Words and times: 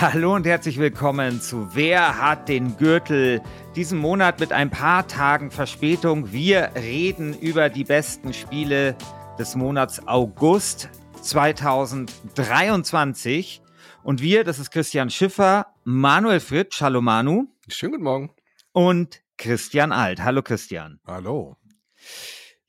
Hallo 0.00 0.36
und 0.36 0.46
herzlich 0.46 0.78
willkommen 0.78 1.40
zu 1.40 1.74
Wer 1.74 2.22
hat 2.22 2.48
den 2.48 2.76
Gürtel? 2.76 3.42
Diesen 3.74 3.98
Monat 3.98 4.38
mit 4.38 4.52
ein 4.52 4.70
paar 4.70 5.08
Tagen 5.08 5.50
Verspätung. 5.50 6.30
Wir 6.30 6.70
reden 6.76 7.36
über 7.36 7.68
die 7.68 7.82
besten 7.82 8.32
Spiele 8.32 8.96
des 9.40 9.56
Monats 9.56 10.06
August 10.06 10.88
2023. 11.20 13.60
Und 14.04 14.22
wir, 14.22 14.44
das 14.44 14.60
ist 14.60 14.70
Christian 14.70 15.10
Schiffer, 15.10 15.66
Manuel 15.82 16.38
Fritsch, 16.38 16.80
hallo 16.80 17.00
Manu. 17.00 17.48
Schönen 17.66 17.94
guten 17.94 18.04
Morgen. 18.04 18.30
Und 18.70 19.20
Christian 19.36 19.90
Alt. 19.90 20.22
Hallo 20.22 20.42
Christian. 20.42 21.00
Hallo. 21.08 21.56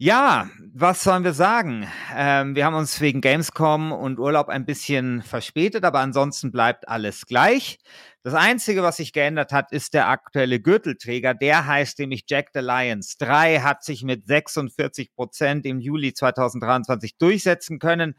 Ja, 0.02 0.50
was 0.74 1.04
sollen 1.04 1.26
wir 1.26 1.34
sagen? 1.34 1.86
Ähm, 2.16 2.56
wir 2.56 2.64
haben 2.64 2.76
uns 2.76 3.02
wegen 3.02 3.20
Gamescom 3.20 3.92
und 3.92 4.18
Urlaub 4.18 4.48
ein 4.48 4.66
bisschen 4.66 5.22
verspätet, 5.22 5.84
aber 5.84 6.00
ansonsten 6.00 6.54
bleibt 6.54 6.88
alles 6.88 7.26
gleich. 7.26 7.80
Das 8.24 8.34
Einzige, 8.34 8.82
was 8.82 8.96
sich 8.96 9.12
geändert 9.12 9.52
hat, 9.52 9.74
ist 9.74 9.94
der 9.94 10.08
aktuelle 10.08 10.62
Gürtelträger. 10.62 11.34
Der 11.34 11.66
heißt 11.66 12.00
nämlich 12.00 12.24
Jack 12.30 12.52
the 12.54 12.62
Lions 12.62 13.18
3, 13.18 13.60
hat 13.60 13.84
sich 13.84 14.04
mit 14.04 14.26
46 14.26 15.14
Prozent 15.14 15.66
im 15.66 15.82
Juli 15.82 16.14
2023 16.14 17.18
durchsetzen 17.18 17.78
können. 17.78 18.16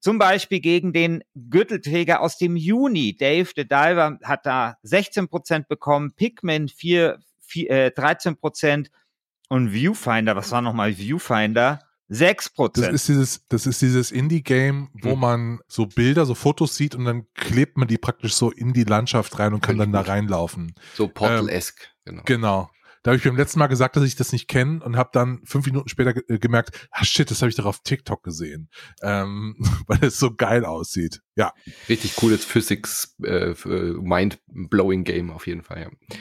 Zum 0.00 0.18
Beispiel 0.18 0.58
gegen 0.58 0.92
den 0.92 1.22
Gürtelträger 1.36 2.22
aus 2.22 2.38
dem 2.38 2.56
Juni. 2.56 3.16
Dave 3.16 3.50
the 3.54 3.68
Diver 3.68 4.18
hat 4.24 4.46
da 4.46 4.78
16 4.82 5.28
Prozent 5.28 5.68
bekommen, 5.68 6.12
Pikmin 6.16 6.68
4, 6.68 7.20
4, 7.38 7.70
äh, 7.70 7.90
13 7.92 8.36
Prozent 8.36 8.90
und 9.50 9.72
Viewfinder, 9.72 10.36
was 10.36 10.52
war 10.52 10.62
nochmal 10.62 10.96
Viewfinder? 10.96 11.80
6%. 12.10 12.80
Das 12.80 12.88
ist 12.88 13.08
dieses, 13.08 13.46
das 13.48 13.66
ist 13.66 13.82
dieses 13.82 14.10
Indie-Game, 14.10 14.88
wo 14.94 15.12
hm. 15.12 15.20
man 15.20 15.58
so 15.68 15.86
Bilder, 15.86 16.26
so 16.26 16.34
Fotos 16.34 16.76
sieht 16.76 16.94
und 16.94 17.04
dann 17.04 17.26
klebt 17.34 17.76
man 17.76 17.86
die 17.86 17.98
praktisch 17.98 18.34
so 18.34 18.50
in 18.50 18.72
die 18.72 18.84
Landschaft 18.84 19.38
rein 19.38 19.52
und 19.52 19.60
kann 19.60 19.78
dann 19.78 19.92
da 19.92 20.00
reinlaufen. 20.00 20.74
So 20.94 21.06
Portal-esque, 21.08 21.88
ähm, 22.06 22.14
genau. 22.14 22.22
Genau. 22.24 22.70
Da 23.02 23.12
habe 23.12 23.16
ich 23.16 23.24
beim 23.24 23.36
letzten 23.36 23.58
Mal 23.60 23.68
gesagt, 23.68 23.96
dass 23.96 24.04
ich 24.04 24.14
das 24.14 24.30
nicht 24.32 24.46
kenne 24.46 24.84
und 24.84 24.96
habe 24.96 25.10
dann 25.12 25.40
fünf 25.44 25.64
Minuten 25.64 25.88
später 25.88 26.12
ge 26.12 26.22
äh, 26.28 26.38
gemerkt, 26.38 26.88
ah 26.90 27.04
shit, 27.04 27.30
das 27.30 27.40
habe 27.40 27.48
ich 27.48 27.56
doch 27.56 27.64
auf 27.64 27.80
TikTok 27.82 28.22
gesehen, 28.22 28.68
ähm, 29.02 29.56
weil 29.86 30.04
es 30.04 30.18
so 30.18 30.34
geil 30.34 30.64
aussieht. 30.64 31.22
Ja. 31.34 31.52
Richtig 31.88 32.16
cooles 32.16 32.44
Physics, 32.44 33.16
äh, 33.24 33.52
äh 33.52 33.94
Mind-blowing 34.00 35.04
Game 35.04 35.30
auf 35.30 35.46
jeden 35.46 35.62
Fall. 35.62 35.80
Ja. 35.80 36.16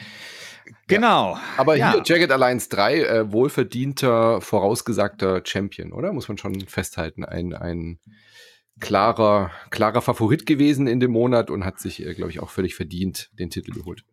Genau. 0.88 1.34
Ja. 1.34 1.42
Aber 1.58 1.76
ja. 1.76 1.94
hier, 1.94 2.02
Jagged 2.06 2.32
Alliance 2.32 2.70
3, 2.70 3.04
äh, 3.04 3.32
wohlverdienter, 3.32 4.42
vorausgesagter 4.42 5.42
Champion, 5.46 5.92
oder? 5.92 6.14
Muss 6.14 6.28
man 6.28 6.38
schon 6.38 6.60
festhalten. 6.68 7.24
Ein, 7.26 7.54
ein 7.54 8.00
klarer, 8.80 9.52
klarer 9.70 10.02
Favorit 10.02 10.46
gewesen 10.46 10.88
in 10.88 11.00
dem 11.00 11.12
Monat 11.12 11.50
und 11.50 11.66
hat 11.66 11.80
sich, 11.80 12.06
äh, 12.06 12.14
glaube 12.14 12.32
ich, 12.32 12.40
auch 12.40 12.50
völlig 12.50 12.76
verdient 12.76 13.30
den 13.34 13.50
Titel 13.50 13.72
geholt. 13.72 14.04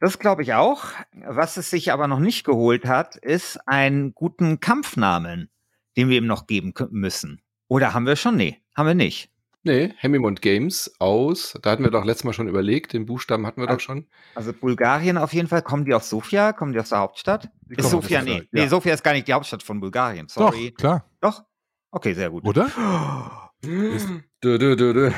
Das 0.00 0.18
glaube 0.18 0.42
ich 0.42 0.54
auch. 0.54 0.84
Was 1.12 1.56
es 1.56 1.70
sich 1.70 1.92
aber 1.92 2.08
noch 2.08 2.18
nicht 2.18 2.44
geholt 2.44 2.86
hat, 2.86 3.16
ist 3.16 3.58
einen 3.66 4.14
guten 4.14 4.60
Kampfnamen, 4.60 5.50
den 5.96 6.08
wir 6.08 6.18
ihm 6.18 6.26
noch 6.26 6.46
geben 6.46 6.72
müssen. 6.90 7.42
Oder 7.68 7.94
haben 7.94 8.06
wir 8.06 8.16
schon? 8.16 8.36
Nee, 8.36 8.60
haben 8.74 8.86
wir 8.86 8.94
nicht. 8.94 9.31
Nee, 9.64 9.94
Hemmimond 9.98 10.42
Games 10.42 10.92
aus, 10.98 11.56
da 11.62 11.70
hatten 11.70 11.84
wir 11.84 11.90
doch 11.92 12.04
letztes 12.04 12.24
Mal 12.24 12.32
schon 12.32 12.48
überlegt, 12.48 12.94
den 12.94 13.06
Buchstaben 13.06 13.46
hatten 13.46 13.60
wir 13.60 13.68
also, 13.68 13.76
doch 13.76 13.80
schon. 13.80 14.08
Also 14.34 14.52
Bulgarien 14.52 15.16
auf 15.16 15.32
jeden 15.32 15.46
Fall. 15.46 15.62
Kommen 15.62 15.84
die 15.84 15.94
aus 15.94 16.10
Sofia? 16.10 16.52
Kommen 16.52 16.72
die 16.72 16.80
aus 16.80 16.88
der 16.88 16.98
Hauptstadt? 16.98 17.48
Ist 17.68 17.90
Sofia, 17.90 18.22
nee. 18.22 18.38
Ja. 18.38 18.42
Nee, 18.50 18.66
Sofia 18.66 18.92
ist 18.92 19.04
gar 19.04 19.12
nicht 19.12 19.28
die 19.28 19.32
Hauptstadt 19.32 19.62
von 19.62 19.78
Bulgarien. 19.78 20.26
Sorry. 20.28 20.70
Doch, 20.70 20.76
klar. 20.76 21.10
Doch? 21.20 21.44
Okay, 21.92 22.12
sehr 22.14 22.30
gut. 22.30 22.44
Oder? 22.44 22.66
ist, 23.62 24.08
dö, 24.42 24.58
dö, 24.58 24.74
dö, 24.74 24.92
dö. 24.92 25.12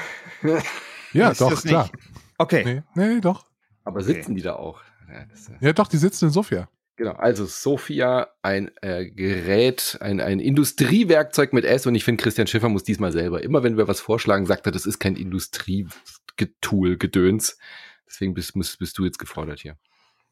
Ja, 1.14 1.30
ist 1.30 1.40
doch, 1.40 1.62
klar. 1.62 1.88
Okay. 2.36 2.82
Nee, 2.94 3.14
nee, 3.14 3.20
doch. 3.20 3.46
Aber 3.84 4.02
sitzen 4.02 4.32
okay. 4.32 4.34
die 4.34 4.42
da 4.42 4.56
auch? 4.56 4.80
Ja, 5.08 5.24
ja, 5.60 5.72
doch, 5.72 5.88
die 5.88 5.96
sitzen 5.96 6.26
in 6.26 6.30
Sofia. 6.32 6.68
Genau, 6.96 7.12
also 7.12 7.44
Sophia, 7.44 8.28
ein 8.42 8.70
äh, 8.80 9.06
Gerät, 9.06 9.98
ein, 10.00 10.20
ein 10.20 10.38
Industriewerkzeug 10.38 11.52
mit 11.52 11.64
S 11.64 11.86
und 11.86 11.94
ich 11.96 12.04
finde, 12.04 12.22
Christian 12.22 12.46
Schiffer 12.46 12.68
muss 12.68 12.84
diesmal 12.84 13.10
selber, 13.10 13.42
immer 13.42 13.64
wenn 13.64 13.76
wir 13.76 13.88
was 13.88 14.00
vorschlagen, 14.00 14.46
sagt 14.46 14.66
er, 14.66 14.72
das 14.72 14.86
ist 14.86 15.00
kein 15.00 15.16
Industrietool, 15.16 16.96
Gedöns. 16.96 17.58
Deswegen 18.06 18.34
bist, 18.34 18.54
bist, 18.54 18.78
bist 18.78 18.96
du 18.96 19.04
jetzt 19.04 19.18
gefordert 19.18 19.58
hier. 19.58 19.76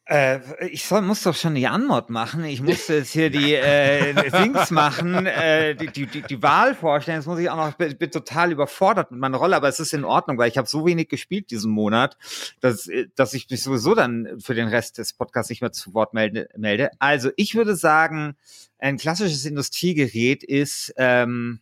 Äh, 0.04 0.40
ich 0.66 0.84
soll, 0.84 1.02
muss 1.02 1.22
doch 1.22 1.34
schon 1.34 1.54
die 1.54 1.68
Anmod 1.68 2.10
machen. 2.10 2.44
Ich 2.44 2.60
musste 2.60 2.94
jetzt 2.96 3.12
hier 3.12 3.30
die 3.30 3.54
äh, 3.54 4.30
Dings 4.30 4.70
machen, 4.72 5.26
äh, 5.26 5.76
die, 5.76 5.86
die, 5.86 6.06
die, 6.06 6.22
die 6.22 6.42
Wahl 6.42 6.74
vorstellen. 6.74 7.18
Jetzt 7.18 7.26
muss 7.26 7.38
ich 7.38 7.48
auch 7.48 7.56
noch, 7.56 7.78
ich 7.78 7.98
bin 7.98 8.10
total 8.10 8.50
überfordert 8.50 9.12
mit 9.12 9.20
meiner 9.20 9.38
Rolle, 9.38 9.54
aber 9.54 9.68
es 9.68 9.78
ist 9.78 9.94
in 9.94 10.04
Ordnung, 10.04 10.38
weil 10.38 10.50
ich 10.50 10.58
habe 10.58 10.66
so 10.66 10.84
wenig 10.84 11.08
gespielt 11.08 11.52
diesen 11.52 11.70
Monat, 11.70 12.16
dass, 12.60 12.90
dass 13.14 13.32
ich 13.32 13.48
mich 13.48 13.62
sowieso 13.62 13.94
dann 13.94 14.40
für 14.40 14.54
den 14.54 14.66
Rest 14.66 14.98
des 14.98 15.12
Podcasts 15.12 15.50
nicht 15.50 15.60
mehr 15.60 15.72
zu 15.72 15.94
Wort 15.94 16.14
melde. 16.14 16.48
melde. 16.56 16.90
Also 16.98 17.30
ich 17.36 17.54
würde 17.54 17.76
sagen, 17.76 18.36
ein 18.78 18.98
klassisches 18.98 19.44
Industriegerät 19.44 20.42
ist 20.42 20.92
ähm, 20.96 21.60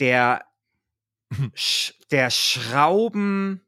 der, 0.00 0.44
der 2.10 2.28
Schrauben 2.28 3.62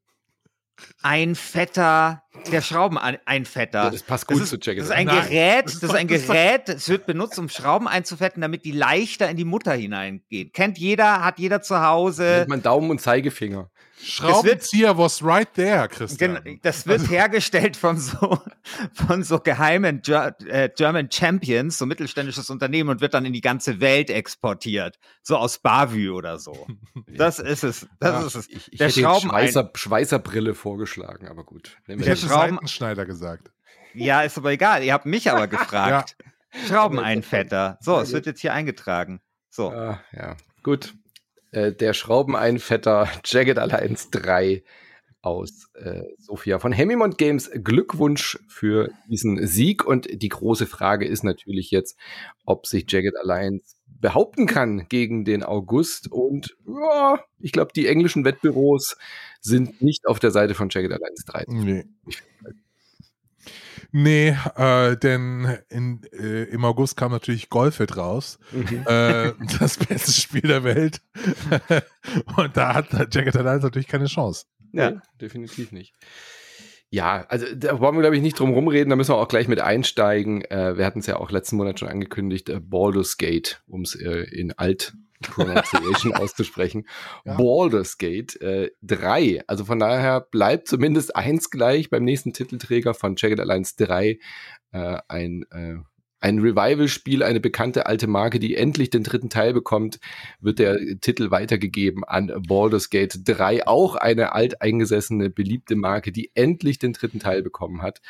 ein 1.03 1.35
fetter, 1.35 2.23
der 2.51 2.63
Schraubeneinfetter. 2.63 3.91
Das 3.91 4.03
passt 4.03 4.27
gut 4.27 4.37
das 4.37 4.45
ist, 4.45 4.51
zu 4.51 4.57
Jacket. 4.57 4.83
Das 4.83 4.87
ist 4.91 4.95
ein 4.95 5.07
Nein. 5.07 5.29
Gerät, 5.29 5.65
das 5.67 5.83
ist 5.83 5.95
ein 5.95 6.07
Gerät, 6.07 6.69
es 6.69 6.89
wird 6.89 7.07
benutzt, 7.07 7.39
um 7.39 7.49
Schrauben 7.49 7.89
einzufetten, 7.89 8.41
damit 8.41 8.65
die 8.65 8.73
leichter 8.73 9.29
in 9.29 9.37
die 9.37 9.45
Mutter 9.45 9.73
hineingehen. 9.73 10.53
Kennt 10.53 10.79
jeder, 10.79 11.25
hat 11.25 11.39
jeder 11.39 11.63
zu 11.63 11.81
Hause. 11.81 12.41
Mit 12.41 12.49
meinem 12.49 12.63
Daumen 12.63 12.91
und 12.91 13.01
Zeigefinger. 13.01 13.71
Schraubenzieher 14.03 14.97
was 14.97 15.23
right 15.23 15.53
there, 15.55 15.89
Christian. 15.89 16.59
Das 16.63 16.87
wird 16.87 17.01
also. 17.01 17.13
hergestellt 17.13 17.77
von 17.77 17.99
so, 17.99 18.39
von 18.95 19.23
so 19.23 19.39
geheimen 19.39 20.03
äh, 20.07 20.71
German 20.75 21.11
Champions, 21.11 21.79
so 21.79 21.87
mittelständisches 21.87 22.51
Unternehmen 22.51 22.91
und 22.91 23.01
wird 23.01 23.15
dann 23.15 23.25
in 23.25 23.33
die 23.33 23.41
ganze 23.41 23.81
Welt 23.81 24.11
exportiert. 24.11 24.99
So 25.23 25.37
aus 25.37 25.59
Bavü 25.59 26.11
oder 26.11 26.39
so. 26.39 26.67
Das 27.07 27.39
ist 27.39 27.65
es. 27.65 27.87
Das 27.99 28.13
ja, 28.13 28.27
ist 28.27 28.35
es. 28.35 28.49
Ich, 28.49 28.73
ich 28.73 28.79
Der 28.79 28.89
hätte 28.89 29.01
Schrauben 29.01 29.31
Schweißer, 29.31 29.71
Schweißerbrille 29.75 30.55
vorgeschlagen, 30.55 31.29
aber 31.29 31.45
gut. 31.45 31.77
Ich 31.87 32.07
hätte 32.07 32.17
Schraubenschneider 32.17 33.05
gesagt. 33.05 33.51
Ja, 33.95 34.23
ist 34.23 34.39
aber 34.39 34.53
egal. 34.53 34.85
Ihr 34.85 34.93
habt 34.93 35.07
mich 35.07 35.31
aber 35.31 35.47
gefragt. 35.49 36.17
ja. 36.19 36.67
Schraubeneinfetter. 36.67 37.79
So, 37.81 38.01
es 38.01 38.13
wird 38.13 38.27
jetzt 38.27 38.41
hier 38.41 38.53
eingetragen. 38.53 39.21
So. 39.51 39.71
Ah, 39.71 40.01
ja, 40.13 40.37
gut. 40.63 40.95
Äh, 41.53 41.73
der 41.73 41.95
Schraubeneinfetter 41.95 43.09
Jagged 43.25 43.59
Alliance 43.59 44.09
3 44.11 44.63
aus 45.23 45.69
äh, 45.75 46.03
Sofia 46.19 46.59
von 46.59 46.73
Hemmimont 46.73 47.19
Games. 47.19 47.51
Glückwunsch 47.53 48.39
für 48.49 48.91
diesen 49.09 49.47
Sieg. 49.47 49.85
Und 49.85 50.09
die 50.11 50.29
große 50.29 50.67
Frage 50.67 51.07
ist 51.07 51.25
natürlich 51.25 51.71
jetzt, 51.71 51.99
ob 52.45 52.67
sich 52.67 52.87
Jagged 52.89 53.17
Alliance 53.17 53.77
behaupten 53.87 54.47
kann 54.47 54.87
gegen 54.89 55.25
den 55.25 55.43
August. 55.43 56.11
Und 56.11 56.57
ja, 56.67 57.23
ich 57.39 57.53
glaube, 57.53 57.73
die 57.75 57.87
englischen 57.87 58.25
Wettbüros 58.25 58.97
sind 59.41 59.83
nicht 59.83 60.07
auf 60.07 60.19
der 60.19 60.31
Seite 60.31 60.55
von 60.55 60.69
Jagged 60.71 60.93
Alliance 60.93 61.25
3. 61.27 61.45
Nee. 61.49 61.85
Ich, 62.07 62.23
Nee, 63.93 64.37
äh, 64.57 64.97
denn 64.97 65.59
in, 65.69 66.03
äh, 66.13 66.45
im 66.45 66.65
August 66.65 66.97
kam 66.97 67.13
natürlich 67.13 67.49
Golfit 67.49 67.97
raus. 67.97 68.39
Mhm. 68.53 68.85
Äh, 68.87 69.33
das 69.59 69.79
beste 69.79 70.13
Spiel 70.13 70.43
der 70.43 70.65
Welt. 70.65 71.01
Und 72.37 72.57
da 72.57 72.75
hat 72.75 73.15
Jacket 73.15 73.37
Alliance 73.37 73.67
natürlich 73.67 73.89
keine 73.89 74.07
Chance. 74.07 74.47
Ja, 74.73 74.93
nee, 74.93 74.99
definitiv 75.21 75.73
nicht. 75.73 75.95
Ja, 76.93 77.25
also 77.29 77.47
da 77.55 77.79
wollen 77.79 77.95
wir, 77.95 78.01
glaube 78.01 78.17
ich, 78.17 78.23
nicht 78.23 78.39
drum 78.39 78.53
rumreden, 78.53 78.91
da 78.91 78.97
müssen 78.97 79.13
wir 79.13 79.19
auch 79.19 79.29
gleich 79.29 79.47
mit 79.47 79.61
einsteigen. 79.61 80.43
Äh, 80.43 80.77
wir 80.77 80.85
hatten 80.85 80.99
es 80.99 81.07
ja 81.07 81.17
auch 81.17 81.31
letzten 81.31 81.57
Monat 81.57 81.79
schon 81.79 81.89
angekündigt, 81.89 82.49
äh, 82.49 82.59
Baldur's 82.61 83.17
Gate, 83.17 83.63
um 83.69 83.83
es 83.83 83.95
äh, 83.95 84.23
in 84.33 84.53
alt 84.53 84.93
Pronunciation 85.23 86.13
auszusprechen. 86.15 86.87
Ja. 87.25 87.37
Baldur's 87.37 87.97
Gate 87.99 88.41
äh, 88.41 88.71
3. 88.83 89.45
Also 89.47 89.65
von 89.65 89.79
daher 89.79 90.21
bleibt 90.21 90.67
zumindest 90.67 91.15
eins 91.15 91.51
gleich 91.51 91.91
beim 91.91 92.05
nächsten 92.05 92.33
Titelträger 92.33 92.95
von 92.95 93.15
Jagged 93.17 93.39
Alliance 93.39 93.75
3. 93.77 94.19
Äh, 94.73 94.99
ein, 95.09 95.45
äh, 95.51 95.77
ein 96.21 96.39
Revival-Spiel, 96.39 97.23
eine 97.23 97.41
bekannte 97.41 97.87
alte 97.87 98.07
Marke, 98.07 98.39
die 98.39 98.55
endlich 98.55 98.91
den 98.91 99.03
dritten 99.03 99.31
Teil 99.31 99.53
bekommt, 99.53 99.99
wird 100.41 100.59
der 100.59 100.79
Titel 101.01 101.31
weitergegeben 101.31 102.05
an 102.05 102.33
Baldur's 102.47 102.91
Gate 102.91 103.21
3. 103.25 103.67
Auch 103.67 103.97
eine 103.97 104.33
alteingesessene, 104.33 105.31
beliebte 105.31 105.77
Marke, 105.77 106.13
die 106.13 106.31
endlich 106.35 106.79
den 106.79 106.93
dritten 106.93 107.21
Teil 107.21 107.43
bekommen 107.43 107.83
hat. 107.83 108.01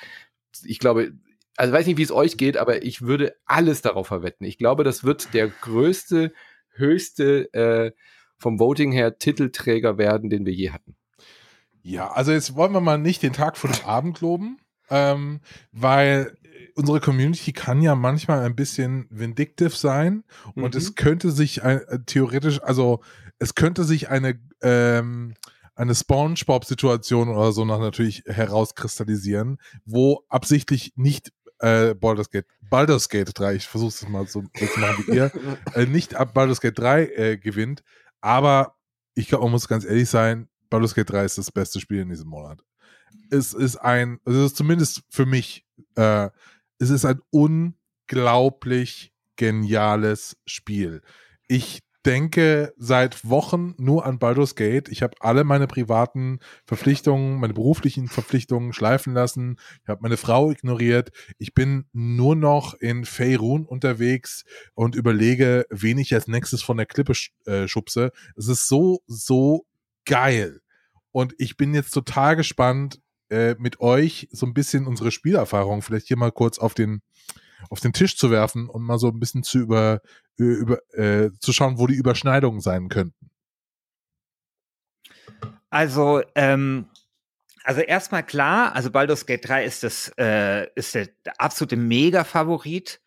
Ich 0.65 0.79
glaube, 0.79 1.13
also 1.57 1.73
weiß 1.73 1.87
nicht, 1.87 1.99
wie 1.99 2.03
es 2.03 2.13
euch 2.13 2.37
geht, 2.37 2.57
aber 2.57 2.83
ich 2.85 3.03
würde 3.03 3.37
alles 3.45 3.83
darauf 3.83 4.09
verwetten. 4.09 4.47
Ich 4.47 4.59
glaube, 4.59 4.83
das 4.83 5.05
wird 5.05 5.33
der 5.35 5.49
größte 5.49 6.33
höchste 6.73 7.53
äh, 7.53 7.93
vom 8.39 8.59
Voting 8.59 8.93
her 8.93 9.19
Titelträger 9.19 9.99
werden, 9.99 10.31
den 10.31 10.47
wir 10.47 10.53
je 10.53 10.71
hatten. 10.71 10.97
Ja, 11.83 12.11
also 12.11 12.33
jetzt 12.33 12.57
wollen 12.57 12.73
wir 12.73 12.81
mal 12.81 12.99
nicht 12.99 13.23
den 13.23 13.33
Tag 13.33 13.57
vor 13.57 13.71
dem 13.71 13.85
Abend 13.85 14.21
loben, 14.21 14.59
ähm, 14.91 15.41
weil 15.73 16.37
unsere 16.81 17.01
Community 17.01 17.53
kann 17.53 17.83
ja 17.83 17.95
manchmal 17.95 18.41
ein 18.41 18.57
bisschen 18.57 19.07
vindictive 19.11 19.77
sein 19.77 20.25
und 20.55 20.75
mhm. 20.75 20.79
es 20.79 20.95
könnte 20.95 21.31
sich 21.31 21.63
ein, 21.63 21.81
äh, 21.83 21.99
theoretisch, 22.07 22.63
also 22.63 23.03
es 23.39 23.55
könnte 23.55 23.85
sich 23.85 24.09
eine 24.09 24.41
ähm, 24.63 25.35
eine 25.75 25.95
SpongeBob-Situation 25.95 27.29
oder 27.29 27.53
so 27.53 27.65
noch 27.65 27.81
natürlich 27.81 28.23
herauskristallisieren, 28.27 29.59
wo 29.85 30.25
absichtlich 30.29 30.93
nicht 30.97 31.33
äh, 31.59 31.95
Baldur's 31.95 32.31
Gate, 32.31 32.47
Baldur's 32.69 33.09
Gate 33.09 33.31
3, 33.33 33.55
ich 33.55 33.67
versuche 33.67 33.89
es 33.89 34.09
mal 34.09 34.27
so, 34.27 34.43
zu 34.43 34.81
machen 34.81 35.05
wie 35.07 35.17
ihr, 35.17 35.33
äh, 35.75 35.87
nicht 35.87 36.15
ab 36.15 36.35
Baldur's 36.35 36.61
Gate 36.61 36.79
3 36.79 37.05
äh, 37.05 37.37
gewinnt, 37.39 37.83
aber 38.21 38.77
ich 39.15 39.29
glaube, 39.29 39.45
man 39.45 39.53
muss 39.53 39.69
ganz 39.69 39.85
ehrlich 39.85 40.09
sein, 40.09 40.49
Baldur's 40.71 40.95
Gate 40.95 41.11
3 41.11 41.25
ist 41.25 41.39
das 41.39 41.51
beste 41.51 41.81
Spiel 41.81 42.01
in 42.01 42.11
diesem 42.11 42.29
Monat. 42.29 42.63
Es 43.31 43.55
ist 43.55 43.77
ein, 43.77 44.19
also 44.25 44.41
es 44.41 44.47
ist 44.53 44.57
zumindest 44.57 45.03
für 45.09 45.27
mich, 45.27 45.67
äh, 45.97 46.29
es 46.81 46.91
ist 46.91 47.05
ein 47.05 47.21
unglaublich 47.31 49.13
geniales 49.37 50.37
Spiel. 50.47 51.03
Ich 51.47 51.81
denke 52.07 52.73
seit 52.79 53.29
Wochen 53.29 53.75
nur 53.77 54.07
an 54.07 54.19
Baldur's 54.19 54.55
Gate. 54.55 54.89
Ich 54.89 55.03
habe 55.03 55.15
alle 55.21 55.45
meine 55.45 55.67
privaten 55.67 56.39
Verpflichtungen, 56.65 57.39
meine 57.39 57.53
beruflichen 57.53 58.09
Verpflichtungen 58.09 58.73
schleifen 58.73 59.13
lassen. 59.13 59.59
Ich 59.83 59.89
habe 59.89 60.01
meine 60.01 60.17
Frau 60.17 60.51
ignoriert. 60.51 61.11
Ich 61.37 61.53
bin 61.53 61.85
nur 61.93 62.35
noch 62.35 62.73
in 62.73 63.05
Faerun 63.05 63.67
unterwegs 63.67 64.45
und 64.75 64.95
überlege, 64.95 65.67
wen 65.69 65.99
ich 65.99 66.15
als 66.15 66.27
nächstes 66.27 66.63
von 66.63 66.79
der 66.79 66.87
Klippe 66.87 67.13
äh, 67.45 67.69
schubse. 67.69 68.13
Es 68.37 68.49
ist 68.49 68.67
so, 68.67 69.03
so 69.07 69.67
geil. 70.07 70.61
Und 71.13 71.35
ich 71.37 71.59
bin 71.59 71.75
jetzt 71.75 71.91
total 71.91 72.37
gespannt, 72.37 73.01
äh, 73.31 73.55
mit 73.59 73.81
euch 73.81 74.29
so 74.33 74.47
ein 74.47 74.55
bisschen 74.55 74.87
unsere 74.87 75.11
Spielerfahrung 75.11 75.83
vielleicht 75.83 76.09
hier 76.09 76.17
mal 76.17 76.33
kurz 76.33 76.59
auf 76.59 76.75
den 76.75 77.03
auf 77.69 77.81
den 77.81 77.93
Tisch 77.93 78.17
zu 78.17 78.31
werfen 78.31 78.69
und 78.69 78.83
mal 78.83 78.99
so 78.99 79.09
ein 79.09 79.21
bisschen 79.21 79.43
zu 79.43 79.59
über, 79.59 80.01
über 80.37 80.79
äh, 80.95 81.31
zu 81.41 81.53
schauen, 81.53 81.79
wo 81.79 81.87
die 81.87 81.95
Überschneidungen 81.95 82.61
sein 82.61 82.89
könnten. 82.89 83.31
Also, 85.69 86.23
ähm, 86.35 86.87
also 87.63 87.81
erstmal 87.81 88.25
klar, 88.25 88.75
also 88.75 88.91
Baldur's 88.91 89.27
Gate 89.27 89.47
3 89.47 89.65
ist 89.65 89.83
das, 89.85 90.13
äh, 90.19 90.67
ist 90.75 90.95
der, 90.95 91.09
absolute 91.39 91.77
Mega-Favorit. 91.77 93.01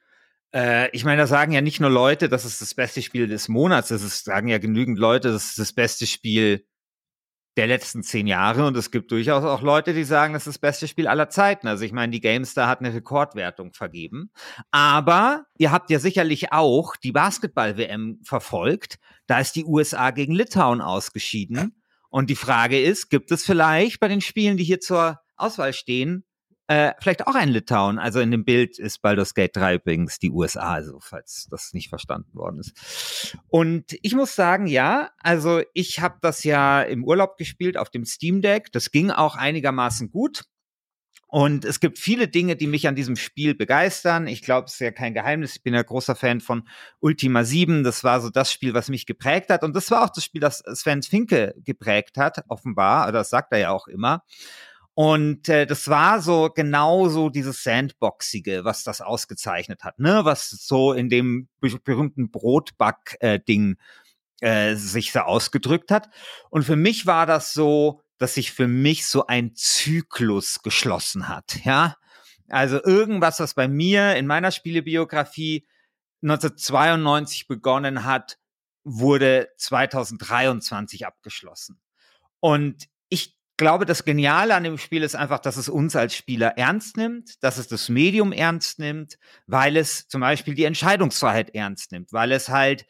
Äh, 0.54 0.90
ich 0.92 1.04
meine, 1.04 1.24
da 1.24 1.28
sagen 1.28 1.52
ja 1.52 1.62
nicht 1.62 1.82
nur 1.82 1.90
Leute, 1.90 2.30
das 2.30 2.46
ist 2.46 2.62
das 2.62 2.74
beste 2.74 3.02
Spiel 3.02 3.28
des 3.28 3.50
Monats, 3.50 3.90
das 3.90 4.24
sagen 4.24 4.48
ja 4.48 4.60
genügend 4.60 5.00
Leute, 5.00 5.32
das 5.32 5.46
ist 5.46 5.60
das 5.60 5.74
beste 5.74 6.06
Spiel 6.08 6.66
der 7.58 7.68
letzten 7.68 8.02
zehn 8.02 8.26
Jahre 8.26 8.66
und 8.66 8.76
es 8.76 8.90
gibt 8.90 9.12
durchaus 9.12 9.44
auch 9.44 9.62
Leute, 9.62 9.94
die 9.94 10.04
sagen, 10.04 10.34
das 10.34 10.48
ist 10.48 10.56
das 10.56 10.60
beste 10.60 10.88
Spiel 10.88 11.08
aller 11.08 11.30
Zeiten. 11.30 11.68
Also 11.68 11.86
ich 11.86 11.92
meine, 11.92 12.12
die 12.12 12.20
GameStar 12.20 12.68
hat 12.68 12.80
eine 12.80 12.94
Rekordwertung 12.94 13.74
vergeben. 13.74 14.32
Aber 14.72 15.46
ihr 15.58 15.72
habt 15.72 15.90
ja 15.92 16.00
sicherlich 16.00 16.52
auch 16.52 16.96
die 16.96 17.12
Basketball-WM 17.12 18.20
verfolgt. 18.24 18.98
Da 19.28 19.40
ist 19.40 19.56
die 19.56 19.66
USA 19.66 20.12
gegen 20.12 20.34
Litauen 20.34 20.82
ausgeschieden. 20.82 21.80
Und 22.10 22.30
die 22.30 22.36
Frage 22.36 22.82
ist, 22.82 23.10
gibt 23.10 23.32
es 23.32 23.46
vielleicht 23.46 24.00
bei 24.00 24.08
den 24.08 24.22
Spielen, 24.22 24.58
die 24.58 24.64
hier 24.64 24.80
zur 24.80 25.20
Auswahl 25.36 25.74
stehen, 25.74 26.26
äh, 26.68 26.94
vielleicht 27.00 27.28
auch 27.28 27.36
ein 27.36 27.50
Litauen. 27.50 28.00
Also 28.00 28.20
in 28.20 28.32
dem 28.32 28.46
Bild 28.46 28.80
ist 28.80 29.02
Baldur's 29.02 29.34
Gate 29.34 29.56
3 29.56 29.76
übrigens 29.76 30.20
die 30.20 30.32
USA, 30.32 30.74
also 30.74 31.00
falls 31.02 31.48
das 31.52 31.74
nicht 31.74 31.90
verstanden 31.90 32.34
worden 32.34 32.60
ist. 32.60 33.38
Und 33.50 33.98
ich 34.02 34.16
muss 34.16 34.36
sagen, 34.36 34.68
ja, 34.68 35.10
also 35.20 35.62
ich 35.74 36.00
habe 36.00 36.18
das 36.22 36.44
ja 36.44 36.82
im 36.82 37.04
Urlaub 37.04 37.38
gespielt 37.38 37.78
auf 37.78 37.90
dem 37.90 38.06
Steam 38.06 38.42
Deck. 38.42 38.72
Das 38.72 38.92
ging 38.92 39.12
auch 39.12 39.36
einigermaßen 39.36 40.10
gut. 40.10 40.44
Und 41.28 41.66
es 41.66 41.80
gibt 41.80 41.98
viele 41.98 42.28
Dinge, 42.28 42.56
die 42.56 42.68
mich 42.68 42.88
an 42.88 42.96
diesem 42.96 43.16
Spiel 43.16 43.56
begeistern. 43.56 44.28
Ich 44.28 44.44
glaube, 44.44 44.68
es 44.68 44.74
ist 44.74 44.80
ja 44.82 44.92
kein 44.92 45.16
Geheimnis. 45.16 45.56
Ich 45.56 45.64
bin 45.64 45.74
ja 45.74 45.82
großer 45.82 46.16
Fan 46.16 46.42
von 46.42 46.68
Ultima 47.00 47.44
7. 47.44 47.84
Das 47.84 48.04
war 48.04 48.22
so 48.22 48.30
das 48.30 48.52
Spiel, 48.52 48.76
was 48.76 48.88
mich 48.88 49.08
geprägt 49.08 49.50
hat. 49.50 49.64
Und 49.64 49.76
das 49.76 49.90
war 49.90 50.04
auch 50.04 50.12
das 50.12 50.24
Spiel, 50.24 50.42
das 50.42 50.60
Sven 50.60 51.02
Finke 51.02 51.56
geprägt 51.58 52.18
hat, 52.18 52.44
offenbar. 52.50 53.12
Das 53.12 53.32
sagt 53.32 53.52
er 53.52 53.58
ja 53.58 53.72
auch 53.72 53.88
immer. 53.88 54.24
Und 54.96 55.50
äh, 55.50 55.66
das 55.66 55.88
war 55.88 56.22
so 56.22 56.52
genau 56.54 57.10
so 57.10 57.30
dieses 57.30 57.64
Sandboxige, 57.64 58.64
was 58.64 58.84
das 58.84 59.02
ausgezeichnet 59.02 59.84
hat, 59.84 59.98
ne? 60.00 60.24
Was 60.24 60.50
so 60.50 60.94
in 60.94 61.10
dem 61.10 61.50
berühmten 61.60 62.30
Brotback-Ding 62.30 63.78
äh, 64.42 64.76
sich 64.76 65.12
so 65.12 65.22
ausgedrückt 65.22 65.90
hat. 65.90 66.10
Und 66.52 66.64
für 66.64 66.76
mich 66.76 67.08
war 67.08 67.26
das 67.26 67.54
so, 67.54 68.02
dass 68.20 68.36
sich 68.36 68.52
für 68.52 68.68
mich 68.68 69.08
so 69.08 69.26
ein 69.26 69.56
Zyklus 69.56 70.62
geschlossen 70.62 71.28
hat, 71.28 71.64
ja. 71.66 71.96
Also 72.50 72.84
irgendwas, 72.84 73.40
was 73.40 73.56
bei 73.56 73.68
mir 73.68 74.16
in 74.16 74.28
meiner 74.28 74.52
Spielebiografie 74.52 75.66
1992 76.22 77.48
begonnen 77.48 78.04
hat, 78.04 78.38
wurde 78.84 79.50
2023 79.58 81.08
abgeschlossen. 81.08 81.80
Und 82.40 82.90
ich 83.10 83.36
glaube, 83.58 83.86
das 83.86 84.06
Geniale 84.06 84.56
an 84.56 84.64
dem 84.64 84.78
Spiel 84.78 85.04
ist 85.04 85.16
einfach, 85.16 85.40
dass 85.40 85.58
es 85.58 85.70
uns 85.70 85.96
als 85.96 86.16
Spieler 86.16 86.58
ernst 86.58 86.98
nimmt, 86.98 87.44
dass 87.44 87.58
es 87.58 87.68
das 87.68 87.90
Medium 87.90 88.32
ernst 88.32 88.80
nimmt, 88.80 89.18
weil 89.48 89.78
es 89.78 90.08
zum 90.08 90.22
Beispiel 90.22 90.56
die 90.56 90.66
Entscheidungsfreiheit 90.66 91.54
ernst 91.54 91.92
nimmt, 91.92 92.14
weil 92.14 92.32
es 92.32 92.50
halt, 92.50 92.86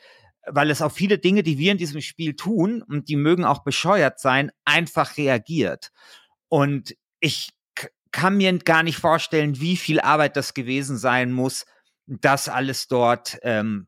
weil 0.46 0.70
es 0.70 0.82
auf 0.82 0.94
viele 0.94 1.18
Dinge, 1.18 1.44
die 1.44 1.58
wir 1.58 1.72
in 1.72 1.78
diesem 1.78 2.02
Spiel 2.02 2.36
tun, 2.36 2.82
und 2.82 3.10
die 3.10 3.16
mögen 3.16 3.46
auch 3.46 3.64
bescheuert 3.64 4.20
sein, 4.20 4.52
einfach 4.66 5.18
reagiert. 5.18 5.92
Und 6.50 6.96
ich 7.20 7.50
kann 8.12 8.38
mir 8.38 8.58
gar 8.60 8.84
nicht 8.84 8.98
vorstellen, 8.98 9.60
wie 9.60 9.76
viel 9.76 10.00
Arbeit 10.00 10.38
das 10.38 10.54
gewesen 10.54 10.98
sein 10.98 11.32
muss, 11.32 11.66
das 12.06 12.48
alles 12.48 12.88
dort 12.88 13.40
ähm, 13.42 13.88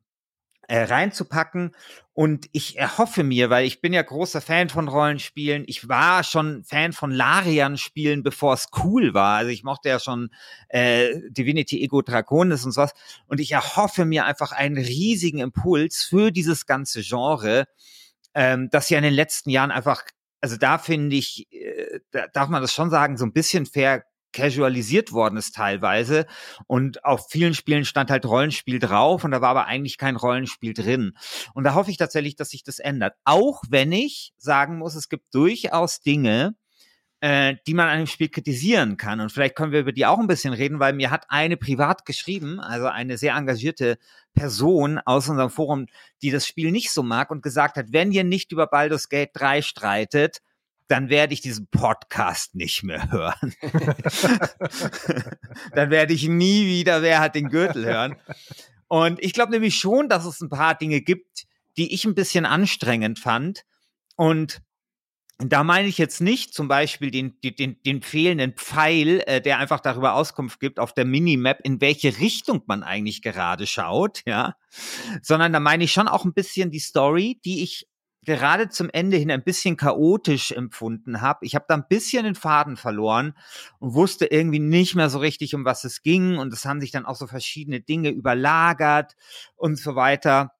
äh, 0.67 0.83
reinzupacken. 0.83 1.71
Und 2.17 2.47
ich 2.53 2.77
erhoffe 2.77 3.23
mir, 3.23 3.49
weil 3.49 3.65
ich 3.65 3.81
bin 3.81 3.91
ja 3.91 4.01
großer 4.01 4.39
Fan 4.39 4.69
von 4.69 4.87
Rollenspielen, 4.87 5.65
ich 5.67 5.89
war 5.89 6.23
schon 6.23 6.63
Fan 6.63 6.93
von 6.93 7.11
Larian-Spielen, 7.11 8.23
bevor 8.23 8.53
es 8.53 8.69
cool 8.85 9.13
war. 9.13 9.35
Also 9.35 9.51
ich 9.51 9.65
mochte 9.65 9.89
ja 9.89 9.99
schon 9.99 10.29
äh, 10.69 11.09
Divinity 11.29 11.83
Ego 11.83 12.01
Draconis 12.01 12.63
und 12.63 12.71
sowas. 12.71 12.93
Und 13.27 13.41
ich 13.41 13.51
erhoffe 13.51 14.05
mir 14.05 14.23
einfach 14.23 14.53
einen 14.53 14.77
riesigen 14.77 15.39
Impuls 15.39 16.05
für 16.05 16.31
dieses 16.31 16.65
ganze 16.65 17.01
Genre, 17.01 17.65
ähm, 18.33 18.69
das 18.71 18.89
ja 18.89 18.97
in 18.97 19.03
den 19.03 19.13
letzten 19.13 19.49
Jahren 19.49 19.71
einfach, 19.71 20.03
also 20.39 20.55
da 20.55 20.77
finde 20.77 21.17
ich, 21.17 21.51
äh, 21.51 21.99
da 22.11 22.27
darf 22.27 22.47
man 22.47 22.61
das 22.61 22.71
schon 22.71 22.89
sagen, 22.89 23.17
so 23.17 23.25
ein 23.25 23.33
bisschen 23.33 23.65
fair 23.65 24.05
casualisiert 24.35 25.11
worden 25.11 25.37
ist 25.37 25.55
teilweise. 25.55 26.27
Und 26.67 27.03
auf 27.03 27.27
vielen 27.29 27.53
Spielen 27.53 27.85
stand 27.85 28.11
halt 28.11 28.25
Rollenspiel 28.25 28.79
drauf 28.79 29.23
und 29.23 29.31
da 29.31 29.41
war 29.41 29.49
aber 29.49 29.65
eigentlich 29.65 29.97
kein 29.97 30.15
Rollenspiel 30.15 30.73
drin. 30.73 31.13
Und 31.53 31.63
da 31.63 31.73
hoffe 31.73 31.89
ich 31.89 31.97
tatsächlich, 31.97 32.35
dass 32.35 32.49
sich 32.49 32.63
das 32.63 32.79
ändert. 32.79 33.15
Auch 33.23 33.63
wenn 33.69 33.91
ich 33.91 34.33
sagen 34.37 34.77
muss, 34.77 34.95
es 34.95 35.09
gibt 35.09 35.33
durchaus 35.33 36.01
Dinge, 36.01 36.55
äh, 37.21 37.55
die 37.65 37.73
man 37.73 37.87
an 37.87 37.99
dem 37.99 38.07
Spiel 38.07 38.29
kritisieren 38.29 38.97
kann. 38.97 39.21
Und 39.21 39.31
vielleicht 39.31 39.55
können 39.55 39.71
wir 39.71 39.79
über 39.79 39.93
die 39.93 40.05
auch 40.05 40.19
ein 40.19 40.27
bisschen 40.27 40.53
reden, 40.53 40.79
weil 40.79 40.93
mir 40.93 41.11
hat 41.11 41.25
eine 41.29 41.57
privat 41.57 42.05
geschrieben, 42.05 42.59
also 42.59 42.87
eine 42.87 43.17
sehr 43.17 43.35
engagierte 43.35 43.97
Person 44.33 44.99
aus 44.99 45.29
unserem 45.29 45.49
Forum, 45.49 45.87
die 46.21 46.29
das 46.29 46.45
Spiel 46.45 46.71
nicht 46.71 46.91
so 46.91 47.03
mag 47.03 47.31
und 47.31 47.41
gesagt 47.41 47.77
hat, 47.77 47.87
wenn 47.91 48.11
ihr 48.11 48.25
nicht 48.25 48.51
über 48.51 48.67
Baldur's 48.67 49.07
Gate 49.09 49.31
3 49.33 49.61
streitet, 49.61 50.41
dann 50.87 51.09
werde 51.09 51.33
ich 51.33 51.41
diesen 51.41 51.67
Podcast 51.67 52.55
nicht 52.55 52.83
mehr 52.83 53.11
hören. 53.11 53.53
dann 55.73 55.89
werde 55.89 56.13
ich 56.13 56.27
nie 56.27 56.67
wieder 56.67 57.01
Wer 57.01 57.19
hat 57.19 57.35
den 57.35 57.49
Gürtel 57.49 57.85
hören. 57.85 58.15
Und 58.87 59.21
ich 59.23 59.33
glaube 59.33 59.51
nämlich 59.51 59.77
schon, 59.77 60.09
dass 60.09 60.25
es 60.25 60.41
ein 60.41 60.49
paar 60.49 60.75
Dinge 60.75 61.01
gibt, 61.01 61.45
die 61.77 61.93
ich 61.93 62.05
ein 62.05 62.15
bisschen 62.15 62.45
anstrengend 62.45 63.19
fand. 63.19 63.65
Und 64.15 64.61
da 65.37 65.63
meine 65.63 65.87
ich 65.87 65.97
jetzt 65.97 66.21
nicht 66.21 66.53
zum 66.53 66.69
Beispiel 66.69 67.11
den, 67.11 67.37
den, 67.43 67.81
den 67.83 68.01
fehlenden 68.01 68.53
Pfeil, 68.53 69.21
äh, 69.27 69.41
der 69.41 69.59
einfach 69.59 69.81
darüber 69.81 70.13
Auskunft 70.13 70.61
gibt 70.61 70.79
auf 70.79 70.93
der 70.93 71.03
Minimap, 71.03 71.59
in 71.63 71.81
welche 71.81 72.19
Richtung 72.19 72.63
man 72.67 72.83
eigentlich 72.83 73.21
gerade 73.21 73.67
schaut, 73.67 74.21
ja, 74.25 74.55
sondern 75.21 75.51
da 75.51 75.59
meine 75.59 75.83
ich 75.83 75.91
schon 75.91 76.07
auch 76.07 76.23
ein 76.23 76.33
bisschen 76.33 76.71
die 76.71 76.79
Story, 76.79 77.41
die 77.43 77.63
ich 77.63 77.85
gerade 78.25 78.69
zum 78.69 78.89
Ende 78.89 79.17
hin 79.17 79.31
ein 79.31 79.43
bisschen 79.43 79.77
chaotisch 79.77 80.51
empfunden 80.51 81.21
habe. 81.21 81.45
Ich 81.45 81.55
habe 81.55 81.65
da 81.67 81.75
ein 81.75 81.87
bisschen 81.87 82.25
den 82.25 82.35
Faden 82.35 82.75
verloren 82.75 83.33
und 83.79 83.93
wusste 83.93 84.25
irgendwie 84.25 84.59
nicht 84.59 84.95
mehr 84.95 85.09
so 85.09 85.19
richtig, 85.19 85.55
um 85.55 85.63
was 85.63 85.83
es 85.85 86.03
ging. 86.03 86.37
Und 86.37 86.51
es 86.51 86.65
haben 86.65 86.81
sich 86.81 86.91
dann 86.91 87.05
auch 87.05 87.15
so 87.15 87.27
verschiedene 87.27 87.79
Dinge 87.79 88.09
überlagert 88.09 89.15
und 89.55 89.79
so 89.79 89.95
weiter. 89.95 90.51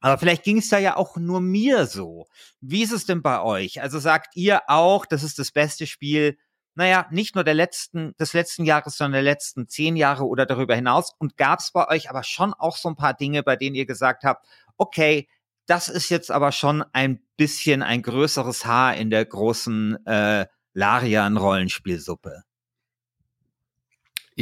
Aber 0.00 0.18
vielleicht 0.18 0.42
ging 0.42 0.58
es 0.58 0.68
da 0.68 0.78
ja 0.78 0.96
auch 0.96 1.16
nur 1.16 1.40
mir 1.40 1.86
so. 1.86 2.26
Wie 2.60 2.82
ist 2.82 2.92
es 2.92 3.06
denn 3.06 3.22
bei 3.22 3.40
euch? 3.40 3.80
Also 3.80 3.98
sagt 3.98 4.36
ihr 4.36 4.62
auch, 4.68 5.06
das 5.06 5.22
ist 5.22 5.38
das 5.38 5.52
beste 5.52 5.86
Spiel, 5.86 6.36
naja, 6.74 7.06
nicht 7.10 7.34
nur 7.34 7.44
der 7.44 7.54
letzten, 7.54 8.16
des 8.16 8.32
letzten 8.32 8.64
Jahres, 8.64 8.96
sondern 8.96 9.12
der 9.12 9.22
letzten 9.22 9.68
zehn 9.68 9.96
Jahre 9.96 10.24
oder 10.26 10.46
darüber 10.46 10.74
hinaus. 10.74 11.12
Und 11.18 11.36
gab 11.36 11.60
es 11.60 11.70
bei 11.70 11.86
euch 11.88 12.08
aber 12.10 12.24
schon 12.24 12.54
auch 12.54 12.76
so 12.76 12.88
ein 12.88 12.96
paar 12.96 13.14
Dinge, 13.14 13.42
bei 13.42 13.56
denen 13.56 13.76
ihr 13.76 13.86
gesagt 13.86 14.24
habt, 14.24 14.46
okay, 14.76 15.28
das 15.66 15.88
ist 15.88 16.08
jetzt 16.08 16.30
aber 16.30 16.52
schon 16.52 16.82
ein 16.92 17.20
bisschen 17.36 17.82
ein 17.82 18.02
größeres 18.02 18.64
Haar 18.66 18.96
in 18.96 19.10
der 19.10 19.24
großen 19.24 20.04
äh, 20.06 20.46
Larian-Rollenspielsuppe. 20.74 22.42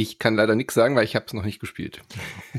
Ich 0.01 0.17
kann 0.17 0.35
leider 0.35 0.55
nichts 0.55 0.73
sagen, 0.73 0.95
weil 0.95 1.03
ich 1.03 1.15
habe 1.15 1.25
es 1.27 1.33
noch 1.33 1.43
nicht 1.43 1.59
gespielt. 1.59 2.01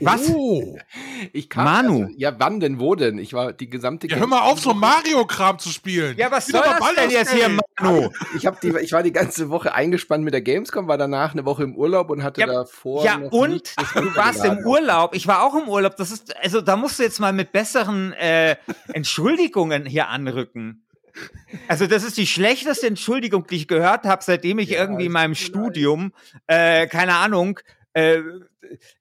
Was? 0.00 0.28
Oh. 0.30 0.78
Ich 1.32 1.48
kam, 1.48 1.64
Manu. 1.64 2.02
Also, 2.02 2.14
ja, 2.16 2.34
wann 2.38 2.58
denn, 2.58 2.80
wo 2.80 2.96
denn? 2.96 3.18
Ich 3.18 3.32
war 3.32 3.52
die 3.52 3.70
gesamte 3.70 4.08
Ja, 4.08 4.16
hör 4.16 4.26
mal 4.26 4.40
auf, 4.40 4.58
so 4.58 4.74
Mario-Kram 4.74 5.58
zu 5.60 5.68
spielen. 5.68 6.16
Ja, 6.18 6.32
was 6.32 6.48
soll 6.48 6.60
das 6.60 6.94
denn 6.96 7.10
jetzt 7.10 7.32
hier. 7.32 7.48
Manu? 7.48 8.10
Ich, 8.36 8.44
hab 8.44 8.60
die, 8.60 8.74
ich 8.80 8.92
war 8.92 9.04
die 9.04 9.12
ganze 9.12 9.48
Woche 9.48 9.72
eingespannt 9.72 10.24
mit 10.24 10.34
der 10.34 10.42
Gamescom, 10.42 10.88
war 10.88 10.98
danach 10.98 11.32
eine 11.32 11.44
Woche 11.44 11.62
im 11.62 11.76
Urlaub 11.76 12.10
und 12.10 12.24
hatte 12.24 12.40
Ja, 12.40 12.48
davor. 12.48 13.04
Ja, 13.04 13.18
noch 13.18 13.30
und 13.30 13.50
nicht 13.50 13.74
das 13.76 13.92
du 13.92 14.16
warst 14.16 14.44
im. 14.44 14.58
Urlaub. 14.66 15.14
Ich 15.14 15.26
war 15.28 15.42
auch 15.44 15.54
im 15.54 15.68
Urlaub. 15.68 15.96
Das 15.96 16.10
ist, 16.10 16.36
also 16.36 16.60
da 16.60 16.76
musst 16.76 16.98
du 16.98 17.04
jetzt 17.04 17.20
mal 17.20 17.32
mit 17.32 17.52
besseren 17.52 18.12
äh, 18.14 18.56
Entschuldigungen 18.92 19.86
hier 19.86 20.08
anrücken. 20.08 20.84
Also 21.68 21.86
das 21.86 22.04
ist 22.04 22.16
die 22.16 22.26
schlechteste 22.26 22.86
Entschuldigung, 22.86 23.46
die 23.46 23.56
ich 23.56 23.68
gehört 23.68 24.04
habe, 24.04 24.22
seitdem 24.24 24.58
ich 24.58 24.70
Ja, 24.70 24.80
irgendwie 24.80 25.06
in 25.06 25.12
meinem. 25.12 25.34
Studium, 25.34 26.12
äh, 26.46 26.86
keine 26.86 27.14
Ahnung, 27.16 27.58
äh, 27.92 28.20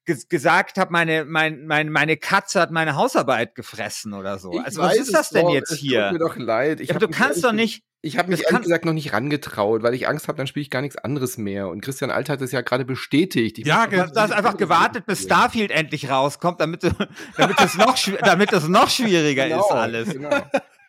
ges 0.06 0.28
gesagt 0.28 0.78
habe, 0.78 0.92
meine, 0.92 1.26
mein, 1.26 1.66
mein, 1.66 1.90
meine 1.90 2.18
Katze 2.18 2.60
hat 2.60 2.72
meine 2.72 2.96
Hausarbeit 2.96 3.56
gefressen 3.56 4.14
oder 4.14 4.38
so. 4.38 4.54
Ich 4.54 4.62
also 4.62 4.82
was 4.82 4.98
ist 4.98 5.14
das 5.14 5.30
denn 5.30 5.46
doch, 5.46 5.54
jetzt 5.54 5.72
es 5.72 5.80
hier? 5.80 6.10
Tut 6.10 6.20
mir 6.20 6.20
doch 6.20 6.36
leid. 6.36 6.82
Ich 6.82 6.90
Ja, 6.90 7.00
du 7.00 7.08
kannst 7.08 7.44
doch 7.44 7.54
nicht. 7.54 7.84
Ich 8.04 8.18
habe 8.18 8.30
mich 8.30 8.42
das 8.42 8.50
ehrlich 8.50 8.64
gesagt 8.64 8.86
noch 8.86 8.94
nicht 8.94 9.14
rangetraut, 9.14 9.84
weil 9.84 9.94
ich 9.94 10.08
Angst 10.08 10.28
habe, 10.28 10.36
dann 10.36 10.48
spiele 10.48 10.64
ich 10.64 10.72
gar 10.72 10.82
nichts 10.82 10.98
anderes 10.98 11.38
mehr. 11.38 11.68
Und 11.68 11.82
Christian 11.82 12.10
Alt 12.10 12.30
hat 12.30 12.42
es 12.42 12.52
ja 12.52 12.62
gerade 12.62 12.84
bestätigt. 12.84 13.60
Ich 13.60 13.66
Ja, 13.66 13.86
Du 13.86 13.98
hast, 14.00 14.18
einfach 14.18 14.58
gewartet, 14.58 15.06
bis 15.06 15.22
Starfield 15.22 15.70
endlich 15.70 16.10
rauskommt, 16.10 16.60
damit, 16.60 16.82
damit, 17.38 17.60
es, 17.60 17.78
noch, 17.78 17.96
damit 18.24 18.52
es 18.54 18.68
noch 18.68 18.90
schwieriger 18.90 19.48
Genau, 19.48 19.60
ist 19.60 19.72
alles. 19.72 20.10
Genau. 20.10 20.30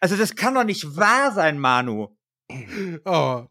Also 0.03 0.17
das 0.17 0.35
kann 0.35 0.55
doch 0.55 0.65
nicht 0.65 0.97
wahr 0.97 1.33
sein, 1.33 1.59
Manu. 1.59 2.09
Oh. 3.05 3.45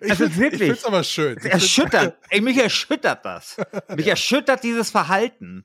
Ich 0.00 0.10
Also 0.10 0.24
find's- 0.24 0.38
wirklich. 0.38 0.60
Ich 0.62 0.66
find's 0.68 0.84
aber 0.84 1.02
schön. 1.04 1.36
Erschüttert. 1.38 2.18
Ey, 2.30 2.40
mich 2.40 2.56
erschüttert 2.56 3.24
das. 3.24 3.56
Mich 3.94 4.06
erschüttert 4.06 4.62
dieses 4.62 4.90
Verhalten. 4.90 5.64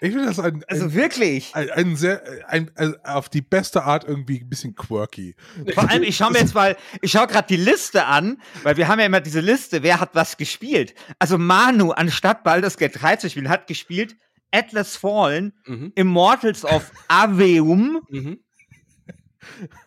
Ich 0.00 0.12
finde 0.12 0.26
das 0.26 0.38
ein, 0.38 0.64
Also 0.68 0.84
ein, 0.86 0.94
wirklich. 0.94 1.54
ein, 1.54 1.70
ein 1.70 1.96
sehr, 1.96 2.22
ein, 2.46 2.70
ein, 2.76 2.94
auf 3.04 3.28
die 3.28 3.42
beste 3.42 3.82
Art 3.84 4.04
irgendwie 4.04 4.40
ein 4.40 4.48
bisschen 4.48 4.74
quirky. 4.74 5.34
Vor 5.74 5.90
allem, 5.90 6.02
ich 6.04 6.16
schaue 6.16 6.30
mir 6.32 6.38
jetzt 6.38 6.54
mal, 6.54 6.76
ich 7.02 7.10
schaue 7.12 7.26
gerade 7.26 7.48
die 7.48 7.56
Liste 7.56 8.04
an, 8.06 8.40
weil 8.62 8.76
wir 8.76 8.88
haben 8.88 8.98
ja 9.00 9.06
immer 9.06 9.20
diese 9.20 9.40
Liste, 9.40 9.82
wer 9.82 10.00
hat 10.00 10.10
was 10.14 10.36
gespielt. 10.36 10.94
Also 11.18 11.36
Manu, 11.36 11.90
anstatt 11.90 12.44
Baldur's 12.44 12.78
Gate 12.78 13.00
3 13.00 13.16
zu 13.16 13.28
spielen, 13.30 13.48
hat 13.48 13.66
gespielt 13.66 14.16
Atlas 14.52 14.96
Fallen, 14.96 15.52
Mhm. 15.66 15.92
Immortals 15.96 16.64
of 16.64 16.90
Aveum, 17.08 18.00
Mhm. 18.08 18.38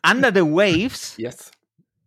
Under 0.10 0.32
the 0.34 0.42
Waves. 0.42 1.16
Yes. 1.18 1.52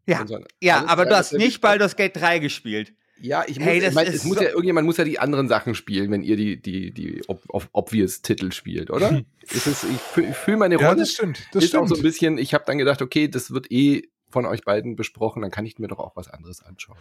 Ja, 0.07 0.27
so- 0.27 0.39
ja, 0.63 0.79
alles 0.81 0.91
aber 0.91 1.07
du 1.07 1.17
hast 1.17 1.33
nicht 1.33 1.61
Baldur's 1.63 1.97
Gate 1.97 2.15
3 2.17 2.39
gespielt. 2.39 2.93
Ja, 3.21 3.45
ich 3.47 3.59
muss, 3.59 3.69
Hey, 3.69 3.79
ich 3.79 3.85
das 3.85 3.95
mein, 3.95 4.07
ist 4.07 4.15
es 4.17 4.25
muss 4.25 4.37
so- 4.37 4.43
ja, 4.43 4.51
irgendjemand 4.51 4.87
muss 4.87 4.97
ja 4.99 5.05
die 5.05 5.19
anderen 5.19 5.49
Sachen 5.49 5.75
spielen, 5.75 6.11
wenn 6.11 6.23
ihr 6.23 6.37
die, 6.37 6.61
die, 6.61 6.91
die 6.91 7.23
ob, 7.29 7.43
ob, 7.49 7.69
obvious 7.73 8.21
Titel 8.21 8.53
spielt, 8.53 8.91
oder? 8.91 9.23
es 9.51 9.67
ist, 9.67 9.85
ich 9.85 10.01
fühle 10.01 10.35
fühl 10.35 10.57
meine 10.57 10.79
Ja, 10.79 10.89
Rolle. 10.89 11.01
das 11.01 11.13
stimmt. 11.13 11.39
Das 11.53 11.65
ist 11.65 11.75
auch 11.75 11.85
stimmt. 11.87 11.89
so 11.89 11.95
ein 11.97 12.03
bisschen, 12.03 12.37
ich 12.39 12.53
habe 12.53 12.65
dann 12.67 12.77
gedacht, 12.77 13.01
okay, 13.01 13.29
das 13.29 13.51
wird 13.53 13.71
eh 13.73 14.03
von 14.35 14.47
euch 14.47 14.65
beiden 14.65 14.97
besprochen, 14.97 15.43
dann 15.43 15.53
kann 15.53 15.65
ich 15.65 15.79
mir 15.79 15.87
doch 15.87 16.01
auch 16.01 16.17
was 16.17 16.29
anderes 16.29 16.61
anschauen. 16.61 16.99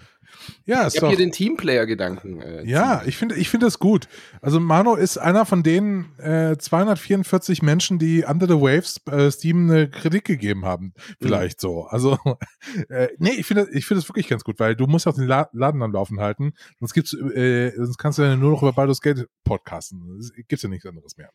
ja, 0.65 0.85
Ich 0.85 0.97
habe 0.97 1.07
hier 1.07 1.17
den 1.17 1.31
Teamplayer-Gedanken. 1.31 2.39
Äh, 2.39 2.63
ja, 2.63 2.97
ziemlich. 2.97 3.07
ich 3.07 3.17
finde 3.17 3.35
ich 3.35 3.49
finde 3.49 3.65
das 3.65 3.79
gut. 3.79 4.07
Also 4.39 4.59
Mano 4.59 4.93
ist 4.93 5.17
einer 5.17 5.47
von 5.47 5.63
den 5.63 6.15
äh, 6.19 6.55
244 6.55 7.63
Menschen, 7.63 7.97
die 7.97 8.23
Under 8.23 8.47
the 8.47 8.53
Waves 8.53 9.01
äh, 9.07 9.31
Steam 9.31 9.67
eine 9.67 9.89
Kritik 9.89 10.25
gegeben 10.25 10.63
haben. 10.63 10.93
Vielleicht 11.19 11.59
so. 11.59 11.85
Also, 11.85 12.19
äh, 12.89 13.07
nee, 13.17 13.31
ich 13.31 13.47
finde 13.47 13.67
ich 13.73 13.87
finde 13.87 14.01
das 14.01 14.09
wirklich 14.09 14.27
ganz 14.27 14.43
gut, 14.43 14.59
weil 14.59 14.75
du 14.75 14.85
musst 14.85 15.07
auch 15.07 15.15
den 15.15 15.25
La 15.25 15.49
Laden 15.53 15.81
am 15.81 15.91
Laufen 15.91 16.19
halten. 16.19 16.53
Sonst 16.79 16.93
gibt's, 16.93 17.13
äh, 17.13 17.71
sonst 17.75 17.97
kannst 17.97 18.19
du 18.19 18.21
ja 18.21 18.35
nur 18.35 18.51
noch 18.51 18.61
über 18.61 18.73
Baldur's 18.73 19.01
Gate 19.01 19.27
podcasten. 19.43 20.19
Es 20.19 20.31
gibt 20.47 20.61
ja 20.61 20.69
nichts 20.69 20.85
anderes 20.85 21.17
mehr. 21.17 21.31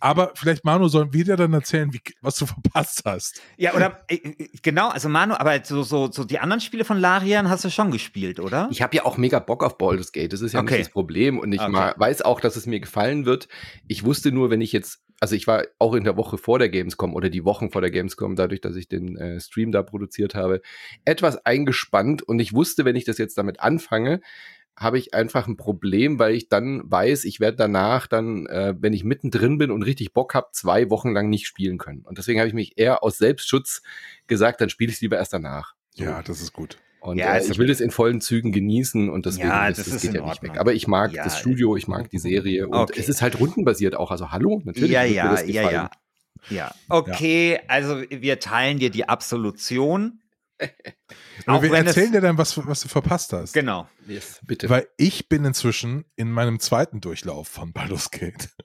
Aber 0.00 0.32
vielleicht, 0.34 0.64
Manu, 0.64 0.88
sollen 0.88 1.12
wir 1.12 1.24
dir 1.24 1.36
dann 1.36 1.52
erzählen, 1.52 1.92
wie, 1.92 2.00
was 2.22 2.36
du 2.36 2.46
verpasst 2.72 3.02
hast. 3.04 3.42
Ja, 3.58 3.74
oder 3.74 4.02
äh, 4.08 4.48
genau, 4.62 4.88
also 4.88 5.10
Manu, 5.10 5.34
aber 5.42 5.64
so, 5.64 5.82
so, 5.82 6.10
so 6.12 6.22
die 6.24 6.38
anderen 6.38 6.60
Spiele 6.60 6.84
von 6.84 6.98
Larian 6.98 7.48
hast 7.50 7.64
du 7.64 7.70
schon 7.70 7.90
gespielt, 7.90 8.38
oder? 8.38 8.68
Ich 8.70 8.80
habe 8.80 8.94
ja 8.94 9.04
auch 9.04 9.16
mega 9.16 9.40
Bock 9.40 9.64
auf 9.64 9.76
Baldur's 9.76 10.12
Gate. 10.12 10.32
Das 10.32 10.40
ist 10.40 10.52
ja 10.52 10.60
Okay. 10.60 10.74
nicht 10.74 10.86
das 10.86 10.92
Problem. 10.92 11.38
Und 11.40 11.52
ich 11.52 11.60
Okay. 11.60 11.70
ma- 11.72 11.94
weiß 11.96 12.22
auch, 12.22 12.40
dass 12.40 12.54
es 12.54 12.66
mir 12.66 12.78
gefallen 12.78 13.26
wird. 13.26 13.48
Ich 13.88 14.04
wusste 14.04 14.30
nur, 14.30 14.50
wenn 14.50 14.60
ich 14.60 14.70
jetzt, 14.70 15.02
also 15.20 15.34
ich 15.34 15.46
war 15.48 15.64
auch 15.80 15.94
in 15.94 16.04
der 16.04 16.16
Woche 16.16 16.38
vor 16.38 16.60
der 16.60 16.68
Gamescom 16.68 17.14
oder 17.14 17.28
die 17.28 17.44
Wochen 17.44 17.70
vor 17.70 17.80
der 17.80 17.90
Gamescom, 17.90 18.36
dadurch, 18.36 18.60
dass 18.60 18.76
ich 18.76 18.88
den 18.88 19.16
äh, 19.16 19.40
Stream 19.40 19.72
da 19.72 19.82
produziert 19.82 20.34
habe, 20.36 20.62
etwas 21.04 21.44
eingespannt. 21.44 22.22
Und 22.22 22.38
ich 22.38 22.52
wusste, 22.52 22.84
wenn 22.84 22.94
ich 22.94 23.04
das 23.04 23.18
jetzt 23.18 23.36
damit 23.36 23.58
anfange, 23.60 24.20
habe 24.76 24.98
ich 24.98 25.14
einfach 25.14 25.46
ein 25.46 25.56
Problem, 25.56 26.18
weil 26.18 26.34
ich 26.34 26.48
dann 26.48 26.82
weiß, 26.84 27.24
ich 27.24 27.40
werde 27.40 27.56
danach 27.58 28.06
dann, 28.06 28.46
äh, 28.46 28.74
wenn 28.78 28.92
ich 28.92 29.04
mittendrin 29.04 29.58
bin 29.58 29.70
und 29.70 29.82
richtig 29.82 30.12
Bock 30.12 30.34
habe, 30.34 30.48
zwei 30.52 30.88
Wochen 30.90 31.10
lang 31.12 31.28
nicht 31.28 31.46
spielen 31.46 31.78
können. 31.78 32.02
Und 32.04 32.18
deswegen 32.18 32.40
habe 32.40 32.48
ich 32.48 32.54
mich 32.54 32.78
eher 32.78 33.02
aus 33.02 33.18
Selbstschutz 33.18 33.82
gesagt, 34.26 34.60
dann 34.60 34.70
spiele 34.70 34.88
ich 34.90 34.96
es 34.96 35.00
lieber 35.02 35.16
erst 35.18 35.32
danach. 35.32 35.74
So. 35.94 36.04
Ja, 36.04 36.22
das 36.22 36.40
ist 36.40 36.52
gut. 36.52 36.78
Und 37.00 37.18
Ja, 37.18 37.36
äh, 37.36 37.44
ich 37.44 37.58
will 37.58 37.66
das 37.66 37.80
in 37.80 37.90
vollen 37.90 38.20
Zügen 38.20 38.52
genießen 38.52 39.10
und 39.10 39.26
deswegen 39.26 39.48
Ja, 39.48 39.68
das, 39.68 39.78
das 39.78 39.88
ist 39.88 40.02
geht 40.02 40.14
ja 40.14 40.24
nicht 40.24 40.42
weg. 40.42 40.58
Aber 40.58 40.72
ich 40.72 40.86
mag 40.86 41.12
Ja. 41.12 41.24
das 41.24 41.38
Studio, 41.38 41.76
ich 41.76 41.88
mag 41.88 42.08
die 42.10 42.18
Serie 42.18 42.68
und 42.68 42.74
Okay. 42.74 43.00
es 43.00 43.08
ist 43.08 43.20
halt 43.22 43.38
rundenbasiert 43.38 43.96
auch. 43.96 44.10
Also 44.10 44.30
hallo, 44.30 44.62
natürlich. 44.64 44.92
ja, 44.92 45.02
ja, 45.02 45.30
das 45.30 45.46
ja, 45.48 45.70
ja. 45.70 45.90
Ja, 46.48 46.74
okay, 46.88 47.60
also 47.68 48.02
wir 48.08 48.40
teilen 48.40 48.78
dir 48.78 48.90
die 48.90 49.08
Absolution. 49.08 50.21
Aber 51.46 51.62
wir 51.62 51.72
erzählen 51.74 52.12
dir 52.12 52.20
dann, 52.20 52.38
was, 52.38 52.56
was 52.66 52.80
du 52.80 52.88
verpasst 52.88 53.32
hast. 53.32 53.52
Genau. 53.52 53.88
Yes, 54.06 54.40
bitte. 54.46 54.68
Weil 54.68 54.88
ich 54.96 55.28
bin 55.28 55.44
inzwischen 55.44 56.04
in 56.16 56.30
meinem 56.30 56.60
zweiten 56.60 57.00
Durchlauf 57.00 57.48
von 57.48 57.72
Baldur's 57.72 58.10
Gate. 58.10 58.50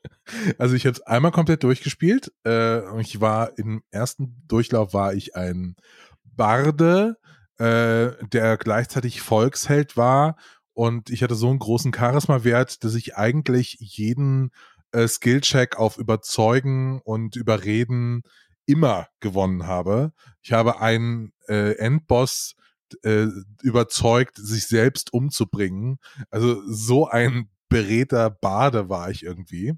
Also 0.57 0.75
ich 0.75 0.85
habe 0.85 0.91
es 0.91 1.01
einmal 1.03 1.31
komplett 1.31 1.63
durchgespielt. 1.63 2.33
Äh, 2.43 2.79
und 2.79 2.99
ich 2.99 3.21
war 3.21 3.57
im 3.57 3.81
ersten 3.91 4.43
Durchlauf 4.45 4.93
war 4.93 5.13
ich 5.13 5.37
ein 5.37 5.77
Barde, 6.25 7.15
äh, 7.59 8.09
der 8.27 8.57
gleichzeitig 8.57 9.21
Volksheld 9.21 9.95
war. 9.95 10.35
Und 10.73 11.09
ich 11.11 11.23
hatte 11.23 11.35
so 11.35 11.49
einen 11.49 11.59
großen 11.59 11.93
Charisma-Wert, 11.93 12.83
dass 12.83 12.95
ich 12.95 13.15
eigentlich 13.15 13.77
jeden 13.79 14.51
äh, 14.91 15.07
Skill-Check 15.07 15.77
auf 15.77 15.97
Überzeugen 15.97 17.01
und 17.05 17.37
Überreden 17.37 18.23
immer 18.65 19.07
gewonnen 19.21 19.65
habe. 19.65 20.11
Ich 20.41 20.51
habe 20.51 20.81
einen 20.81 21.31
äh, 21.47 21.77
Endboss 21.77 22.55
äh, 23.03 23.27
überzeugt, 23.61 24.37
sich 24.37 24.67
selbst 24.67 25.13
umzubringen. 25.13 25.99
Also 26.29 26.61
so 26.67 27.07
ein 27.07 27.49
beredter 27.69 28.29
Bade 28.29 28.89
war 28.89 29.09
ich 29.09 29.23
irgendwie. 29.23 29.73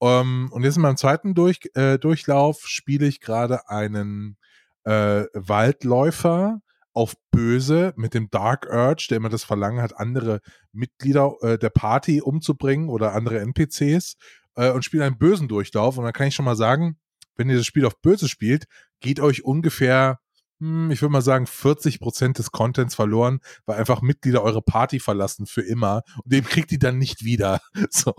Ähm, 0.00 0.48
und 0.52 0.62
jetzt 0.62 0.76
in 0.76 0.82
meinem 0.82 0.96
zweiten 0.96 1.34
Durch, 1.34 1.60
äh, 1.74 1.98
Durchlauf 1.98 2.66
spiele 2.66 3.06
ich 3.06 3.20
gerade 3.20 3.68
einen 3.68 4.36
äh, 4.84 5.24
Waldläufer 5.32 6.60
auf 6.92 7.14
Böse 7.30 7.94
mit 7.96 8.14
dem 8.14 8.30
Dark 8.30 8.66
Urge, 8.70 9.06
der 9.10 9.18
immer 9.18 9.28
das 9.28 9.44
Verlangen 9.44 9.80
hat, 9.80 9.96
andere 9.96 10.40
Mitglieder 10.72 11.34
äh, 11.40 11.58
der 11.58 11.70
Party 11.70 12.20
umzubringen 12.20 12.88
oder 12.88 13.14
andere 13.14 13.40
NPCs 13.40 14.16
äh, 14.56 14.70
und 14.70 14.84
spiele 14.84 15.04
einen 15.04 15.18
bösen 15.18 15.48
Durchlauf. 15.48 15.96
Und 15.96 16.04
dann 16.04 16.12
kann 16.12 16.26
ich 16.26 16.34
schon 16.34 16.44
mal 16.44 16.56
sagen, 16.56 16.98
wenn 17.36 17.48
ihr 17.48 17.56
das 17.56 17.66
Spiel 17.66 17.86
auf 17.86 18.00
Böse 18.02 18.28
spielt, 18.28 18.64
geht 19.00 19.20
euch 19.20 19.44
ungefähr 19.44 20.19
ich 20.60 21.00
würde 21.00 21.12
mal 21.12 21.22
sagen, 21.22 21.46
40 21.46 22.00
Prozent 22.00 22.38
des 22.38 22.52
Contents 22.52 22.94
verloren, 22.94 23.40
weil 23.64 23.78
einfach 23.78 24.02
Mitglieder 24.02 24.42
eure 24.42 24.60
Party 24.60 25.00
verlassen 25.00 25.46
für 25.46 25.62
immer 25.62 26.02
und 26.22 26.32
den 26.32 26.44
kriegt 26.44 26.70
die 26.70 26.78
dann 26.78 26.98
nicht 26.98 27.24
wieder. 27.24 27.60
So, 27.90 28.14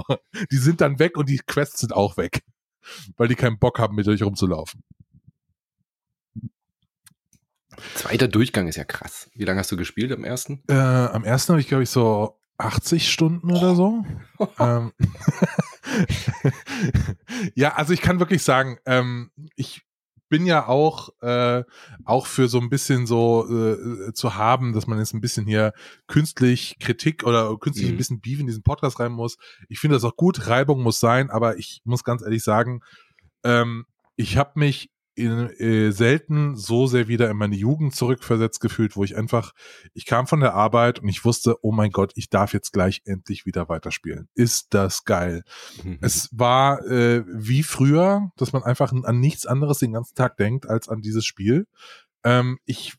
die 0.51 0.57
sind 0.57 0.81
dann 0.81 1.00
weg 1.00 1.17
und 1.17 1.29
die 1.29 1.38
Quests 1.38 1.79
sind 1.81 1.93
auch 1.93 2.17
weg, 2.17 2.43
weil 3.15 3.27
die 3.27 3.36
keinen 3.36 3.60
Bock 3.60 3.79
haben, 3.79 3.95
mit 3.95 4.07
euch 4.07 4.24
rumzulaufen. 4.24 4.83
Zweiter 7.95 8.27
Durchgang 8.27 8.67
ist 8.67 8.75
ja 8.75 8.83
krass. 8.83 9.29
Wie 9.33 9.45
lange 9.45 9.60
hast 9.60 9.71
du 9.71 9.77
gespielt 9.77 10.12
am 10.12 10.24
ersten? 10.24 10.63
Äh, 10.67 10.74
am 10.74 11.24
ersten 11.24 11.53
habe 11.53 11.62
ich, 11.62 11.67
glaube 11.67 11.83
ich, 11.83 11.89
so 11.89 12.39
80 12.57 13.12
Stunden 13.12 13.51
oder 13.51 13.75
so. 13.75 14.05
ähm, 14.60 14.91
ja, 17.55 17.75
also 17.75 17.93
ich 17.93 18.01
kann 18.01 18.19
wirklich 18.19 18.43
sagen, 18.43 18.77
ähm, 18.86 19.31
ich 19.55 19.83
bin 20.31 20.45
ja 20.45 20.67
auch, 20.67 21.09
äh, 21.21 21.63
auch 22.05 22.25
für 22.25 22.47
so 22.47 22.57
ein 22.59 22.69
bisschen 22.69 23.05
so 23.05 23.45
äh, 23.47 24.13
zu 24.13 24.35
haben, 24.35 24.71
dass 24.71 24.88
man 24.88 24.97
jetzt 24.97 25.13
ein 25.13 25.19
bisschen 25.19 25.45
hier 25.45 25.73
künstlich 26.07 26.77
Kritik 26.79 27.25
oder 27.25 27.55
künstlich 27.59 27.89
Mhm. 27.89 27.95
ein 27.95 27.97
bisschen 27.97 28.21
Beef 28.21 28.39
in 28.39 28.47
diesen 28.47 28.63
Podcast 28.63 29.00
rein 29.01 29.11
muss. 29.11 29.38
Ich 29.67 29.79
finde 29.79 29.97
das 29.97 30.05
auch 30.05 30.15
gut, 30.15 30.47
Reibung 30.47 30.81
muss 30.81 31.01
sein, 31.01 31.29
aber 31.29 31.57
ich 31.57 31.81
muss 31.83 32.05
ganz 32.05 32.21
ehrlich 32.21 32.43
sagen, 32.43 32.79
ähm, 33.43 33.85
ich 34.15 34.38
habe 34.38 34.57
mich 34.57 34.89
in, 35.22 35.50
äh, 35.60 35.92
selten 35.92 36.56
so 36.56 36.88
sehr 36.88 37.08
wieder 37.08 37.30
in 37.30 37.38
meine 37.38 37.56
Jugend 37.56 37.96
zurückversetzt 37.96 38.60
gefühlt, 38.60 38.96
wo 38.96 39.04
ich 39.04 39.16
einfach, 39.16 39.54
ich 39.94 40.06
kam 40.06 40.28
von 40.28 40.40
der 40.40 40.54
Arbeit 40.54 41.00
und 41.00 41.08
ich 41.08 41.24
wusste, 41.25 41.56
oh 41.62 41.72
mein 41.72 41.92
Gott, 41.92 42.13
ich 42.16 42.30
darf 42.30 42.54
jetzt 42.54 42.72
gleich 42.72 43.01
endlich 43.06 43.46
wieder 43.46 43.70
weiterspielen. 43.70 44.28
Ist 44.36 44.74
das 44.74 45.06
geil. 45.06 45.44
Es 46.01 46.30
war 46.32 46.86
äh, 46.86 47.24
wie 47.28 47.63
früher, 47.63 48.32
dass 48.38 48.54
man 48.54 48.63
einfach 48.63 48.92
an 48.92 49.20
nichts 49.20 49.46
anderes 49.46 49.80
den 49.80 49.94
ganzen 49.94 50.16
Tag 50.16 50.38
denkt 50.38 50.68
als 50.68 50.90
an 50.90 51.01
dieses 51.01 51.25
Spiel. 51.25 51.68
Ähm, 52.24 52.60
ich 52.66 52.94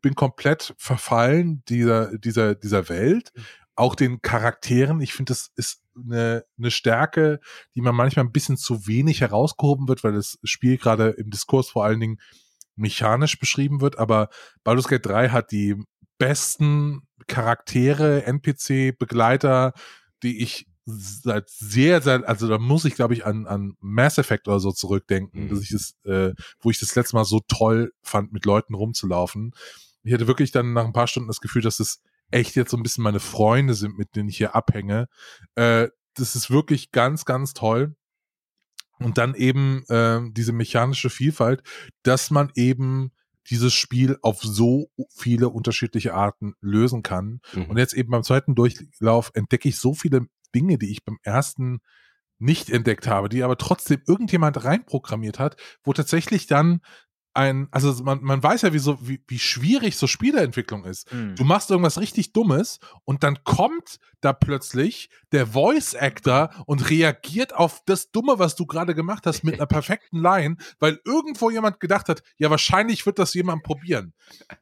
bin 0.00 0.14
komplett 0.14 0.74
verfallen 0.78 1.62
dieser, 1.68 2.16
dieser, 2.18 2.54
dieser 2.54 2.88
Welt. 2.88 3.32
Auch 3.78 3.94
den 3.94 4.20
Charakteren. 4.22 5.00
Ich 5.00 5.12
finde, 5.12 5.30
das 5.30 5.50
ist 5.56 5.82
eine, 5.96 6.44
eine 6.58 6.70
Stärke, 6.70 7.40
die 7.74 7.80
man 7.80 7.94
manchmal 7.94 8.24
ein 8.24 8.32
bisschen 8.32 8.56
zu 8.56 8.86
wenig 8.86 9.20
herausgehoben 9.20 9.88
wird, 9.88 10.04
weil 10.04 10.12
das 10.12 10.38
Spiel 10.42 10.78
gerade 10.78 11.10
im 11.10 11.30
Diskurs 11.30 11.70
vor 11.70 11.84
allen 11.84 12.00
Dingen 12.00 12.20
mechanisch 12.76 13.38
beschrieben 13.38 13.80
wird. 13.80 13.98
Aber 13.98 14.28
Baldur's 14.64 14.88
Gate 14.88 15.06
3 15.06 15.28
hat 15.30 15.52
die 15.52 15.76
besten 16.18 17.02
Charaktere, 17.26 18.24
NPC, 18.24 18.98
Begleiter, 18.98 19.72
die 20.22 20.42
ich 20.42 20.66
seit 20.86 21.50
sehr, 21.50 22.00
sehr, 22.00 22.26
also 22.26 22.48
da 22.48 22.58
muss 22.58 22.84
ich, 22.84 22.94
glaube 22.94 23.14
ich, 23.14 23.26
an, 23.26 23.46
an 23.46 23.76
Mass 23.80 24.18
Effect 24.18 24.48
oder 24.48 24.58
so 24.58 24.72
zurückdenken, 24.72 25.44
mhm. 25.44 25.48
dass 25.50 25.60
ich 25.60 25.70
das, 25.70 25.94
äh, 26.04 26.32
wo 26.60 26.70
ich 26.70 26.80
das 26.80 26.94
letzte 26.94 27.14
Mal 27.14 27.24
so 27.24 27.40
toll 27.46 27.92
fand, 28.02 28.32
mit 28.32 28.46
Leuten 28.46 28.74
rumzulaufen. 28.74 29.52
Ich 30.02 30.14
hatte 30.14 30.26
wirklich 30.26 30.50
dann 30.50 30.72
nach 30.72 30.86
ein 30.86 30.92
paar 30.92 31.06
Stunden 31.06 31.28
das 31.28 31.40
Gefühl, 31.40 31.62
dass 31.62 31.78
es 31.78 32.00
echt 32.30 32.56
jetzt 32.56 32.70
so 32.70 32.76
ein 32.76 32.82
bisschen 32.82 33.04
meine 33.04 33.20
Freunde 33.20 33.74
sind, 33.74 33.98
mit 33.98 34.14
denen 34.16 34.28
ich 34.28 34.36
hier 34.36 34.54
abhänge. 34.54 35.08
Äh, 35.54 35.88
das 36.14 36.34
ist 36.34 36.50
wirklich 36.50 36.90
ganz, 36.90 37.24
ganz 37.24 37.54
toll. 37.54 37.94
Und 38.98 39.16
dann 39.16 39.34
eben 39.34 39.84
äh, 39.88 40.20
diese 40.32 40.52
mechanische 40.52 41.08
Vielfalt, 41.08 41.62
dass 42.02 42.30
man 42.30 42.50
eben 42.54 43.12
dieses 43.48 43.72
Spiel 43.72 44.18
auf 44.22 44.42
so 44.42 44.90
viele 45.14 45.48
unterschiedliche 45.48 46.14
Arten 46.14 46.54
lösen 46.60 47.02
kann. 47.02 47.40
Mhm. 47.54 47.66
Und 47.66 47.78
jetzt 47.78 47.94
eben 47.94 48.10
beim 48.10 48.24
zweiten 48.24 48.54
Durchlauf 48.54 49.30
entdecke 49.34 49.68
ich 49.68 49.78
so 49.78 49.94
viele 49.94 50.26
Dinge, 50.54 50.78
die 50.78 50.90
ich 50.90 51.04
beim 51.04 51.18
ersten 51.22 51.80
nicht 52.38 52.70
entdeckt 52.70 53.06
habe, 53.06 53.28
die 53.28 53.42
aber 53.42 53.56
trotzdem 53.56 54.02
irgendjemand 54.06 54.64
reinprogrammiert 54.64 55.38
hat, 55.38 55.56
wo 55.82 55.92
tatsächlich 55.92 56.46
dann 56.46 56.80
ein, 57.38 57.68
also 57.70 58.02
man, 58.02 58.20
man 58.22 58.42
weiß 58.42 58.62
ja, 58.62 58.72
wie, 58.72 58.80
so, 58.80 58.98
wie, 59.00 59.22
wie 59.28 59.38
schwierig 59.38 59.96
so 59.96 60.08
Spieleentwicklung 60.08 60.84
ist. 60.84 61.12
Mhm. 61.12 61.36
Du 61.36 61.44
machst 61.44 61.70
irgendwas 61.70 62.00
richtig 62.00 62.32
Dummes 62.32 62.80
und 63.04 63.22
dann 63.22 63.44
kommt 63.44 64.00
da 64.20 64.32
plötzlich 64.32 65.08
der 65.30 65.46
Voice 65.46 65.94
Actor 65.94 66.50
und 66.66 66.90
reagiert 66.90 67.54
auf 67.54 67.82
das 67.86 68.10
Dumme, 68.10 68.40
was 68.40 68.56
du 68.56 68.66
gerade 68.66 68.92
gemacht 68.92 69.24
hast, 69.24 69.44
mit 69.44 69.54
einer 69.54 69.66
perfekten 69.78 70.20
Line, 70.20 70.56
weil 70.80 71.00
irgendwo 71.04 71.48
jemand 71.50 71.78
gedacht 71.78 72.08
hat, 72.08 72.24
ja, 72.38 72.50
wahrscheinlich 72.50 73.06
wird 73.06 73.20
das 73.20 73.34
jemand 73.34 73.62
probieren. 73.62 74.14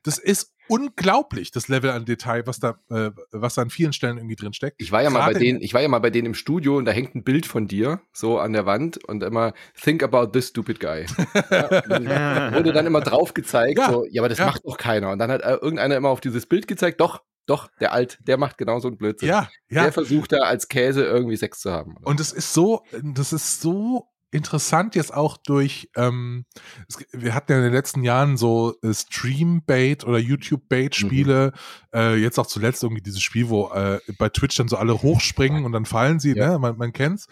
Das 0.02 0.18
ist 0.18 0.52
unglaublich, 0.69 1.51
das 1.51 1.69
Level 1.69 1.91
an 1.91 2.05
Detail, 2.05 2.47
was 2.47 2.59
da, 2.59 2.79
äh, 2.91 3.11
was 3.33 3.55
da 3.55 3.63
an 3.63 3.71
vielen 3.71 3.93
Stellen 3.93 4.17
irgendwie 4.19 4.37
drin 4.37 4.53
steckt. 4.53 4.81
Ich 4.81 4.93
war 4.93 5.03
ja 5.03 5.11
Gerade 5.11 5.25
mal 5.25 5.33
bei 5.33 5.39
denen, 5.39 5.61
ich 5.61 5.75
war 5.75 5.83
ja 5.83 5.89
mal 5.89 5.99
bei 5.99 6.11
denen 6.11 6.27
im 6.27 6.35
Studio 6.35 6.77
und 6.77 6.85
da 6.85 6.93
hängt 6.93 7.15
ein 7.15 7.25
Bild 7.25 7.47
von 7.47 7.67
dir 7.69 8.01
so 8.13 8.39
an 8.39 8.53
der 8.53 8.67
Wand 8.67 9.05
und 9.05 9.23
immer 9.23 9.53
think 9.81 10.03
about 10.03 10.33
this 10.33 10.49
stupid 10.49 10.81
guy. 10.81 11.07
ja, 11.51 12.55
wurde 12.55 12.73
dann 12.73 12.87
immer 12.87 13.01
drauf 13.01 13.35
gezeigt, 13.35 13.79
ja, 13.79 13.91
so, 13.91 14.05
ja, 14.11 14.23
aber 14.23 14.29
das 14.29 14.39
ja. 14.39 14.47
macht 14.47 14.65
doch 14.65 14.77
keiner. 14.77 15.11
Und 15.11 15.19
dann 15.19 15.31
hat 15.31 15.43
äh, 15.43 15.55
irgendeiner 15.55 15.97
immer 15.97 16.11
auf 16.11 16.21
dieses 16.21 16.47
Bild 16.47 16.69
gezeigt, 16.69 17.01
doch, 17.01 17.23
doch, 17.47 17.71
der 17.81 17.93
Alt, 17.93 18.19
der 18.27 18.39
macht 18.39 18.59
genau 18.59 18.81
so 18.81 18.89
einen 18.89 18.99
Blödsinn. 18.99 19.29
Ja, 19.29 19.49
ja. 19.69 19.85
Der 19.85 19.93
versucht 19.93 20.33
da 20.33 20.39
als 20.39 20.69
Käse 20.69 21.05
irgendwie 21.05 21.37
Sex 21.37 21.61
zu 21.61 21.71
haben. 21.71 21.97
Und 22.03 22.19
es 22.19 22.33
ist 22.33 22.53
so, 22.53 22.83
das 23.03 23.33
ist 23.33 23.61
so 23.61 24.09
interessant 24.30 24.95
jetzt 24.95 25.14
auch 25.14 25.37
durch, 25.37 25.90
ähm, 25.97 26.45
es, 26.88 26.99
wir 27.12 27.35
hatten 27.35 27.52
ja 27.52 27.59
in 27.59 27.64
den 27.64 27.73
letzten 27.73 28.04
Jahren 28.04 28.37
so 28.37 28.75
äh, 28.83 28.92
Stream-Bait 28.92 30.04
oder 30.04 30.18
YouTube-Bait-Spiele, 30.18 31.52
mhm. 31.54 31.99
äh, 31.99 32.14
jetzt 32.16 32.38
auch 32.38 32.47
zuletzt 32.47 32.83
irgendwie 32.83 33.02
dieses 33.02 33.23
Spiel, 33.23 33.49
wo 33.49 33.71
äh, 33.71 34.00
bei 34.18 34.28
Twitch 34.28 34.56
dann 34.56 34.68
so 34.68 34.76
alle 34.76 35.02
hochspringen 35.02 35.64
und 35.64 35.73
dann 35.73 35.87
fallen 35.87 36.21
sie, 36.21 36.35
ja. 36.37 36.52
ne? 36.52 36.59
man, 36.59 36.76
man 36.76 36.92
kennt's. 36.92 37.26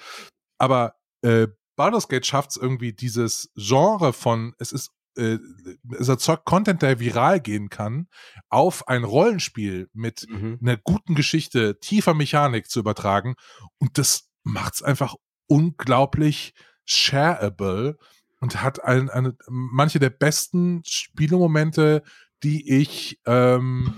Aber 0.59 0.95
äh, 1.23 1.49
Baldur's 1.77 2.09
Gate 2.09 2.27
schafft 2.27 2.51
es 2.51 2.57
irgendwie, 2.57 2.93
dieses 2.93 3.51
Genre 3.57 4.13
von, 4.13 4.55
es 4.59 4.73
ist 4.73 4.91
äh, 5.17 5.39
es 5.99 6.09
erzeugt 6.09 6.45
Content, 6.45 6.83
der 6.83 6.99
viral 6.99 7.41
gehen 7.41 7.69
kann, 7.69 8.09
auf 8.49 8.89
ein 8.89 9.05
Rollenspiel 9.05 9.89
mit 9.93 10.27
mhm. 10.29 10.59
einer 10.61 10.77
guten 10.77 11.15
Geschichte, 11.15 11.79
tiefer 11.79 12.15
Mechanik 12.15 12.69
zu 12.69 12.81
übertragen. 12.81 13.35
Und 13.79 13.99
das 13.99 14.29
macht 14.43 14.75
es 14.75 14.83
einfach 14.83 15.15
unglaublich 15.47 16.55
shareable 16.85 17.99
und 18.41 18.63
hat 18.63 18.85
ein, 18.85 19.11
eine, 19.11 19.37
manche 19.49 19.99
der 19.99 20.11
besten 20.11 20.83
Spielemomente, 20.85 22.03
die 22.43 22.71
ich, 22.79 23.19
ähm, 23.27 23.95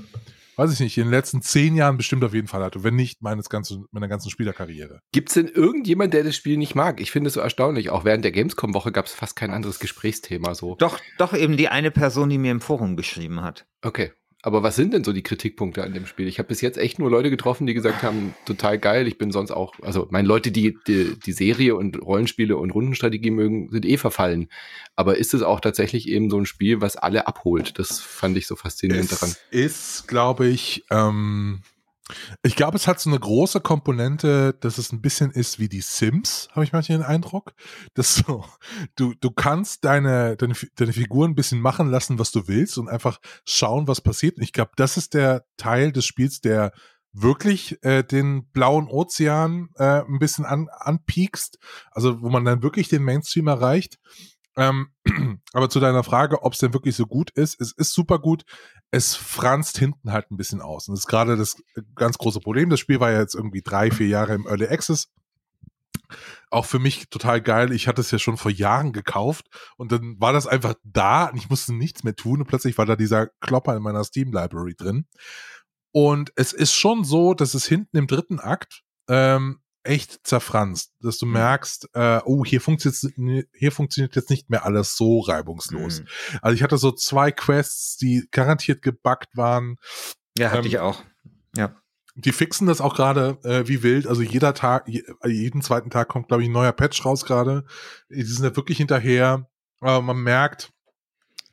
weiß 0.54 0.72
ich 0.72 0.80
nicht, 0.80 0.96
in 0.98 1.04
den 1.04 1.10
letzten 1.10 1.42
zehn 1.42 1.74
Jahren 1.74 1.96
bestimmt 1.96 2.22
auf 2.22 2.32
jeden 2.32 2.46
Fall 2.46 2.62
hatte, 2.62 2.84
wenn 2.84 2.94
nicht 2.94 3.22
meines 3.22 3.48
ganzen, 3.50 3.86
meiner 3.90 4.08
ganzen 4.08 4.30
Spielerkarriere. 4.30 5.00
Gibt 5.12 5.30
es 5.30 5.34
denn 5.34 5.48
irgendjemand, 5.48 6.14
der 6.14 6.22
das 6.22 6.36
Spiel 6.36 6.56
nicht 6.56 6.74
mag? 6.74 7.00
Ich 7.00 7.10
finde 7.10 7.28
es 7.28 7.34
so 7.34 7.40
erstaunlich. 7.40 7.90
Auch 7.90 8.04
während 8.04 8.24
der 8.24 8.32
Gamescom-Woche 8.32 8.92
gab 8.92 9.06
es 9.06 9.12
fast 9.12 9.36
kein 9.36 9.50
anderes 9.50 9.80
Gesprächsthema 9.80 10.54
so. 10.54 10.76
Doch, 10.76 11.00
doch 11.18 11.34
eben 11.34 11.56
die 11.56 11.68
eine 11.68 11.90
Person, 11.90 12.30
die 12.30 12.38
mir 12.38 12.52
im 12.52 12.60
Forum 12.60 12.96
geschrieben 12.96 13.42
hat. 13.42 13.66
Okay. 13.82 14.12
Aber 14.46 14.62
was 14.62 14.76
sind 14.76 14.94
denn 14.94 15.02
so 15.02 15.12
die 15.12 15.24
Kritikpunkte 15.24 15.82
an 15.82 15.92
dem 15.92 16.06
Spiel? 16.06 16.28
Ich 16.28 16.38
habe 16.38 16.46
bis 16.46 16.60
jetzt 16.60 16.78
echt 16.78 17.00
nur 17.00 17.10
Leute 17.10 17.30
getroffen, 17.30 17.66
die 17.66 17.74
gesagt 17.74 18.04
haben, 18.04 18.32
total 18.44 18.78
geil, 18.78 19.08
ich 19.08 19.18
bin 19.18 19.32
sonst 19.32 19.50
auch, 19.50 19.74
also 19.82 20.06
meine 20.10 20.28
Leute, 20.28 20.52
die, 20.52 20.78
die 20.86 21.18
die 21.18 21.32
Serie 21.32 21.74
und 21.74 22.00
Rollenspiele 22.00 22.56
und 22.56 22.70
Rundenstrategie 22.70 23.32
mögen, 23.32 23.70
sind 23.72 23.84
eh 23.84 23.96
verfallen. 23.96 24.48
Aber 24.94 25.16
ist 25.16 25.34
es 25.34 25.42
auch 25.42 25.58
tatsächlich 25.58 26.08
eben 26.08 26.30
so 26.30 26.38
ein 26.38 26.46
Spiel, 26.46 26.80
was 26.80 26.94
alle 26.94 27.26
abholt? 27.26 27.76
Das 27.80 27.98
fand 27.98 28.36
ich 28.36 28.46
so 28.46 28.54
faszinierend 28.54 29.10
es 29.10 29.18
daran. 29.18 29.34
Ist, 29.50 30.06
glaube 30.06 30.46
ich, 30.46 30.84
ähm, 30.92 31.62
ich 32.42 32.54
glaube, 32.54 32.76
es 32.76 32.86
hat 32.86 33.00
so 33.00 33.10
eine 33.10 33.18
große 33.18 33.60
Komponente, 33.60 34.54
dass 34.60 34.78
es 34.78 34.92
ein 34.92 35.00
bisschen 35.00 35.30
ist 35.32 35.58
wie 35.58 35.68
die 35.68 35.80
Sims, 35.80 36.48
habe 36.52 36.64
ich 36.64 36.72
manchmal 36.72 36.98
den 36.98 37.06
Eindruck. 37.06 37.52
Dass 37.94 38.14
so, 38.14 38.44
du, 38.94 39.14
du 39.14 39.30
kannst 39.30 39.84
deine, 39.84 40.36
deine, 40.36 40.54
deine 40.76 40.92
Figuren 40.92 41.32
ein 41.32 41.34
bisschen 41.34 41.60
machen 41.60 41.90
lassen, 41.90 42.18
was 42.18 42.30
du 42.30 42.46
willst 42.46 42.78
und 42.78 42.88
einfach 42.88 43.18
schauen, 43.44 43.88
was 43.88 44.00
passiert. 44.00 44.36
Und 44.36 44.44
ich 44.44 44.52
glaube, 44.52 44.72
das 44.76 44.96
ist 44.96 45.14
der 45.14 45.44
Teil 45.56 45.90
des 45.92 46.06
Spiels, 46.06 46.40
der 46.40 46.72
wirklich 47.12 47.82
äh, 47.82 48.02
den 48.04 48.46
blauen 48.50 48.88
Ozean 48.88 49.70
äh, 49.76 50.02
ein 50.02 50.18
bisschen 50.18 50.44
an, 50.44 50.68
anpiekst. 50.70 51.58
Also 51.90 52.22
wo 52.22 52.28
man 52.28 52.44
dann 52.44 52.62
wirklich 52.62 52.88
den 52.88 53.02
Mainstream 53.02 53.48
erreicht. 53.48 53.98
Ähm, 54.56 54.88
aber 55.52 55.68
zu 55.68 55.80
deiner 55.80 56.02
Frage, 56.02 56.42
ob 56.42 56.54
es 56.54 56.58
denn 56.58 56.72
wirklich 56.72 56.96
so 56.96 57.06
gut 57.06 57.30
ist, 57.30 57.60
es 57.60 57.72
ist 57.72 57.92
super 57.92 58.18
gut. 58.18 58.44
Es 58.90 59.14
franzt 59.14 59.78
hinten 59.78 60.12
halt 60.12 60.30
ein 60.30 60.36
bisschen 60.36 60.60
aus. 60.60 60.88
Und 60.88 60.94
das 60.94 61.00
ist 61.00 61.08
gerade 61.08 61.36
das 61.36 61.56
ganz 61.94 62.18
große 62.18 62.40
Problem. 62.40 62.70
Das 62.70 62.80
Spiel 62.80 63.00
war 63.00 63.10
ja 63.10 63.20
jetzt 63.20 63.34
irgendwie 63.34 63.62
drei, 63.62 63.90
vier 63.90 64.08
Jahre 64.08 64.34
im 64.34 64.46
Early 64.46 64.66
Access. 64.66 65.08
Auch 66.50 66.66
für 66.66 66.78
mich 66.78 67.08
total 67.10 67.40
geil. 67.40 67.72
Ich 67.72 67.88
hatte 67.88 68.00
es 68.00 68.10
ja 68.10 68.18
schon 68.18 68.36
vor 68.36 68.50
Jahren 68.50 68.92
gekauft 68.92 69.46
und 69.76 69.92
dann 69.92 70.20
war 70.20 70.32
das 70.32 70.46
einfach 70.46 70.74
da 70.84 71.26
und 71.26 71.36
ich 71.36 71.50
musste 71.50 71.74
nichts 71.74 72.04
mehr 72.04 72.14
tun 72.14 72.40
und 72.40 72.46
plötzlich 72.46 72.78
war 72.78 72.86
da 72.86 72.96
dieser 72.96 73.26
Klopper 73.40 73.76
in 73.76 73.82
meiner 73.82 74.04
Steam 74.04 74.32
Library 74.32 74.74
drin. 74.74 75.06
Und 75.92 76.32
es 76.36 76.52
ist 76.52 76.74
schon 76.74 77.04
so, 77.04 77.34
dass 77.34 77.54
es 77.54 77.66
hinten 77.66 77.96
im 77.96 78.06
dritten 78.06 78.38
Akt 78.38 78.82
ähm, 79.08 79.60
echt 79.86 80.26
zerfranst, 80.26 80.92
dass 81.00 81.18
du 81.18 81.26
mhm. 81.26 81.32
merkst, 81.32 81.88
äh, 81.94 82.20
oh, 82.24 82.44
hier 82.44 82.60
funktioniert, 82.60 83.48
hier 83.52 83.72
funktioniert 83.72 84.16
jetzt 84.16 84.30
nicht 84.30 84.50
mehr 84.50 84.64
alles 84.64 84.96
so 84.96 85.20
reibungslos. 85.20 86.00
Mhm. 86.00 86.06
Also 86.42 86.54
ich 86.54 86.62
hatte 86.62 86.78
so 86.78 86.92
zwei 86.92 87.32
Quests, 87.32 87.96
die 87.96 88.26
garantiert 88.30 88.82
gebuggt 88.82 89.36
waren. 89.36 89.76
Ja, 90.38 90.50
hatte 90.50 90.60
ähm, 90.60 90.66
ich 90.66 90.78
auch. 90.78 91.02
Ja. 91.56 91.74
Die 92.14 92.32
fixen 92.32 92.66
das 92.66 92.80
auch 92.80 92.94
gerade 92.94 93.38
äh, 93.44 93.68
wie 93.68 93.82
wild. 93.82 94.06
Also 94.06 94.22
jeder 94.22 94.54
Tag, 94.54 94.88
jeden 95.24 95.60
zweiten 95.60 95.90
Tag 95.90 96.08
kommt, 96.08 96.28
glaube 96.28 96.42
ich, 96.42 96.48
ein 96.48 96.52
neuer 96.52 96.72
Patch 96.72 97.04
raus 97.04 97.24
gerade. 97.24 97.64
Die 98.08 98.22
sind 98.22 98.44
ja 98.44 98.56
wirklich 98.56 98.78
hinterher. 98.78 99.48
Aber 99.80 100.00
man 100.00 100.22
merkt, 100.22 100.72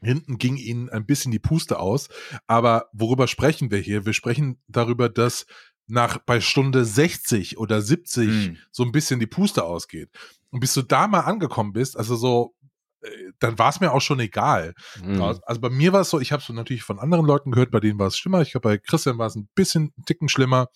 hinten 0.02 0.38
ging 0.38 0.56
ihnen 0.56 0.90
ein 0.90 1.06
bisschen 1.06 1.32
die 1.32 1.40
Puste 1.40 1.80
aus. 1.80 2.08
Aber 2.48 2.90
worüber 2.94 3.28
sprechen 3.28 3.72
wir 3.72 3.80
hier? 3.80 4.06
Wir 4.06 4.14
sprechen 4.14 4.62
darüber, 4.68 5.10
dass 5.10 5.46
nach 5.88 6.18
bei 6.20 6.42
Stunde 6.42 6.86
60 6.86 7.58
oder 7.58 7.82
70 7.82 8.28
hm. 8.28 8.58
so 8.72 8.84
ein 8.84 8.92
bisschen 8.92 9.20
die 9.20 9.28
Puste 9.28 9.64
ausgeht. 9.64 10.10
Und 10.52 10.60
bis 10.60 10.74
du 10.74 10.82
da 10.82 11.08
mal 11.08 11.22
angekommen 11.22 11.74
bist, 11.74 11.98
also 11.98 12.16
so, 12.16 12.54
äh, 13.02 13.10
dann 13.40 13.58
war 13.60 13.70
es 13.70 13.80
mir 13.80 13.92
auch 13.92 14.02
schon 14.02 14.20
egal. 14.20 14.74
Hm. 15.02 15.22
Also 15.22 15.62
bei 15.62 15.70
mir 15.70 15.94
war 15.94 16.02
es 16.02 16.10
so, 16.10 16.20
ich 16.20 16.32
habe 16.32 16.42
es 16.42 16.50
natürlich 16.50 16.84
von 16.84 17.00
anderen 17.00 17.26
Leuten 17.26 17.52
gehört, 17.52 17.72
bei 17.72 17.80
denen 17.80 18.00
war 18.00 18.08
es 18.08 18.18
schlimmer. 18.18 18.42
Ich 18.42 18.52
glaube, 18.52 18.70
bei 18.70 18.78
Christian 18.78 19.18
war 19.18 19.28
es 19.28 19.36
ein 19.36 19.50
bisschen 19.56 19.94
ein 19.98 20.06
Ticken 20.06 20.30
schlimmer. 20.30 20.70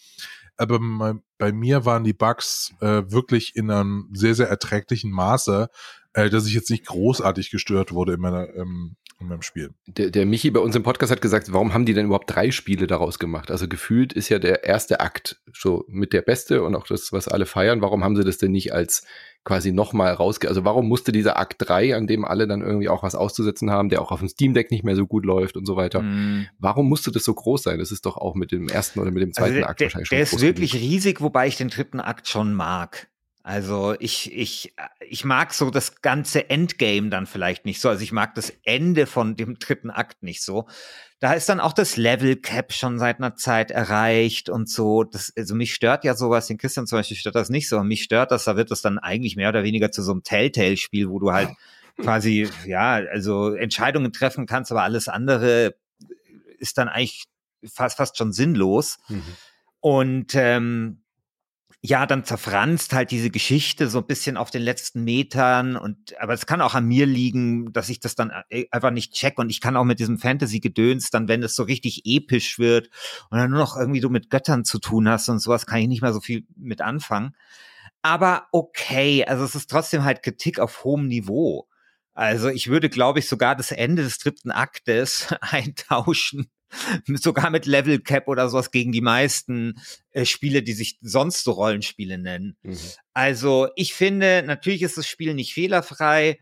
Aber 0.57 0.79
bei, 0.79 1.13
bei 1.37 1.51
mir 1.51 1.85
waren 1.85 2.03
die 2.03 2.13
Bugs 2.13 2.73
äh, 2.81 3.03
wirklich 3.11 3.55
in 3.55 3.69
einem 3.69 4.09
sehr, 4.13 4.33
sehr 4.33 4.49
erträglichen 4.49 5.11
Maße, 5.11 5.69
äh, 6.13 6.29
dass 6.29 6.47
ich 6.47 6.53
jetzt 6.53 6.71
nicht 6.71 6.87
großartig 6.87 7.51
gestört 7.51 7.93
wurde 7.93 8.13
in 8.13 8.19
meiner, 8.19 8.53
ähm, 8.55 8.95
in 9.19 9.27
meinem 9.27 9.41
Spiel. 9.41 9.71
Der, 9.87 10.11
der 10.11 10.25
Michi 10.25 10.51
bei 10.51 10.59
uns 10.59 10.75
im 10.75 10.83
Podcast 10.83 11.11
hat 11.11 11.21
gesagt, 11.21 11.51
warum 11.51 11.73
haben 11.73 11.85
die 11.85 11.93
denn 11.93 12.05
überhaupt 12.05 12.33
drei 12.33 12.51
Spiele 12.51 12.85
daraus 12.85 13.17
gemacht? 13.17 13.49
Also 13.49 13.67
gefühlt 13.67 14.13
ist 14.13 14.29
ja 14.29 14.37
der 14.37 14.63
erste 14.63 14.99
Akt 14.99 15.41
so 15.53 15.85
mit 15.87 16.13
der 16.13 16.21
beste 16.21 16.63
und 16.63 16.75
auch 16.75 16.85
das, 16.85 17.11
was 17.11 17.27
alle 17.27 17.45
feiern. 17.45 17.81
Warum 17.81 18.03
haben 18.03 18.15
sie 18.15 18.23
das 18.23 18.37
denn 18.37 18.51
nicht 18.51 18.73
als 18.73 19.03
quasi 19.43 19.71
nochmal 19.71 20.13
rausge... 20.13 20.47
Also 20.47 20.65
warum 20.65 20.87
musste 20.87 21.11
dieser 21.11 21.39
Akt 21.39 21.55
3, 21.59 21.95
an 21.95 22.05
dem 22.05 22.25
alle 22.25 22.47
dann 22.47 22.61
irgendwie 22.61 22.89
auch 22.89 23.01
was 23.01 23.15
auszusetzen 23.15 23.71
haben, 23.71 23.89
der 23.89 24.01
auch 24.01 24.11
auf 24.11 24.19
dem 24.19 24.27
Steam 24.27 24.53
Deck 24.53 24.69
nicht 24.71 24.83
mehr 24.83 24.95
so 24.95 25.07
gut 25.07 25.25
läuft 25.25 25.57
und 25.57 25.65
so 25.65 25.75
weiter, 25.75 26.01
mm. 26.01 26.47
warum 26.59 26.87
musste 26.87 27.11
das 27.11 27.23
so 27.23 27.33
groß 27.33 27.63
sein? 27.63 27.79
Das 27.79 27.91
ist 27.91 28.05
doch 28.05 28.17
auch 28.17 28.35
mit 28.35 28.51
dem 28.51 28.67
ersten 28.67 28.99
oder 28.99 29.09
mit 29.09 29.23
dem 29.23 29.33
zweiten 29.33 29.55
also 29.55 29.67
Akt 29.67 29.79
der, 29.79 29.85
wahrscheinlich 29.85 30.09
schon 30.09 30.15
Der 30.17 30.23
ist 30.23 30.41
wirklich 30.41 30.71
gewesen. 30.73 30.89
riesig, 30.89 31.21
wobei 31.21 31.47
ich 31.47 31.55
den 31.55 31.69
dritten 31.69 31.99
Akt 31.99 32.27
schon 32.27 32.53
mag. 32.53 33.07
Also 33.47 33.95
ich, 33.99 34.33
ich, 34.33 34.73
ich 34.99 35.23
mag 35.23 35.53
so 35.53 35.69
das 35.69 36.01
ganze 36.01 36.49
Endgame 36.49 37.07
dann 37.07 37.25
vielleicht 37.25 37.63
nicht 37.63 37.79
so. 37.79 37.87
Also 37.87 38.03
ich 38.03 38.11
mag 38.11 38.35
das 38.35 38.51
Ende 38.65 39.05
von 39.05 39.37
dem 39.37 39.55
dritten 39.59 39.89
Akt 39.89 40.21
nicht 40.21 40.43
so. 40.43 40.67
Da 41.21 41.31
ist 41.31 41.47
dann 41.47 41.61
auch 41.61 41.71
das 41.71 41.95
Level 41.95 42.35
Cap 42.35 42.73
schon 42.73 42.99
seit 42.99 43.19
einer 43.19 43.35
Zeit 43.35 43.71
erreicht 43.71 44.49
und 44.49 44.69
so. 44.69 45.05
Das, 45.05 45.31
also 45.37 45.55
mich 45.55 45.73
stört 45.73 46.03
ja 46.03 46.13
sowas, 46.13 46.47
den 46.47 46.57
Christian 46.57 46.87
zum 46.87 46.99
Beispiel 46.99 47.15
stört 47.15 47.35
das 47.35 47.47
nicht 47.47 47.69
so. 47.69 47.77
Und 47.77 47.87
mich 47.87 48.03
stört 48.03 48.31
das, 48.31 48.43
da 48.43 48.57
wird 48.57 48.69
das 48.69 48.81
dann 48.81 48.99
eigentlich 48.99 49.37
mehr 49.37 49.47
oder 49.47 49.63
weniger 49.63 49.93
zu 49.93 50.03
so 50.03 50.11
einem 50.11 50.23
Telltale-Spiel, 50.23 51.07
wo 51.07 51.17
du 51.17 51.31
halt 51.31 51.51
quasi, 52.01 52.49
ja, 52.65 52.95
also 52.95 53.53
Entscheidungen 53.53 54.11
treffen 54.11 54.45
kannst, 54.45 54.73
aber 54.73 54.83
alles 54.83 55.07
andere 55.07 55.73
ist 56.59 56.77
dann 56.77 56.89
eigentlich 56.89 57.23
fast, 57.63 57.95
fast 57.95 58.17
schon 58.17 58.33
sinnlos. 58.33 58.97
Mhm. 59.07 59.23
Und 59.79 60.35
ähm, 60.35 61.01
ja, 61.81 62.07
dann 62.07 62.23
zerfranst 62.23 62.93
halt 62.93 63.11
diese 63.11 63.29
Geschichte 63.29 63.87
so 63.87 63.99
ein 63.99 64.07
bisschen 64.07 64.35
auf 64.35 64.49
den 64.49 64.63
letzten 64.63 65.03
Metern 65.03 65.77
und 65.77 66.19
aber 66.19 66.33
es 66.33 66.47
kann 66.47 66.61
auch 66.61 66.73
an 66.73 66.85
mir 66.85 67.05
liegen, 67.05 67.71
dass 67.71 67.89
ich 67.89 67.99
das 67.99 68.15
dann 68.15 68.31
äh, 68.49 68.65
einfach 68.71 68.89
nicht 68.91 69.13
check 69.13 69.37
und 69.37 69.51
ich 69.51 69.61
kann 69.61 69.77
auch 69.77 69.83
mit 69.83 69.99
diesem 69.99 70.17
Fantasy-Gedöns 70.17 71.11
dann, 71.11 71.27
wenn 71.27 71.43
es 71.43 71.55
so 71.55 71.63
richtig 71.63 72.01
episch 72.05 72.57
wird 72.57 72.89
und 73.29 73.37
dann 73.37 73.51
nur 73.51 73.59
noch 73.59 73.77
irgendwie 73.77 73.99
du 73.99 74.09
mit 74.09 74.29
Göttern 74.31 74.65
zu 74.65 74.79
tun 74.79 75.07
hast 75.07 75.29
und 75.29 75.39
sowas, 75.39 75.67
kann 75.67 75.79
ich 75.79 75.87
nicht 75.87 76.01
mehr 76.01 76.13
so 76.13 76.19
viel 76.19 76.45
mit 76.55 76.81
anfangen. 76.81 77.35
Aber 78.01 78.47
okay, 78.51 79.25
also 79.25 79.43
es 79.43 79.55
ist 79.55 79.69
trotzdem 79.69 80.03
halt 80.03 80.23
Kritik 80.23 80.59
auf 80.59 80.83
hohem 80.83 81.07
Niveau. 81.07 81.67
Also 82.13 82.49
ich 82.49 82.69
würde, 82.69 82.89
glaube 82.89 83.19
ich, 83.19 83.27
sogar 83.27 83.55
das 83.55 83.71
Ende 83.71 84.03
des 84.03 84.17
dritten 84.19 84.51
Aktes 84.51 85.27
eintauschen 85.41 86.49
sogar 87.15 87.49
mit 87.49 87.65
Level 87.65 87.99
Cap 87.99 88.27
oder 88.27 88.49
sowas 88.49 88.71
gegen 88.71 88.91
die 88.91 89.01
meisten 89.01 89.79
äh, 90.11 90.25
Spiele, 90.25 90.63
die 90.63 90.73
sich 90.73 90.97
sonst 91.01 91.43
so 91.43 91.51
Rollenspiele 91.51 92.17
nennen. 92.17 92.57
Mhm. 92.63 92.77
Also 93.13 93.69
ich 93.75 93.93
finde, 93.93 94.43
natürlich 94.45 94.83
ist 94.83 94.97
das 94.97 95.07
Spiel 95.07 95.33
nicht 95.33 95.53
fehlerfrei, 95.53 96.39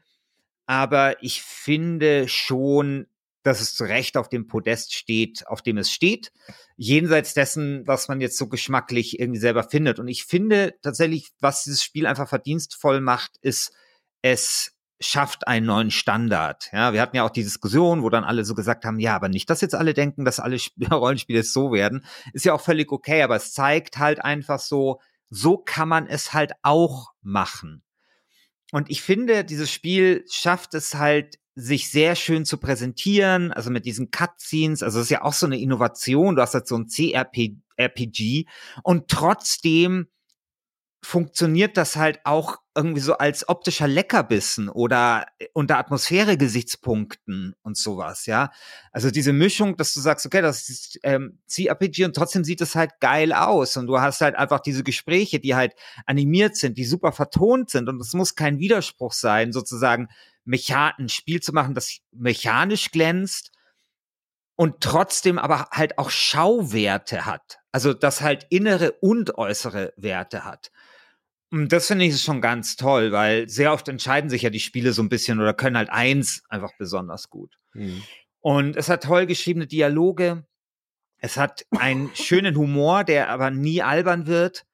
aber 0.66 1.22
ich 1.24 1.42
finde 1.42 2.28
schon, 2.28 3.08
dass 3.44 3.62
es 3.62 3.76
zu 3.76 3.84
Recht 3.84 4.18
auf 4.18 4.28
dem 4.28 4.48
Podest 4.48 4.96
steht, 4.96 5.46
auf 5.46 5.62
dem 5.62 5.78
es 5.78 5.92
steht, 5.92 6.32
jenseits 6.78 7.36
dessen, 7.36 7.86
was 7.86 8.08
man 8.08 8.20
jetzt 8.20 8.38
so 8.38 8.48
geschmacklich 8.48 9.20
irgendwie 9.20 9.40
selber 9.40 9.64
findet. 9.64 10.00
Und 10.00 10.08
ich 10.08 10.26
finde 10.26 10.74
tatsächlich, 10.82 11.30
was 11.40 11.64
dieses 11.64 11.84
Spiel 11.84 12.08
einfach 12.08 12.28
verdienstvoll 12.28 13.02
macht, 13.02 13.38
ist, 13.42 13.72
es 14.24 14.75
schafft 15.00 15.48
einen 15.48 15.66
neuen 15.66 15.92
Standard. 15.92 16.70
Ja, 16.72 16.94
wir 16.94 17.02
hatten 17.02 17.16
ja 17.16 17.24
auch 17.24 17.30
die 17.30 17.44
Diskussion, 17.44 18.02
wo 18.02 18.10
dann 18.10 18.24
alle 18.24 18.46
so 18.46 18.56
gesagt 18.56 18.86
haben, 18.86 19.00
ja, 19.00 19.16
aber 19.16 19.30
nicht, 19.30 19.50
dass 19.50 19.62
jetzt 19.62 19.76
alle 19.76 19.94
denken, 19.94 20.26
dass 20.26 20.40
alle 20.40 20.58
Rollenspiele 20.92 21.44
so 21.44 21.72
werden. 21.72 22.06
Ist 22.34 22.46
ja 22.46 22.54
auch 22.54 22.62
völlig 22.62 22.92
okay, 22.92 23.22
aber 23.22 23.36
es 23.36 23.54
zeigt 23.54 23.98
halt 23.98 24.24
einfach 24.24 24.60
so, 24.60 25.02
so 25.30 25.58
kann 25.58 25.90
man 25.90 26.08
es 26.08 26.34
halt 26.34 26.54
auch 26.62 27.12
machen. 27.22 27.84
Und 28.72 28.90
ich 28.90 29.02
finde, 29.02 29.44
dieses 29.44 29.72
Spiel 29.72 30.26
schafft 30.30 30.74
es 30.74 30.96
halt, 30.96 31.40
sich 31.58 31.90
sehr 31.90 32.16
schön 32.16 32.44
zu 32.44 32.58
präsentieren, 32.58 33.54
also 33.54 33.72
mit 33.72 33.86
diesen 33.86 34.12
Cutscenes, 34.12 34.84
also 34.84 34.98
das 34.98 35.06
ist 35.06 35.12
ja 35.12 35.24
auch 35.24 35.32
so 35.32 35.46
eine 35.46 35.58
Innovation, 35.58 36.36
du 36.36 36.42
hast 36.42 36.54
halt 36.54 36.68
so 36.68 36.76
ein 36.78 36.88
CRPG 36.88 38.46
und 38.84 39.08
trotzdem 39.08 40.08
funktioniert 41.02 41.78
das 41.78 41.96
halt 41.96 42.20
auch 42.26 42.58
irgendwie 42.76 43.02
so 43.02 43.18
als 43.18 43.48
optischer 43.48 43.88
Leckerbissen 43.88 44.70
oder 44.70 45.26
äh, 45.40 45.48
unter 45.54 45.78
Atmosphäre-Gesichtspunkten 45.78 47.56
und 47.62 47.78
sowas, 47.78 48.26
ja. 48.26 48.52
Also 48.92 49.12
diese 49.12 49.34
Mischung, 49.34 49.78
dass 49.78 49.94
du 49.94 50.02
sagst, 50.02 50.26
okay, 50.26 50.42
das 50.42 50.70
ist 50.70 51.00
ähm, 51.04 51.40
CRPG 51.50 52.06
und 52.06 52.16
trotzdem 52.16 52.44
sieht 52.44 52.62
es 52.62 52.76
halt 52.76 53.00
geil 53.00 53.34
aus 53.34 53.78
und 53.78 53.88
du 53.88 54.00
hast 54.00 54.22
halt 54.22 54.36
einfach 54.36 54.60
diese 54.60 54.84
Gespräche, 54.84 55.40
die 55.40 55.56
halt 55.56 55.74
animiert 56.06 56.56
sind, 56.58 56.78
die 56.78 56.86
super 56.86 57.12
vertont 57.12 57.70
sind 57.70 57.88
und 57.90 58.00
es 58.02 58.14
muss 58.14 58.36
kein 58.36 58.60
Widerspruch 58.60 59.14
sein, 59.14 59.54
sozusagen 59.54 60.10
Mechan 60.44 60.94
ein 61.00 61.10
Spiel 61.10 61.42
zu 61.42 61.54
machen, 61.54 61.74
das 61.74 62.00
mechanisch 62.12 62.92
glänzt 62.92 63.52
und 64.56 64.82
trotzdem 64.82 65.38
aber 65.38 65.70
halt 65.72 65.98
auch 65.98 66.10
Schauwerte 66.10 67.26
hat. 67.26 67.60
Also 67.72 67.94
das 67.94 68.22
halt 68.22 68.46
innere 68.50 68.94
und 69.02 69.38
äußere 69.38 69.94
Werte 69.98 70.46
hat. 70.46 70.72
Und 71.52 71.72
das 71.72 71.88
finde 71.88 72.06
ich 72.06 72.22
schon 72.22 72.42
ganz 72.42 72.76
toll, 72.76 73.12
weil 73.12 73.48
sehr 73.48 73.72
oft 73.72 73.88
entscheiden 73.88 74.30
sich 74.30 74.42
ja 74.42 74.50
die 74.50 74.60
Spiele 74.60 74.94
so 74.94 75.02
ein 75.02 75.10
bisschen 75.10 75.40
oder 75.40 75.54
können 75.54 75.78
halt 75.78 75.90
eins 75.90 76.44
einfach 76.50 76.72
besonders 76.78 77.30
gut. 77.30 77.58
Mhm. 77.74 78.04
Und 78.42 78.76
es 78.76 78.90
hat 78.90 79.04
toll 79.04 79.26
geschriebene 79.26 79.68
Dialoge. 79.68 80.46
Es 81.18 81.38
hat 81.38 81.66
einen 81.72 82.12
schönen 82.16 82.56
Humor, 82.56 83.04
der 83.04 83.30
aber 83.30 83.52
nie 83.52 83.82
albern 83.82 84.28
wird. 84.28 84.66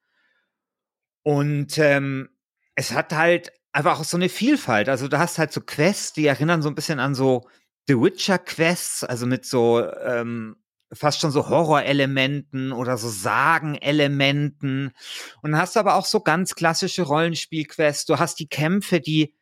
Und 1.22 1.78
ähm, 1.78 2.30
es 2.74 2.92
hat 2.92 3.12
halt 3.12 3.52
einfach 3.72 4.00
auch 4.00 4.04
so 4.04 4.16
eine 4.16 4.28
Vielfalt. 4.28 4.88
Also 4.88 5.08
du 5.08 5.18
hast 5.18 5.38
halt 5.38 5.52
so 5.52 5.60
Quests, 5.60 6.12
die 6.12 6.26
erinnern 6.26 6.62
so 6.62 6.68
ein 6.68 6.74
bisschen 6.74 7.00
an 7.00 7.14
so 7.14 7.48
The 7.86 7.98
Witcher 7.98 8.38
Quests, 8.38 9.04
also 9.04 9.26
mit 9.26 9.44
so 9.44 9.84
ähm, 10.00 10.56
fast 10.92 11.20
schon 11.20 11.30
so 11.30 11.48
Horrorelementen 11.48 12.72
oder 12.72 12.96
so 12.96 13.08
Sagenelementen. 13.08 14.92
Und 15.40 15.52
dann 15.52 15.60
hast 15.60 15.76
du 15.76 15.80
aber 15.80 15.94
auch 15.94 16.04
so 16.04 16.20
ganz 16.20 16.54
klassische 16.54 17.02
Rollenspielquests. 17.02 18.04
Du 18.06 18.18
hast 18.18 18.38
die 18.38 18.48
Kämpfe, 18.48 19.00
die, 19.00 19.34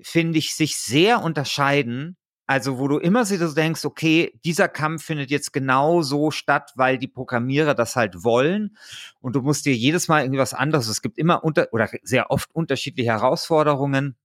finde 0.00 0.38
ich, 0.38 0.54
sich 0.54 0.76
sehr 0.76 1.22
unterscheiden. 1.22 2.16
Also, 2.48 2.78
wo 2.78 2.86
du 2.86 2.98
immer 2.98 3.24
so 3.24 3.52
denkst, 3.52 3.84
okay, 3.84 4.38
dieser 4.44 4.68
Kampf 4.68 5.04
findet 5.04 5.30
jetzt 5.32 5.52
genau 5.52 6.02
so 6.02 6.30
statt, 6.30 6.70
weil 6.76 6.96
die 6.96 7.08
Programmierer 7.08 7.74
das 7.74 7.96
halt 7.96 8.22
wollen. 8.22 8.76
Und 9.20 9.34
du 9.34 9.42
musst 9.42 9.66
dir 9.66 9.74
jedes 9.74 10.06
Mal 10.06 10.22
irgendwas 10.22 10.54
anderes. 10.54 10.86
Es 10.86 11.02
gibt 11.02 11.18
immer 11.18 11.42
unter 11.42 11.68
oder 11.72 11.90
sehr 12.02 12.30
oft 12.30 12.54
unterschiedliche 12.54 13.10
Herausforderungen. 13.10 14.16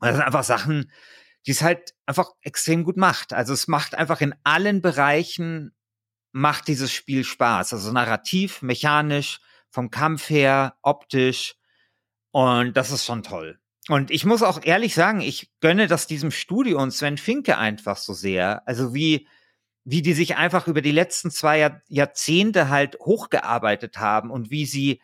Und 0.00 0.08
das 0.08 0.16
sind 0.16 0.24
einfach 0.24 0.44
Sachen, 0.44 0.90
die 1.46 1.52
es 1.52 1.62
halt 1.62 1.94
einfach 2.04 2.32
extrem 2.42 2.84
gut 2.84 2.98
macht. 2.98 3.32
Also 3.32 3.54
es 3.54 3.68
macht 3.68 3.94
einfach 3.94 4.20
in 4.20 4.34
allen 4.44 4.82
Bereichen 4.82 5.72
macht 6.36 6.68
dieses 6.68 6.92
Spiel 6.92 7.24
Spaß. 7.24 7.72
Also 7.72 7.92
narrativ, 7.92 8.60
mechanisch, 8.60 9.40
vom 9.70 9.90
Kampf 9.90 10.28
her, 10.28 10.76
optisch. 10.82 11.56
Und 12.30 12.76
das 12.76 12.90
ist 12.90 13.06
schon 13.06 13.22
toll. 13.22 13.58
Und 13.88 14.10
ich 14.10 14.26
muss 14.26 14.42
auch 14.42 14.62
ehrlich 14.62 14.94
sagen, 14.94 15.22
ich 15.22 15.50
gönne 15.60 15.86
das 15.86 16.06
diesem 16.06 16.30
Studio 16.30 16.82
und 16.82 16.90
Sven 16.90 17.16
Finke 17.16 17.56
einfach 17.56 17.96
so 17.96 18.12
sehr. 18.12 18.68
Also 18.68 18.92
wie, 18.92 19.26
wie 19.84 20.02
die 20.02 20.12
sich 20.12 20.36
einfach 20.36 20.66
über 20.66 20.82
die 20.82 20.92
letzten 20.92 21.30
zwei 21.30 21.80
Jahrzehnte 21.88 22.68
halt 22.68 22.98
hochgearbeitet 22.98 23.96
haben 23.96 24.30
und 24.30 24.50
wie 24.50 24.66
sie 24.66 25.00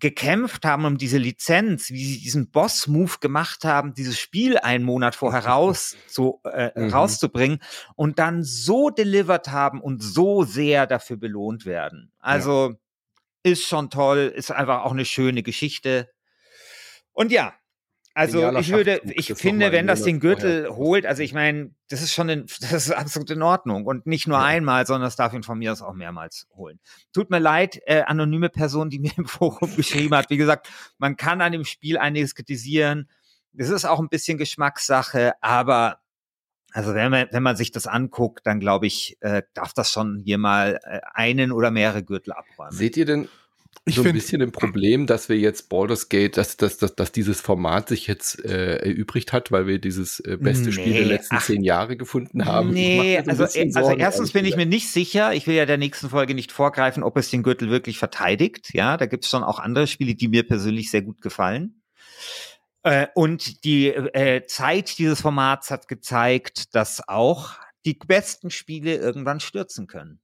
gekämpft 0.00 0.64
haben 0.64 0.84
um 0.84 0.96
diese 0.96 1.18
Lizenz, 1.18 1.90
wie 1.90 2.04
sie 2.04 2.20
diesen 2.20 2.50
Boss-Move 2.50 3.18
gemacht 3.20 3.64
haben, 3.64 3.94
dieses 3.94 4.18
Spiel 4.18 4.58
einen 4.58 4.84
Monat 4.84 5.14
vorher 5.14 5.46
raus 5.46 5.96
zu, 6.06 6.40
äh, 6.44 6.70
mhm. 6.78 6.90
rauszubringen 6.90 7.58
und 7.96 8.18
dann 8.18 8.44
so 8.44 8.90
delivered 8.90 9.48
haben 9.48 9.80
und 9.80 10.02
so 10.02 10.44
sehr 10.44 10.86
dafür 10.86 11.16
belohnt 11.16 11.66
werden. 11.66 12.12
Also 12.20 12.70
ja. 12.70 13.52
ist 13.52 13.64
schon 13.64 13.90
toll, 13.90 14.32
ist 14.34 14.50
einfach 14.50 14.84
auch 14.84 14.92
eine 14.92 15.04
schöne 15.04 15.42
Geschichte. 15.42 16.10
Und 17.12 17.32
ja, 17.32 17.54
also 18.18 18.58
ich 18.58 18.72
würde, 18.72 19.00
ich 19.04 19.32
finde, 19.34 19.70
wenn 19.70 19.86
das 19.86 20.02
den 20.02 20.18
Gürtel 20.18 20.66
vorher. 20.66 20.76
holt, 20.76 21.06
also 21.06 21.22
ich 21.22 21.32
meine, 21.32 21.70
das 21.88 22.02
ist 22.02 22.12
schon, 22.12 22.28
in, 22.28 22.46
das 22.60 22.72
ist 22.72 22.90
absolut 22.90 23.30
in 23.30 23.42
Ordnung 23.42 23.86
und 23.86 24.06
nicht 24.06 24.26
nur 24.26 24.38
ja. 24.38 24.44
einmal, 24.44 24.86
sondern 24.86 25.06
das 25.06 25.14
darf 25.14 25.32
ihn 25.34 25.44
von 25.44 25.56
mir 25.56 25.70
aus 25.70 25.82
auch 25.82 25.94
mehrmals 25.94 26.48
holen. 26.56 26.80
Tut 27.12 27.30
mir 27.30 27.38
leid, 27.38 27.78
äh, 27.86 28.02
anonyme 28.02 28.48
Person, 28.48 28.90
die 28.90 28.98
mir 28.98 29.12
im 29.16 29.26
Forum 29.26 29.74
geschrieben 29.76 30.16
hat. 30.16 30.30
Wie 30.30 30.36
gesagt, 30.36 30.68
man 30.98 31.16
kann 31.16 31.40
an 31.40 31.52
dem 31.52 31.64
Spiel 31.64 31.96
einiges 31.96 32.34
kritisieren. 32.34 33.08
Das 33.52 33.70
ist 33.70 33.84
auch 33.84 34.00
ein 34.00 34.08
bisschen 34.08 34.36
Geschmackssache, 34.36 35.34
aber 35.40 36.00
also 36.72 36.94
wenn 36.94 37.12
man, 37.12 37.28
wenn 37.30 37.42
man 37.44 37.56
sich 37.56 37.70
das 37.70 37.86
anguckt, 37.86 38.46
dann 38.46 38.58
glaube 38.58 38.88
ich, 38.88 39.16
äh, 39.20 39.42
darf 39.54 39.74
das 39.74 39.92
schon 39.92 40.18
hier 40.18 40.38
mal 40.38 40.80
äh, 40.82 41.00
einen 41.14 41.52
oder 41.52 41.70
mehrere 41.70 42.02
Gürtel 42.02 42.32
abräumen. 42.32 42.72
Seht 42.72 42.96
ihr 42.96 43.06
denn 43.06 43.28
so 43.86 44.02
ein 44.02 44.12
bisschen 44.12 44.42
ein 44.42 44.52
Problem, 44.52 45.06
dass 45.06 45.28
wir 45.28 45.38
jetzt 45.38 45.68
Baldur's 45.68 46.08
Gate, 46.08 46.36
dass, 46.36 46.56
dass, 46.56 46.76
dass, 46.78 46.94
dass 46.94 47.12
dieses 47.12 47.40
Format 47.40 47.88
sich 47.88 48.06
jetzt 48.06 48.44
äh, 48.44 48.76
erübrigt 48.76 49.32
hat, 49.32 49.50
weil 49.50 49.66
wir 49.66 49.78
dieses 49.78 50.20
äh, 50.20 50.36
beste 50.38 50.66
nee, 50.66 50.72
Spiel 50.72 50.92
der 50.92 51.06
letzten 51.06 51.36
ach, 51.36 51.44
zehn 51.44 51.62
Jahre 51.62 51.96
gefunden 51.96 52.44
haben. 52.44 52.70
Nee, 52.70 53.18
also, 53.18 53.44
äh, 53.44 53.70
also 53.74 53.92
erstens 53.92 54.32
bin 54.32 54.44
ich 54.44 54.56
mir 54.56 54.66
nicht 54.66 54.90
sicher, 54.90 55.32
ich 55.32 55.46
will 55.46 55.54
ja 55.54 55.66
der 55.66 55.78
nächsten 55.78 56.10
Folge 56.10 56.34
nicht 56.34 56.52
vorgreifen, 56.52 57.02
ob 57.02 57.16
es 57.16 57.30
den 57.30 57.42
Gürtel 57.42 57.70
wirklich 57.70 57.98
verteidigt. 57.98 58.74
Ja, 58.74 58.96
da 58.96 59.06
gibt 59.06 59.24
es 59.24 59.30
schon 59.30 59.42
auch 59.42 59.58
andere 59.58 59.86
Spiele, 59.86 60.14
die 60.14 60.28
mir 60.28 60.46
persönlich 60.46 60.90
sehr 60.90 61.02
gut 61.02 61.20
gefallen. 61.20 61.82
Äh, 62.82 63.08
und 63.14 63.64
die 63.64 63.88
äh, 63.88 64.46
Zeit 64.46 64.98
dieses 64.98 65.20
Formats 65.20 65.70
hat 65.70 65.88
gezeigt, 65.88 66.74
dass 66.74 67.06
auch 67.08 67.52
die 67.84 67.94
besten 67.94 68.50
Spiele 68.50 68.96
irgendwann 68.96 69.40
stürzen 69.40 69.86
können. 69.86 70.20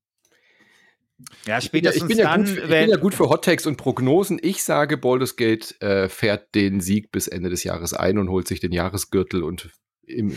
Ja, 1.46 1.60
spätestens 1.60 2.02
ich 2.02 2.08
bin 2.08 2.18
ja, 2.18 2.32
dann, 2.32 2.44
gut, 2.44 2.56
ich 2.56 2.68
bin 2.68 2.90
ja 2.90 2.96
gut 2.96 3.14
für 3.14 3.28
Hot 3.28 3.66
und 3.66 3.76
Prognosen. 3.76 4.38
Ich 4.42 4.64
sage, 4.64 4.96
Baldur's 4.96 5.36
Gate 5.36 5.80
äh, 5.80 6.08
fährt 6.08 6.54
den 6.54 6.80
Sieg 6.80 7.12
bis 7.12 7.28
Ende 7.28 7.50
des 7.50 7.64
Jahres 7.64 7.94
ein 7.94 8.18
und 8.18 8.28
holt 8.28 8.48
sich 8.48 8.60
den 8.60 8.72
Jahresgürtel 8.72 9.42
und 9.42 9.70
im, 10.06 10.34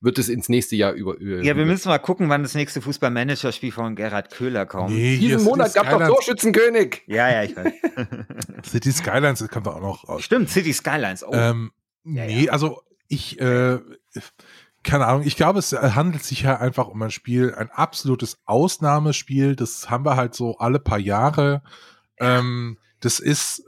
wird 0.00 0.18
es 0.18 0.28
ins 0.28 0.48
nächste 0.48 0.76
Jahr 0.76 0.92
über. 0.92 1.16
über 1.18 1.42
ja, 1.42 1.56
wir 1.56 1.66
müssen 1.66 1.88
mal 1.88 1.98
gucken, 1.98 2.28
wann 2.28 2.42
das 2.42 2.54
nächste 2.54 2.80
Fußballmanager-Spiel 2.80 3.72
von 3.72 3.94
Gerhard 3.94 4.32
Köhler 4.32 4.64
kommt. 4.64 4.94
Nee, 4.94 5.18
Diesen 5.18 5.44
Monat 5.44 5.74
gab 5.74 5.90
doch 5.90 6.06
Torschützenkönig. 6.06 7.02
Ja, 7.06 7.30
ja, 7.30 7.42
ich 7.44 7.54
weiß. 7.54 7.72
City 8.70 8.92
Skylines 8.92 9.46
kommt 9.48 9.68
auch 9.68 9.80
noch 9.80 10.08
raus. 10.08 10.24
Stimmt, 10.24 10.48
City 10.48 10.72
Skylines. 10.72 11.22
Oh. 11.22 11.32
Ähm, 11.32 11.72
ja, 12.04 12.24
nee, 12.24 12.44
ja. 12.44 12.52
also 12.52 12.80
ich, 13.08 13.38
äh, 13.40 13.78
keine 14.82 15.06
Ahnung, 15.06 15.22
ich 15.26 15.36
glaube, 15.36 15.58
es 15.58 15.72
handelt 15.72 16.24
sich 16.24 16.42
ja 16.42 16.58
einfach 16.58 16.88
um 16.88 17.02
ein 17.02 17.10
Spiel, 17.10 17.54
ein 17.54 17.70
absolutes 17.70 18.38
Ausnahmespiel. 18.46 19.56
Das 19.56 19.90
haben 19.90 20.04
wir 20.04 20.16
halt 20.16 20.34
so 20.34 20.56
alle 20.58 20.78
paar 20.78 20.98
Jahre. 20.98 21.62
Ähm, 22.18 22.78
das 23.00 23.18
ist, 23.18 23.64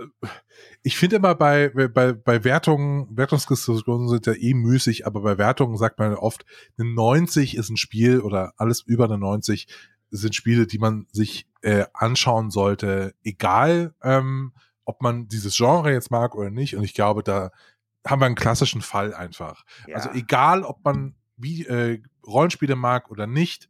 ich 0.83 0.96
finde 0.96 1.16
immer 1.16 1.35
bei, 1.35 1.68
bei, 1.68 2.12
bei 2.12 2.44
Wertungen, 2.44 3.09
Wertungsdiskussionen 3.16 4.09
sind 4.09 4.27
ja 4.27 4.35
eh 4.35 4.55
müßig, 4.55 5.07
aber 5.07 5.20
bei 5.22 5.38
Wertungen 5.38 5.77
sagt 5.77 5.98
man 5.98 6.14
oft, 6.14 6.44
eine 6.79 6.88
90 6.88 7.57
ist 7.57 7.70
ein 7.70 7.77
Spiel 7.77 8.20
oder 8.20 8.53
alles 8.57 8.83
über 8.83 9.05
eine 9.05 9.18
90 9.18 9.68
sind 10.11 10.35
Spiele, 10.35 10.66
die 10.66 10.79
man 10.79 11.07
sich 11.11 11.46
äh, 11.62 11.87
anschauen 11.94 12.51
sollte, 12.51 13.14
egal 13.25 13.94
ähm, 14.03 14.53
ob 14.85 15.01
man 15.01 15.29
dieses 15.29 15.57
Genre 15.57 15.92
jetzt 15.92 16.11
mag 16.11 16.35
oder 16.35 16.51
nicht. 16.51 16.77
Und 16.77 16.85
ich 16.85 16.92
glaube, 16.92 17.22
da 17.22 17.51
haben 18.06 18.20
wir 18.20 18.26
einen 18.26 18.34
klassischen 18.34 18.82
Fall 18.82 19.14
einfach. 19.14 19.64
Ja. 19.86 19.96
Also 19.96 20.10
egal, 20.12 20.62
ob 20.62 20.84
man 20.84 21.14
wie, 21.36 21.66
äh, 21.66 22.02
Rollenspiele 22.26 22.76
mag 22.76 23.10
oder 23.10 23.26
nicht, 23.26 23.68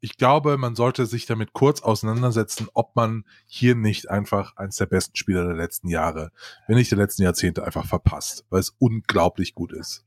ich 0.00 0.16
glaube, 0.16 0.58
man 0.58 0.76
sollte 0.76 1.06
sich 1.06 1.26
damit 1.26 1.52
kurz 1.52 1.82
auseinandersetzen, 1.82 2.68
ob 2.74 2.94
man 2.94 3.24
hier 3.46 3.74
nicht 3.74 4.10
einfach 4.10 4.56
eins 4.56 4.76
der 4.76 4.86
besten 4.86 5.16
Spieler 5.16 5.44
der 5.46 5.56
letzten 5.56 5.88
Jahre, 5.88 6.30
wenn 6.68 6.76
nicht 6.76 6.90
der 6.90 6.98
letzten 6.98 7.22
Jahrzehnte, 7.22 7.64
einfach 7.64 7.86
verpasst, 7.86 8.44
weil 8.50 8.60
es 8.60 8.74
unglaublich 8.78 9.54
gut 9.54 9.72
ist. 9.72 10.04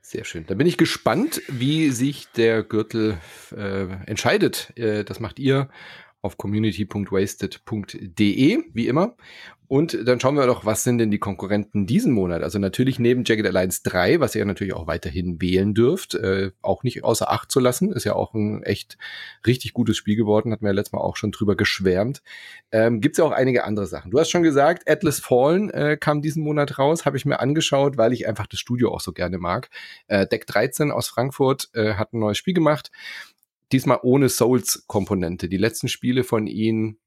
Sehr 0.00 0.24
schön. 0.24 0.46
Da 0.46 0.54
bin 0.54 0.66
ich 0.66 0.78
gespannt, 0.78 1.42
wie 1.48 1.90
sich 1.90 2.28
der 2.32 2.62
Gürtel 2.62 3.18
äh, 3.54 3.86
entscheidet. 4.06 4.72
Äh, 4.76 5.04
das 5.04 5.20
macht 5.20 5.38
ihr 5.38 5.68
auf 6.28 6.36
community.wasted.de, 6.36 8.58
wie 8.74 8.86
immer. 8.86 9.16
Und 9.66 10.08
dann 10.08 10.18
schauen 10.18 10.36
wir 10.36 10.46
doch, 10.46 10.64
was 10.64 10.82
sind 10.82 10.96
denn 10.96 11.10
die 11.10 11.18
Konkurrenten 11.18 11.86
diesen 11.86 12.12
Monat? 12.12 12.42
Also 12.42 12.58
natürlich 12.58 12.98
neben 12.98 13.24
Jagged 13.24 13.46
Alliance 13.46 13.82
3, 13.84 14.18
was 14.18 14.34
ihr 14.34 14.46
natürlich 14.46 14.72
auch 14.72 14.86
weiterhin 14.86 15.42
wählen 15.42 15.74
dürft, 15.74 16.14
äh, 16.14 16.52
auch 16.62 16.84
nicht 16.84 17.04
außer 17.04 17.30
Acht 17.30 17.52
zu 17.52 17.60
lassen. 17.60 17.92
Ist 17.92 18.04
ja 18.04 18.14
auch 18.14 18.32
ein 18.32 18.62
echt 18.62 18.96
richtig 19.46 19.74
gutes 19.74 19.98
Spiel 19.98 20.16
geworden, 20.16 20.52
hatten 20.52 20.64
wir 20.64 20.70
ja 20.70 20.74
letztes 20.74 20.94
Mal 20.94 21.00
auch 21.00 21.16
schon 21.16 21.32
drüber 21.32 21.54
geschwärmt. 21.54 22.22
Ähm, 22.72 23.02
Gibt 23.02 23.14
es 23.14 23.18
ja 23.18 23.24
auch 23.24 23.32
einige 23.32 23.64
andere 23.64 23.86
Sachen. 23.86 24.10
Du 24.10 24.18
hast 24.18 24.30
schon 24.30 24.42
gesagt, 24.42 24.90
Atlas 24.90 25.20
Fallen 25.20 25.68
äh, 25.68 25.98
kam 26.00 26.22
diesen 26.22 26.42
Monat 26.42 26.78
raus, 26.78 27.04
habe 27.04 27.18
ich 27.18 27.26
mir 27.26 27.38
angeschaut, 27.38 27.98
weil 27.98 28.14
ich 28.14 28.26
einfach 28.26 28.46
das 28.46 28.60
Studio 28.60 28.94
auch 28.94 29.00
so 29.00 29.12
gerne 29.12 29.36
mag. 29.36 29.68
Äh, 30.06 30.26
Deck 30.26 30.46
13 30.46 30.90
aus 30.90 31.08
Frankfurt 31.08 31.68
äh, 31.74 31.92
hat 31.92 32.14
ein 32.14 32.20
neues 32.20 32.38
Spiel 32.38 32.54
gemacht 32.54 32.90
diesmal 33.72 33.98
ohne 34.02 34.28
Souls-Komponente. 34.28 35.48
Die 35.48 35.56
letzten 35.56 35.88
Spiele 35.88 36.24
von 36.24 36.46
ihnen 36.46 36.98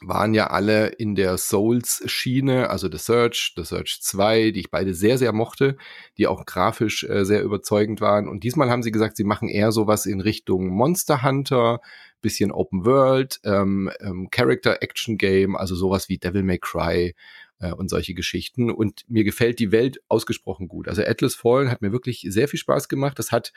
waren 0.00 0.32
ja 0.32 0.48
alle 0.48 0.88
in 0.88 1.14
der 1.14 1.36
Souls-Schiene, 1.38 2.70
also 2.70 2.88
The 2.90 2.98
Search, 2.98 3.54
The 3.56 3.64
Search 3.64 3.98
2, 4.00 4.52
die 4.52 4.60
ich 4.60 4.70
beide 4.70 4.94
sehr, 4.94 5.18
sehr 5.18 5.32
mochte, 5.32 5.76
die 6.18 6.26
auch 6.26 6.46
grafisch 6.46 7.04
äh, 7.04 7.24
sehr 7.24 7.42
überzeugend 7.42 8.00
waren. 8.00 8.28
Und 8.28 8.44
diesmal 8.44 8.70
haben 8.70 8.82
sie 8.82 8.92
gesagt, 8.92 9.16
sie 9.16 9.24
machen 9.24 9.48
eher 9.48 9.72
sowas 9.72 10.06
in 10.06 10.20
Richtung 10.20 10.68
Monster 10.68 11.22
Hunter, 11.22 11.80
bisschen 12.20 12.52
Open 12.52 12.84
World, 12.84 13.40
ähm, 13.44 13.90
ähm, 14.00 14.28
Character 14.30 14.82
Action 14.82 15.18
Game, 15.18 15.56
also 15.56 15.74
sowas 15.74 16.08
wie 16.08 16.18
Devil 16.18 16.42
May 16.44 16.58
Cry 16.58 17.14
äh, 17.58 17.72
und 17.72 17.90
solche 17.90 18.14
Geschichten. 18.14 18.70
Und 18.70 19.04
mir 19.08 19.24
gefällt 19.24 19.58
die 19.58 19.72
Welt 19.72 20.00
ausgesprochen 20.08 20.68
gut. 20.68 20.88
Also 20.88 21.02
Atlas 21.02 21.34
Fallen 21.34 21.70
hat 21.70 21.82
mir 21.82 21.92
wirklich 21.92 22.24
sehr 22.28 22.48
viel 22.48 22.60
Spaß 22.60 22.88
gemacht. 22.88 23.18
Das 23.18 23.32
hat 23.32 23.52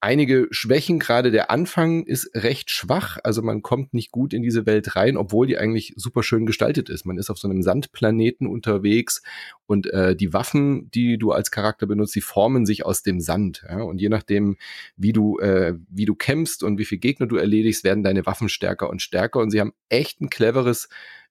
einige 0.00 0.48
Schwächen, 0.50 0.98
gerade 0.98 1.30
der 1.30 1.50
Anfang 1.50 2.04
ist 2.04 2.30
recht 2.34 2.70
schwach, 2.70 3.18
also 3.24 3.42
man 3.42 3.62
kommt 3.62 3.94
nicht 3.94 4.12
gut 4.12 4.32
in 4.32 4.42
diese 4.42 4.66
Welt 4.66 4.96
rein, 4.96 5.16
obwohl 5.16 5.46
die 5.46 5.58
eigentlich 5.58 5.92
super 5.96 6.22
schön 6.22 6.46
gestaltet 6.46 6.88
ist. 6.88 7.04
Man 7.04 7.18
ist 7.18 7.30
auf 7.30 7.38
so 7.38 7.48
einem 7.48 7.62
Sandplaneten 7.62 8.46
unterwegs 8.46 9.22
und 9.66 9.86
äh, 9.88 10.14
die 10.14 10.32
Waffen, 10.32 10.90
die 10.92 11.18
du 11.18 11.32
als 11.32 11.50
Charakter 11.50 11.86
benutzt, 11.86 12.14
die 12.14 12.20
formen 12.20 12.66
sich 12.66 12.86
aus 12.86 13.02
dem 13.02 13.20
Sand. 13.20 13.64
Ja? 13.68 13.82
Und 13.82 14.00
je 14.00 14.08
nachdem, 14.08 14.56
wie 14.96 15.12
du, 15.12 15.38
äh, 15.38 15.74
wie 15.88 16.04
du 16.04 16.14
kämpfst 16.14 16.62
und 16.62 16.78
wie 16.78 16.84
viele 16.84 17.00
Gegner 17.00 17.26
du 17.26 17.36
erledigst, 17.36 17.84
werden 17.84 18.04
deine 18.04 18.26
Waffen 18.26 18.48
stärker 18.48 18.88
und 18.90 19.02
stärker. 19.02 19.40
Und 19.40 19.50
sie 19.50 19.60
haben 19.60 19.72
echt 19.88 20.20
ein 20.20 20.30
cleveres 20.30 20.88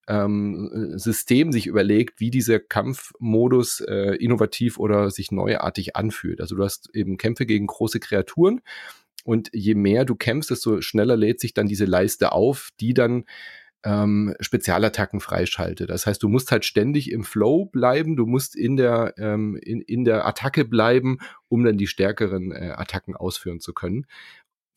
ähm, 0.07 0.93
System 0.97 1.51
sich 1.51 1.67
überlegt, 1.67 2.19
wie 2.19 2.31
dieser 2.31 2.59
Kampfmodus 2.59 3.81
äh, 3.81 4.15
innovativ 4.15 4.79
oder 4.79 5.11
sich 5.11 5.31
neuartig 5.31 5.95
anfühlt. 5.95 6.41
Also 6.41 6.55
du 6.55 6.63
hast 6.63 6.89
eben 6.93 7.17
Kämpfe 7.17 7.45
gegen 7.45 7.67
große 7.67 7.99
Kreaturen 7.99 8.61
und 9.23 9.49
je 9.53 9.75
mehr 9.75 10.05
du 10.05 10.15
kämpfst, 10.15 10.51
desto 10.51 10.81
schneller 10.81 11.17
lädt 11.17 11.39
sich 11.39 11.53
dann 11.53 11.67
diese 11.67 11.85
Leiste 11.85 12.31
auf, 12.31 12.69
die 12.79 12.93
dann 12.93 13.25
ähm, 13.83 14.33
Spezialattacken 14.39 15.19
freischaltet. 15.19 15.89
Das 15.89 16.07
heißt, 16.07 16.23
du 16.23 16.29
musst 16.29 16.51
halt 16.51 16.65
ständig 16.65 17.11
im 17.11 17.23
Flow 17.23 17.65
bleiben, 17.65 18.15
du 18.15 18.25
musst 18.25 18.55
in 18.55 18.75
der, 18.75 19.13
ähm, 19.17 19.57
in, 19.61 19.81
in 19.81 20.03
der 20.03 20.25
Attacke 20.25 20.65
bleiben, 20.65 21.19
um 21.47 21.63
dann 21.63 21.77
die 21.77 21.87
stärkeren 21.87 22.51
äh, 22.51 22.73
Attacken 22.75 23.15
ausführen 23.15 23.59
zu 23.59 23.73
können. 23.73 24.05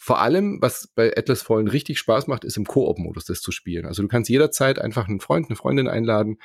Vor 0.03 0.19
allem, 0.19 0.63
was 0.63 0.87
bei 0.95 1.15
Atlas 1.15 1.43
Fallen 1.43 1.69
richtig 1.69 1.99
Spaß 1.99 2.27
macht, 2.27 2.45
ist 2.45 2.57
im 2.57 2.65
Koop-Modus 2.65 3.27
das 3.27 3.43
zu 3.43 3.53
spielen. 3.53 3.85
Also 3.85 4.01
du 4.01 4.09
kannst 4.09 4.31
jederzeit 4.31 4.79
einfach 4.79 5.07
einen 5.07 5.21
Freund, 5.21 5.51
eine 5.51 5.57
Freundin 5.57 5.89
einladen, 5.89 6.39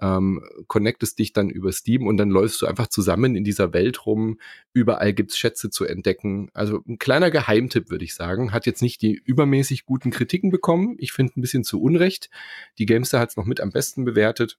ähm, 0.00 0.42
connectest 0.66 1.18
dich 1.18 1.34
dann 1.34 1.50
über 1.50 1.72
Steam 1.72 2.06
und 2.06 2.16
dann 2.16 2.30
läufst 2.30 2.62
du 2.62 2.66
einfach 2.66 2.86
zusammen 2.86 3.36
in 3.36 3.44
dieser 3.44 3.74
Welt 3.74 4.06
rum. 4.06 4.38
Überall 4.72 5.12
gibt's 5.12 5.36
Schätze 5.36 5.68
zu 5.68 5.84
entdecken. 5.84 6.48
Also 6.54 6.80
ein 6.88 6.96
kleiner 6.96 7.30
Geheimtipp, 7.30 7.90
würde 7.90 8.06
ich 8.06 8.14
sagen. 8.14 8.50
Hat 8.50 8.64
jetzt 8.64 8.80
nicht 8.80 9.02
die 9.02 9.12
übermäßig 9.12 9.84
guten 9.84 10.10
Kritiken 10.10 10.50
bekommen. 10.50 10.96
Ich 10.98 11.12
finde 11.12 11.34
ein 11.36 11.42
bisschen 11.42 11.64
zu 11.64 11.82
Unrecht. 11.82 12.30
Die 12.78 12.86
Gamester 12.86 13.20
hat's 13.20 13.36
noch 13.36 13.44
mit 13.44 13.60
am 13.60 13.72
besten 13.72 14.06
bewertet. 14.06 14.56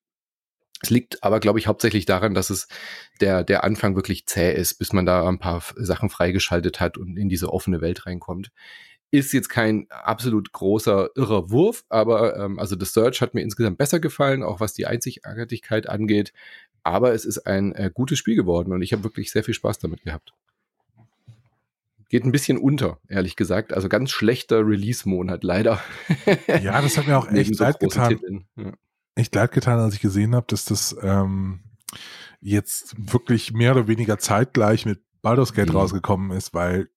Es 0.83 0.89
liegt 0.89 1.23
aber, 1.23 1.39
glaube 1.39 1.59
ich, 1.59 1.67
hauptsächlich 1.67 2.05
daran, 2.05 2.33
dass 2.33 2.49
es 2.49 2.67
der, 3.21 3.45
der 3.45 3.63
Anfang 3.63 3.95
wirklich 3.95 4.25
zäh 4.25 4.53
ist, 4.53 4.73
bis 4.75 4.91
man 4.91 5.05
da 5.05 5.25
ein 5.27 5.39
paar 5.39 5.63
Sachen 5.77 6.09
freigeschaltet 6.09 6.81
hat 6.81 6.97
und 6.97 7.15
in 7.15 7.29
diese 7.29 7.53
offene 7.53 7.79
Welt 7.79 8.05
reinkommt. 8.05 8.51
Ist 9.09 9.31
jetzt 9.31 9.47
kein 9.47 9.87
absolut 9.89 10.51
großer, 10.51 11.11
irrer 11.15 11.51
Wurf, 11.51 11.85
aber 11.87 12.35
ähm, 12.37 12.59
also 12.59 12.77
The 12.77 12.85
Search 12.85 13.21
hat 13.21 13.33
mir 13.33 13.41
insgesamt 13.41 13.77
besser 13.77 14.01
gefallen, 14.01 14.43
auch 14.43 14.59
was 14.59 14.73
die 14.73 14.85
Einzigartigkeit 14.85 15.87
angeht. 15.87 16.33
Aber 16.83 17.13
es 17.13 17.23
ist 17.23 17.47
ein 17.47 17.73
äh, 17.75 17.89
gutes 17.93 18.19
Spiel 18.19 18.35
geworden 18.35 18.73
und 18.73 18.81
ich 18.81 18.91
habe 18.91 19.05
wirklich 19.05 19.31
sehr 19.31 19.45
viel 19.45 19.53
Spaß 19.53 19.79
damit 19.79 20.03
gehabt. 20.03 20.33
Geht 22.09 22.25
ein 22.25 22.33
bisschen 22.33 22.57
unter, 22.57 22.99
ehrlich 23.07 23.37
gesagt. 23.37 23.71
Also 23.71 23.87
ganz 23.87 24.11
schlechter 24.11 24.67
Release-Monat, 24.67 25.45
leider. 25.45 25.81
Ja, 26.61 26.81
das 26.81 26.97
hat 26.97 27.07
mir 27.07 27.17
auch 27.17 27.27
echt 27.31 27.57
leid 27.57 27.79
getan. 27.79 28.45
Ja 28.57 28.73
echt 29.15 29.33
leid 29.35 29.51
getan, 29.51 29.79
als 29.79 29.95
ich 29.95 30.01
gesehen 30.01 30.35
habe, 30.35 30.45
dass 30.49 30.65
das 30.65 30.95
ähm, 31.01 31.61
jetzt 32.41 32.95
wirklich 32.97 33.53
mehr 33.53 33.71
oder 33.71 33.87
weniger 33.87 34.17
zeitgleich 34.17 34.85
mit 34.85 35.01
Baldur's 35.21 35.53
Gate 35.53 35.69
mhm. 35.69 35.77
rausgekommen 35.77 36.31
ist, 36.35 36.53
weil 36.53 36.89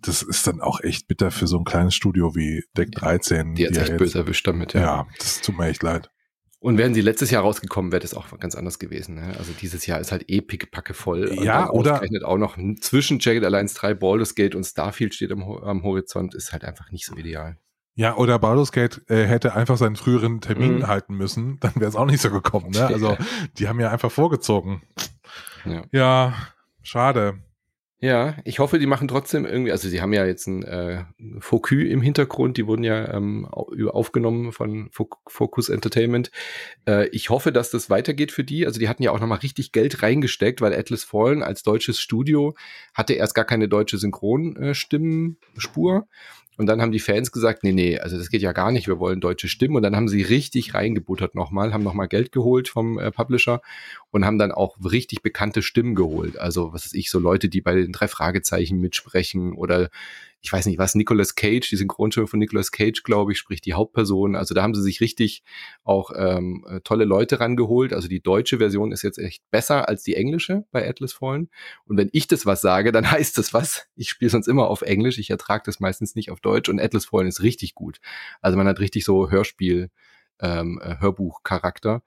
das 0.00 0.22
ist 0.22 0.46
dann 0.46 0.60
auch 0.60 0.80
echt 0.80 1.06
bitter 1.06 1.30
für 1.30 1.46
so 1.46 1.58
ein 1.58 1.64
kleines 1.64 1.94
Studio 1.94 2.34
wie 2.34 2.64
Deck 2.76 2.90
13. 2.92 3.54
Die 3.54 3.66
hat 3.66 3.76
echt 3.76 3.96
böse 3.96 4.18
erwischt 4.18 4.46
damit, 4.46 4.74
ja. 4.74 4.80
Ja, 4.80 5.06
das 5.18 5.40
tut 5.40 5.56
mir 5.56 5.66
echt 5.66 5.82
leid. 5.82 6.10
Und 6.58 6.78
wären 6.78 6.94
sie 6.94 7.00
letztes 7.00 7.30
Jahr 7.30 7.42
rausgekommen, 7.42 7.90
wäre 7.90 8.02
das 8.02 8.14
auch 8.14 8.38
ganz 8.38 8.54
anders 8.54 8.78
gewesen. 8.78 9.16
Ne? 9.16 9.34
Also 9.36 9.52
dieses 9.52 9.84
Jahr 9.86 9.98
ist 9.98 10.12
halt 10.12 10.24
epic 10.28 10.66
packe 10.70 10.94
voll. 10.94 11.36
Ja, 11.42 11.68
oder 11.70 12.00
auch 12.24 12.38
noch 12.38 12.56
zwischen 12.80 13.18
Jagged 13.18 13.44
Alliance 13.44 13.74
3, 13.74 13.94
Baldur's 13.94 14.36
Gate 14.36 14.54
und 14.54 14.64
Starfield 14.64 15.14
steht 15.14 15.32
am, 15.32 15.42
am 15.42 15.82
Horizont, 15.82 16.34
ist 16.36 16.52
halt 16.52 16.64
einfach 16.64 16.92
nicht 16.92 17.04
so 17.04 17.16
ideal. 17.16 17.58
Ja, 17.94 18.16
oder 18.16 18.38
Baldur's 18.38 18.72
Gate 18.72 19.02
äh, 19.08 19.24
hätte 19.24 19.54
einfach 19.54 19.76
seinen 19.76 19.96
früheren 19.96 20.40
Termin 20.40 20.78
mhm. 20.78 20.86
halten 20.86 21.14
müssen, 21.14 21.58
dann 21.60 21.74
wäre 21.76 21.88
es 21.88 21.96
auch 21.96 22.06
nicht 22.06 22.20
so 22.20 22.30
gekommen. 22.30 22.70
Ne? 22.70 22.86
Also 22.86 23.16
die 23.58 23.68
haben 23.68 23.80
ja 23.80 23.90
einfach 23.90 24.10
vorgezogen. 24.10 24.82
Ja, 25.64 25.82
ja 25.92 26.34
schade. 26.82 27.38
Ja, 28.02 28.34
ich 28.44 28.58
hoffe, 28.58 28.80
die 28.80 28.86
machen 28.86 29.06
trotzdem 29.06 29.46
irgendwie, 29.46 29.70
also 29.70 29.88
sie 29.88 30.02
haben 30.02 30.12
ja 30.12 30.26
jetzt 30.26 30.48
ein 30.48 30.64
äh, 30.64 31.04
Focus 31.38 31.84
im 31.84 32.02
Hintergrund, 32.02 32.56
die 32.56 32.66
wurden 32.66 32.82
ja 32.82 33.14
ähm, 33.14 33.46
aufgenommen 33.46 34.50
von 34.50 34.90
Focus 34.90 35.68
Entertainment. 35.68 36.32
Äh, 36.84 37.06
ich 37.10 37.30
hoffe, 37.30 37.52
dass 37.52 37.70
das 37.70 37.90
weitergeht 37.90 38.32
für 38.32 38.42
die. 38.42 38.66
Also 38.66 38.80
die 38.80 38.88
hatten 38.88 39.04
ja 39.04 39.12
auch 39.12 39.20
nochmal 39.20 39.38
richtig 39.38 39.70
Geld 39.70 40.02
reingesteckt, 40.02 40.60
weil 40.60 40.74
Atlas 40.74 41.04
Fallen 41.04 41.44
als 41.44 41.62
deutsches 41.62 42.00
Studio 42.00 42.56
hatte 42.92 43.12
erst 43.12 43.36
gar 43.36 43.44
keine 43.44 43.68
deutsche 43.68 43.98
Synchronspur. 43.98 45.96
Äh, 45.96 46.02
und 46.58 46.66
dann 46.66 46.82
haben 46.82 46.92
die 46.92 47.00
Fans 47.00 47.32
gesagt, 47.32 47.64
nee, 47.64 47.72
nee, 47.72 47.98
also 47.98 48.18
das 48.18 48.28
geht 48.28 48.42
ja 48.42 48.52
gar 48.52 48.72
nicht, 48.72 48.86
wir 48.86 48.98
wollen 48.98 49.20
deutsche 49.20 49.48
Stimmen. 49.48 49.76
Und 49.76 49.82
dann 49.82 49.96
haben 49.96 50.08
sie 50.08 50.20
richtig 50.20 50.74
reingebuttert 50.74 51.34
nochmal, 51.34 51.72
haben 51.72 51.82
nochmal 51.82 52.08
Geld 52.08 52.30
geholt 52.30 52.68
vom 52.68 52.98
äh, 52.98 53.10
Publisher 53.10 53.62
und 54.10 54.26
haben 54.26 54.38
dann 54.38 54.52
auch 54.52 54.76
richtig 54.84 55.22
bekannte 55.22 55.62
Stimmen 55.62 55.94
geholt. 55.94 56.38
Also, 56.38 56.72
was 56.72 56.84
ist 56.84 56.94
ich, 56.94 57.10
so 57.10 57.18
Leute, 57.18 57.48
die 57.48 57.62
bei 57.62 57.74
den 57.74 57.92
drei 57.92 58.06
Fragezeichen 58.06 58.80
mitsprechen 58.80 59.54
oder 59.54 59.88
ich 60.44 60.52
weiß 60.52 60.66
nicht 60.66 60.78
was, 60.78 60.96
Nicolas 60.96 61.36
Cage, 61.36 61.68
die 61.68 61.76
Synchronstimme 61.76 62.26
von 62.26 62.40
Nicolas 62.40 62.72
Cage, 62.72 63.04
glaube 63.04 63.30
ich, 63.30 63.38
spricht 63.38 63.64
die 63.64 63.74
Hauptperson. 63.74 64.34
Also 64.34 64.54
da 64.54 64.62
haben 64.62 64.74
sie 64.74 64.82
sich 64.82 65.00
richtig 65.00 65.44
auch 65.84 66.10
ähm, 66.16 66.66
äh, 66.68 66.80
tolle 66.80 67.04
Leute 67.04 67.38
rangeholt. 67.38 67.92
Also 67.92 68.08
die 68.08 68.20
deutsche 68.20 68.58
Version 68.58 68.90
ist 68.90 69.02
jetzt 69.02 69.18
echt 69.18 69.48
besser 69.52 69.88
als 69.88 70.02
die 70.02 70.16
englische 70.16 70.64
bei 70.72 70.86
Atlas 70.86 71.12
Fallen. 71.12 71.48
Und 71.84 71.96
wenn 71.96 72.10
ich 72.12 72.26
das 72.26 72.44
was 72.44 72.60
sage, 72.60 72.90
dann 72.90 73.08
heißt 73.10 73.38
das 73.38 73.54
was. 73.54 73.86
Ich 73.94 74.10
spiele 74.10 74.30
sonst 74.30 74.48
immer 74.48 74.66
auf 74.66 74.82
Englisch, 74.82 75.18
ich 75.18 75.30
ertrage 75.30 75.62
das 75.64 75.78
meistens 75.78 76.16
nicht 76.16 76.32
auf 76.32 76.40
Deutsch 76.40 76.68
und 76.68 76.80
Atlas 76.80 77.04
Fallen 77.06 77.28
ist 77.28 77.42
richtig 77.42 77.76
gut. 77.76 78.00
Also 78.40 78.58
man 78.58 78.66
hat 78.66 78.80
richtig 78.80 79.04
so 79.04 79.30
Hörspiel, 79.30 79.90
ähm, 80.40 80.80
äh, 80.82 80.96
Hörbuchcharakter. 80.98 82.02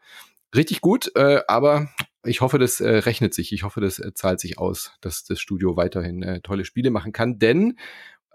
Richtig 0.53 0.81
gut, 0.81 1.11
äh, 1.15 1.41
aber 1.47 1.89
ich 2.25 2.41
hoffe, 2.41 2.57
das 2.59 2.79
äh, 2.79 2.89
rechnet 2.89 3.33
sich. 3.33 3.51
Ich 3.51 3.63
hoffe, 3.63 3.81
das 3.81 3.99
äh, 3.99 4.13
zahlt 4.13 4.39
sich 4.39 4.57
aus, 4.57 4.93
dass 5.01 5.23
das 5.23 5.39
Studio 5.39 5.77
weiterhin 5.77 6.23
äh, 6.23 6.41
tolle 6.41 6.65
Spiele 6.65 6.89
machen 6.89 7.11
kann. 7.11 7.39
Denn 7.39 7.77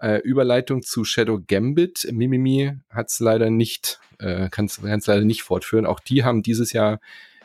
äh, 0.01 0.17
Überleitung 0.17 0.81
zu 0.81 1.03
Shadow 1.03 1.39
Gambit, 1.45 2.07
Mimimi 2.11 2.73
hat 2.89 3.09
es 3.09 3.19
leider 3.19 3.49
nicht, 3.49 3.99
äh, 4.19 4.49
kann 4.49 4.65
es 4.65 4.79
leider 4.81 5.23
nicht 5.23 5.43
fortführen. 5.43 5.85
Auch 5.85 5.99
die 5.99 6.23
haben 6.23 6.43
dieses 6.43 6.73
Jahr 6.73 6.99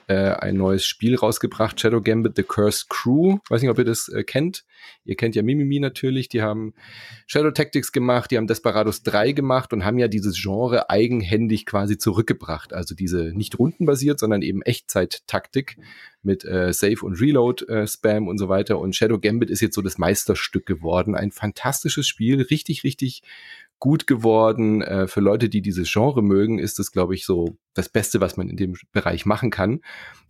äh, 0.08 0.30
ein 0.30 0.56
neues 0.56 0.84
Spiel 0.84 1.16
rausgebracht, 1.16 1.80
Shadow 1.80 2.00
Gambit 2.00 2.36
The 2.36 2.42
Cursed 2.42 2.88
Crew. 2.88 3.38
Weiß 3.48 3.60
nicht, 3.60 3.70
ob 3.70 3.78
ihr 3.78 3.84
das 3.84 4.08
äh, 4.08 4.22
kennt. 4.22 4.64
Ihr 5.04 5.16
kennt 5.16 5.34
ja 5.34 5.42
Mimimi 5.42 5.80
natürlich, 5.80 6.28
die 6.28 6.42
haben 6.42 6.74
Shadow 7.26 7.50
Tactics 7.50 7.92
gemacht, 7.92 8.30
die 8.30 8.36
haben 8.36 8.46
Desperados 8.46 9.02
3 9.02 9.32
gemacht 9.32 9.72
und 9.72 9.84
haben 9.84 9.98
ja 9.98 10.08
dieses 10.08 10.40
Genre 10.40 10.90
eigenhändig 10.90 11.66
quasi 11.66 11.98
zurückgebracht. 11.98 12.72
Also 12.72 12.94
diese 12.94 13.32
nicht 13.34 13.58
rundenbasiert, 13.58 14.20
sondern 14.20 14.42
eben 14.42 14.62
Echtzeit-Taktik 14.62 15.76
mit 16.22 16.44
äh, 16.44 16.72
Save 16.72 17.00
und 17.02 17.20
Reload 17.20 17.64
äh, 17.66 17.86
Spam 17.86 18.28
und 18.28 18.38
so 18.38 18.48
weiter. 18.48 18.78
Und 18.78 18.94
Shadow 18.94 19.18
Gambit 19.18 19.50
ist 19.50 19.60
jetzt 19.60 19.74
so 19.74 19.82
das 19.82 19.98
Meisterstück 19.98 20.66
geworden. 20.66 21.14
Ein 21.14 21.30
fantastisches 21.30 22.06
Spiel, 22.06 22.42
richtig, 22.42 22.84
richtig 22.84 23.22
gut 23.78 24.06
geworden. 24.06 24.82
Äh, 24.82 25.06
für 25.06 25.20
Leute, 25.20 25.48
die 25.48 25.62
dieses 25.62 25.90
Genre 25.92 26.22
mögen, 26.22 26.58
ist 26.58 26.78
es, 26.78 26.92
glaube 26.92 27.14
ich, 27.14 27.24
so 27.24 27.56
das 27.74 27.88
Beste, 27.88 28.20
was 28.20 28.36
man 28.36 28.48
in 28.48 28.56
dem 28.56 28.74
Bereich 28.92 29.26
machen 29.26 29.50
kann. 29.50 29.80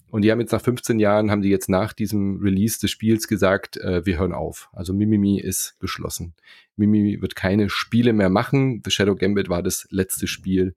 Und 0.08 0.22
die 0.22 0.30
haben 0.30 0.40
jetzt 0.40 0.52
nach 0.52 0.62
15 0.62 1.00
Jahren, 1.00 1.30
haben 1.30 1.42
die 1.42 1.48
jetzt 1.48 1.68
nach 1.68 1.92
diesem 1.92 2.40
Release 2.40 2.78
des 2.78 2.90
Spiels 2.90 3.26
gesagt, 3.26 3.76
äh, 3.78 4.06
wir 4.06 4.18
hören 4.18 4.32
auf. 4.32 4.68
Also 4.72 4.94
Mimimi 4.94 5.40
ist 5.40 5.76
geschlossen. 5.80 6.34
Mimimi 6.76 7.20
wird 7.20 7.34
keine 7.34 7.68
Spiele 7.68 8.12
mehr 8.12 8.30
machen. 8.30 8.82
The 8.84 8.90
Shadow 8.90 9.16
Gambit 9.16 9.48
war 9.48 9.62
das 9.62 9.86
letzte 9.90 10.26
Spiel 10.26 10.74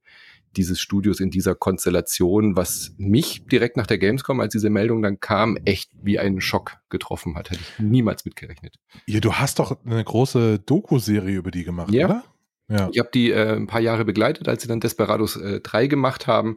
dieses 0.56 0.80
Studios 0.80 1.20
in 1.20 1.30
dieser 1.30 1.54
Konstellation, 1.54 2.56
was 2.56 2.92
mich 2.96 3.46
direkt 3.46 3.76
nach 3.76 3.86
der 3.86 3.98
Gamescom, 3.98 4.40
als 4.40 4.52
diese 4.52 4.68
Meldung 4.68 5.00
dann 5.00 5.20
kam, 5.20 5.56
echt 5.64 5.92
wie 6.02 6.18
einen 6.18 6.40
Schock 6.40 6.78
getroffen 6.88 7.36
hat. 7.36 7.50
Hätte 7.50 7.60
ich 7.60 7.78
niemals 7.78 8.24
mitgerechnet. 8.24 8.74
Ja, 9.06 9.20
du 9.20 9.34
hast 9.34 9.60
doch 9.60 9.84
eine 9.84 10.02
große 10.02 10.58
Doku-Serie 10.58 11.36
über 11.36 11.50
die 11.50 11.64
gemacht, 11.64 11.92
ja. 11.92 12.06
oder? 12.06 12.24
Ja. 12.70 12.88
Ich 12.92 12.98
habe 13.00 13.10
die 13.12 13.30
äh, 13.30 13.56
ein 13.56 13.66
paar 13.66 13.80
Jahre 13.80 14.04
begleitet, 14.04 14.48
als 14.48 14.62
sie 14.62 14.68
dann 14.68 14.80
Desperados 14.80 15.36
äh, 15.36 15.60
3 15.60 15.88
gemacht 15.88 16.26
haben. 16.26 16.56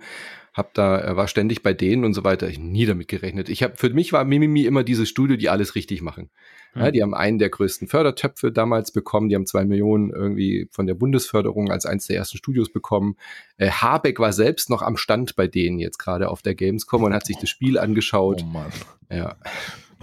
Hab 0.54 0.76
da 0.76 1.04
äh, 1.04 1.16
war 1.16 1.28
ständig 1.28 1.64
bei 1.64 1.74
denen 1.74 2.06
und 2.06 2.14
so 2.14 2.24
weiter. 2.24 2.48
Ich 2.48 2.60
nie 2.60 2.86
damit 2.86 3.08
gerechnet. 3.08 3.50
Ich 3.50 3.64
habe 3.64 3.76
für 3.76 3.90
mich 3.90 4.14
war 4.14 4.24
Mimimi 4.24 4.66
immer 4.66 4.84
dieses 4.84 5.10
Studio, 5.10 5.36
die 5.36 5.50
alles 5.50 5.74
richtig 5.74 6.04
machen. 6.04 6.30
Mhm. 6.76 6.82
Ja, 6.82 6.92
die 6.92 7.02
haben 7.02 7.16
einen 7.16 7.40
der 7.40 7.50
größten 7.50 7.88
Fördertöpfe 7.88 8.52
damals 8.52 8.92
bekommen. 8.92 9.30
Die 9.30 9.36
haben 9.36 9.48
zwei 9.48 9.66
Millionen 9.66 10.12
irgendwie 10.12 10.68
von 10.70 10.86
der 10.86 10.94
Bundesförderung 10.94 11.72
als 11.72 11.88
eins 11.88 12.06
der 12.06 12.18
ersten 12.18 12.38
Studios 12.38 12.72
bekommen. 12.72 13.18
Äh, 13.58 13.72
Habeck 13.72 14.20
war 14.20 14.34
selbst 14.34 14.70
noch 14.70 14.84
am 14.84 14.98
Stand 14.98 15.36
bei 15.36 15.48
denen 15.48 15.80
jetzt 15.80 15.98
gerade 15.98 16.30
auf 16.30 16.44
der 16.44 16.54
Gamescom 16.54 17.02
und 17.02 17.16
hat 17.16 17.26
sich 17.26 17.38
das 17.40 17.50
Spiel 17.50 17.80
angeschaut. 17.80 18.44
Oh 18.44 18.48
Mann. 18.48 18.72
Ja 19.10 19.36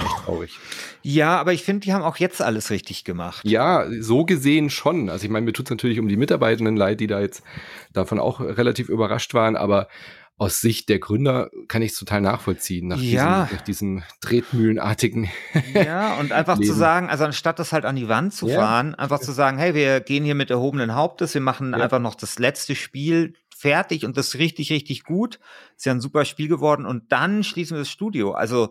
echt 0.01 0.25
traurig. 0.25 0.59
Ja, 1.03 1.39
aber 1.39 1.53
ich 1.53 1.63
finde, 1.63 1.81
die 1.81 1.93
haben 1.93 2.03
auch 2.03 2.17
jetzt 2.17 2.43
alles 2.43 2.71
richtig 2.71 3.05
gemacht. 3.05 3.43
Ja, 3.45 3.87
so 4.01 4.25
gesehen 4.25 4.71
schon. 4.71 5.09
Also 5.09 5.25
ich 5.25 5.31
meine, 5.31 5.47
mir 5.47 5.53
tut 5.53 5.67
es 5.67 5.71
natürlich 5.71 5.99
um 5.99 6.09
die 6.09 6.17
Mitarbeitenden 6.17 6.77
leid, 6.77 7.01
die 7.01 7.07
da 7.07 7.21
jetzt 7.21 7.43
davon 7.93 8.19
auch 8.19 8.41
relativ 8.41 8.89
überrascht 8.89 9.35
waren, 9.35 9.57
aber 9.57 9.89
aus 10.41 10.63
Sicht 10.63 10.89
der 10.89 10.99
Gründer 10.99 11.51
kann 11.69 11.83
ich 11.83 11.93
es 11.93 11.99
total 11.99 12.23
nachvollziehen, 12.23 12.89
nach, 12.89 12.99
ja. 12.99 13.43
diesem, 13.45 13.57
nach 13.57 13.63
diesem 13.63 14.03
tretmühlenartigen. 14.23 15.29
Ja, 15.75 16.15
und 16.15 16.33
einfach 16.33 16.57
Leben. 16.57 16.67
zu 16.67 16.75
sagen, 16.75 17.11
also 17.11 17.25
anstatt 17.25 17.59
das 17.59 17.75
halt 17.75 17.85
an 17.85 17.95
die 17.95 18.09
Wand 18.09 18.33
zu 18.33 18.49
ja. 18.49 18.59
fahren, 18.59 18.95
einfach 18.95 19.21
zu 19.21 19.33
sagen, 19.33 19.59
hey, 19.59 19.75
wir 19.75 20.01
gehen 20.01 20.25
hier 20.25 20.35
mit 20.35 20.51
erhobenen 20.51 20.95
Hauptes, 20.95 21.35
wir 21.35 21.43
machen 21.43 21.73
ja. 21.73 21.79
einfach 21.79 21.99
noch 21.99 22.15
das 22.15 22.39
letzte 22.39 22.75
Spiel 22.75 23.35
fertig 23.55 24.07
und 24.07 24.17
das 24.17 24.37
richtig, 24.37 24.73
richtig 24.73 25.05
gut. 25.05 25.39
Ist 25.77 25.85
ja 25.85 25.93
ein 25.93 26.01
super 26.01 26.25
Spiel 26.25 26.49
geworden 26.49 26.87
und 26.87 27.13
dann 27.13 27.45
schließen 27.45 27.77
wir 27.77 27.83
das 27.83 27.91
Studio. 27.91 28.33
Also 28.33 28.71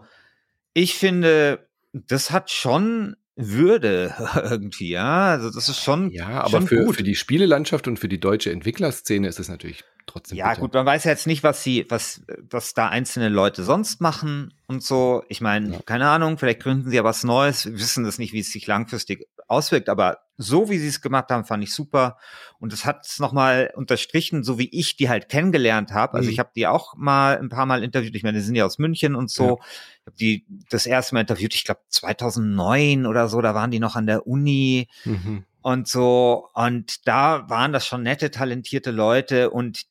ich 0.74 0.96
finde, 0.96 1.68
das 1.94 2.32
hat 2.32 2.52
schon 2.52 3.16
würde 3.40 4.14
irgendwie, 4.36 4.90
ja. 4.90 5.28
Also 5.28 5.50
das 5.50 5.70
ist 5.70 5.82
schon. 5.82 6.12
Ja, 6.12 6.42
aber 6.42 6.50
schon 6.50 6.68
für, 6.68 6.86
gut. 6.86 6.96
für 6.98 7.04
die 7.04 7.16
Spielelandschaft 7.16 7.88
und 7.88 7.98
für 7.98 8.10
die 8.10 8.20
deutsche 8.20 8.52
Entwicklerszene 8.52 9.28
ist 9.28 9.40
es 9.40 9.48
natürlich 9.48 9.84
trotzdem. 10.06 10.38
Ja, 10.38 10.50
bitter. 10.50 10.62
gut, 10.62 10.74
man 10.74 10.86
weiß 10.86 11.06
ja 11.06 11.12
jetzt 11.12 11.28
nicht, 11.28 11.44
was 11.44 11.64
sie, 11.64 11.86
was, 11.90 12.22
was 12.50 12.74
da 12.74 12.90
einzelne 12.90 13.30
Leute 13.30 13.64
sonst 13.64 14.02
machen 14.02 14.54
und 14.68 14.84
so. 14.84 15.24
Ich 15.30 15.40
meine, 15.42 15.74
ja. 15.74 15.80
keine 15.86 16.10
Ahnung, 16.10 16.38
vielleicht 16.38 16.62
gründen 16.62 16.90
sie 16.90 16.98
ja 16.98 17.04
was 17.04 17.24
Neues. 17.24 17.66
Wir 17.66 17.74
wissen 17.74 18.04
das 18.04 18.20
nicht, 18.20 18.34
wie 18.34 18.40
es 18.40 18.52
sich 18.52 18.68
langfristig 18.68 19.28
auswirkt, 19.48 19.90
aber 19.90 20.20
so 20.42 20.70
wie 20.70 20.78
sie 20.78 20.88
es 20.88 21.02
gemacht 21.02 21.30
haben, 21.32 21.44
fand 21.44 21.62
ich 21.66 21.74
super. 21.74 22.18
Und 22.60 22.72
es 22.72 22.86
hat 22.86 23.06
es 23.06 23.20
nochmal 23.20 23.74
unterstrichen, 23.76 24.42
so 24.42 24.58
wie 24.58 24.70
ich 24.70 24.96
die 24.96 25.10
halt 25.10 25.28
kennengelernt 25.28 25.92
habe. 25.92 26.14
Also 26.14 26.28
mhm. 26.28 26.34
ich 26.34 26.40
habe 26.40 26.52
die 26.56 26.66
auch 26.66 26.96
mal 26.96 27.38
ein 27.38 27.50
paar 27.50 27.66
Mal 27.66 27.84
interviewt. 27.84 28.16
Ich 28.16 28.24
meine, 28.24 28.38
die 28.38 28.44
sind 28.44 28.56
ja 28.56 28.66
aus 28.66 28.80
München 28.80 29.16
und 29.16 29.30
so. 29.30 29.44
Ja. 29.44 29.54
Ich 30.00 30.06
habe 30.08 30.16
die 30.18 30.46
das 30.70 30.86
erste 30.86 31.14
Mal 31.14 31.22
interviewt, 31.22 31.54
ich 31.56 31.66
glaube 31.66 31.82
2009 31.90 33.06
oder 33.06 33.28
so, 33.28 33.42
da 33.42 33.54
waren 33.54 33.70
die 33.70 33.80
noch 33.80 33.98
an 33.98 34.08
der 34.08 34.28
Uni. 34.28 34.88
Mhm. 35.04 35.44
Und 35.62 35.90
so, 35.90 36.48
und 36.54 37.06
da 37.06 37.50
waren 37.50 37.74
das 37.74 37.86
schon 37.86 38.04
nette, 38.04 38.32
talentierte 38.32 38.92
Leute 38.92 39.50
und 39.50 39.88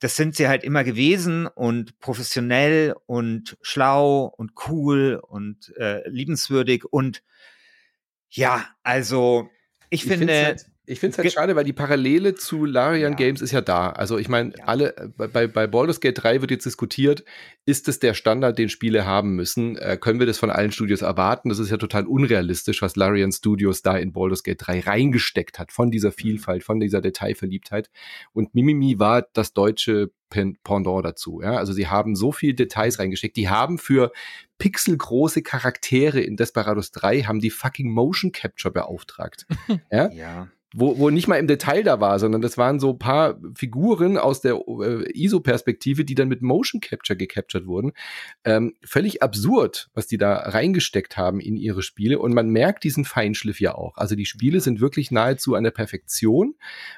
das 0.00 0.16
sind 0.16 0.34
sie 0.34 0.48
halt 0.48 0.64
immer 0.64 0.82
gewesen 0.82 1.46
und 1.46 1.98
professionell 2.00 2.94
und 3.04 3.58
schlau 3.60 4.32
und 4.34 4.52
cool 4.66 5.20
und 5.22 5.76
äh, 5.76 6.08
liebenswürdig 6.08 6.84
und 6.90 7.22
ja, 8.30 8.66
also 8.82 9.50
ich, 9.90 10.02
ich 10.02 10.08
finde. 10.08 10.44
Halt, 10.44 10.66
ich 10.88 11.00
finde 11.00 11.12
es 11.12 11.18
halt 11.18 11.32
schade, 11.32 11.54
weil 11.54 11.64
die 11.64 11.74
Parallele 11.74 12.34
zu 12.34 12.64
Larian 12.64 13.12
ja. 13.12 13.16
Games 13.16 13.42
ist 13.42 13.52
ja 13.52 13.60
da. 13.60 13.90
Also 13.90 14.16
ich 14.16 14.28
meine, 14.28 14.52
ja. 14.56 14.64
alle 14.64 14.96
äh, 14.96 15.28
bei, 15.28 15.46
bei 15.46 15.66
Baldur's 15.66 16.00
Gate 16.00 16.22
3 16.22 16.40
wird 16.40 16.50
jetzt 16.50 16.64
diskutiert, 16.64 17.24
ist 17.66 17.88
es 17.88 17.98
der 17.98 18.14
Standard, 18.14 18.58
den 18.58 18.70
Spiele 18.70 19.04
haben 19.04 19.36
müssen? 19.36 19.76
Äh, 19.76 19.98
können 20.00 20.18
wir 20.18 20.26
das 20.26 20.38
von 20.38 20.50
allen 20.50 20.72
Studios 20.72 21.02
erwarten? 21.02 21.50
Das 21.50 21.58
ist 21.58 21.70
ja 21.70 21.76
total 21.76 22.06
unrealistisch, 22.06 22.80
was 22.80 22.96
Larian 22.96 23.32
Studios 23.32 23.82
da 23.82 23.98
in 23.98 24.12
Baldur's 24.12 24.42
Gate 24.42 24.66
3 24.66 24.80
reingesteckt 24.80 25.58
hat, 25.58 25.72
von 25.72 25.90
dieser 25.90 26.08
mhm. 26.08 26.14
Vielfalt, 26.14 26.64
von 26.64 26.80
dieser 26.80 27.02
Detailverliebtheit. 27.02 27.90
Und 28.32 28.54
Mimimi 28.54 28.98
war 28.98 29.26
das 29.34 29.52
deutsche 29.52 30.10
Pendant 30.30 31.04
dazu. 31.04 31.40
Ja? 31.42 31.56
Also 31.56 31.72
sie 31.74 31.88
haben 31.88 32.16
so 32.16 32.32
viel 32.32 32.54
Details 32.54 32.98
reingesteckt. 32.98 33.36
Die 33.36 33.48
haben 33.48 33.78
für 33.78 34.10
pixelgroße 34.58 35.42
Charaktere 35.42 36.20
in 36.20 36.36
Desperados 36.36 36.90
3 36.92 37.22
haben 37.22 37.40
die 37.40 37.50
fucking 37.50 37.90
Motion 37.90 38.32
Capture 38.32 38.72
beauftragt. 38.72 39.46
ja? 39.90 40.10
ja 40.12 40.48
wo, 40.74 40.98
wo 40.98 41.08
nicht 41.08 41.28
mal 41.28 41.36
im 41.36 41.46
Detail 41.46 41.82
da 41.82 42.00
war, 42.00 42.18
sondern 42.18 42.42
das 42.42 42.58
waren 42.58 42.78
so 42.78 42.94
paar 42.94 43.40
Figuren 43.54 44.18
aus 44.18 44.42
der 44.42 44.54
äh, 44.54 45.10
ISO-Perspektive, 45.12 46.04
die 46.04 46.14
dann 46.14 46.28
mit 46.28 46.42
Motion 46.42 46.80
Capture 46.80 47.16
gecaptured 47.16 47.66
wurden. 47.66 47.92
Ähm, 48.44 48.74
völlig 48.84 49.22
absurd, 49.22 49.88
was 49.94 50.06
die 50.06 50.18
da 50.18 50.34
reingesteckt 50.34 51.16
haben 51.16 51.40
in 51.40 51.56
ihre 51.56 51.82
Spiele. 51.82 52.18
Und 52.18 52.34
man 52.34 52.50
merkt 52.50 52.84
diesen 52.84 53.06
Feinschliff 53.06 53.60
ja 53.60 53.74
auch. 53.74 53.96
Also 53.96 54.14
die 54.14 54.26
Spiele 54.26 54.60
sind 54.60 54.80
wirklich 54.80 55.10
nahezu 55.10 55.54
an 55.54 55.64
der 55.64 55.70
Perfektion, 55.70 56.54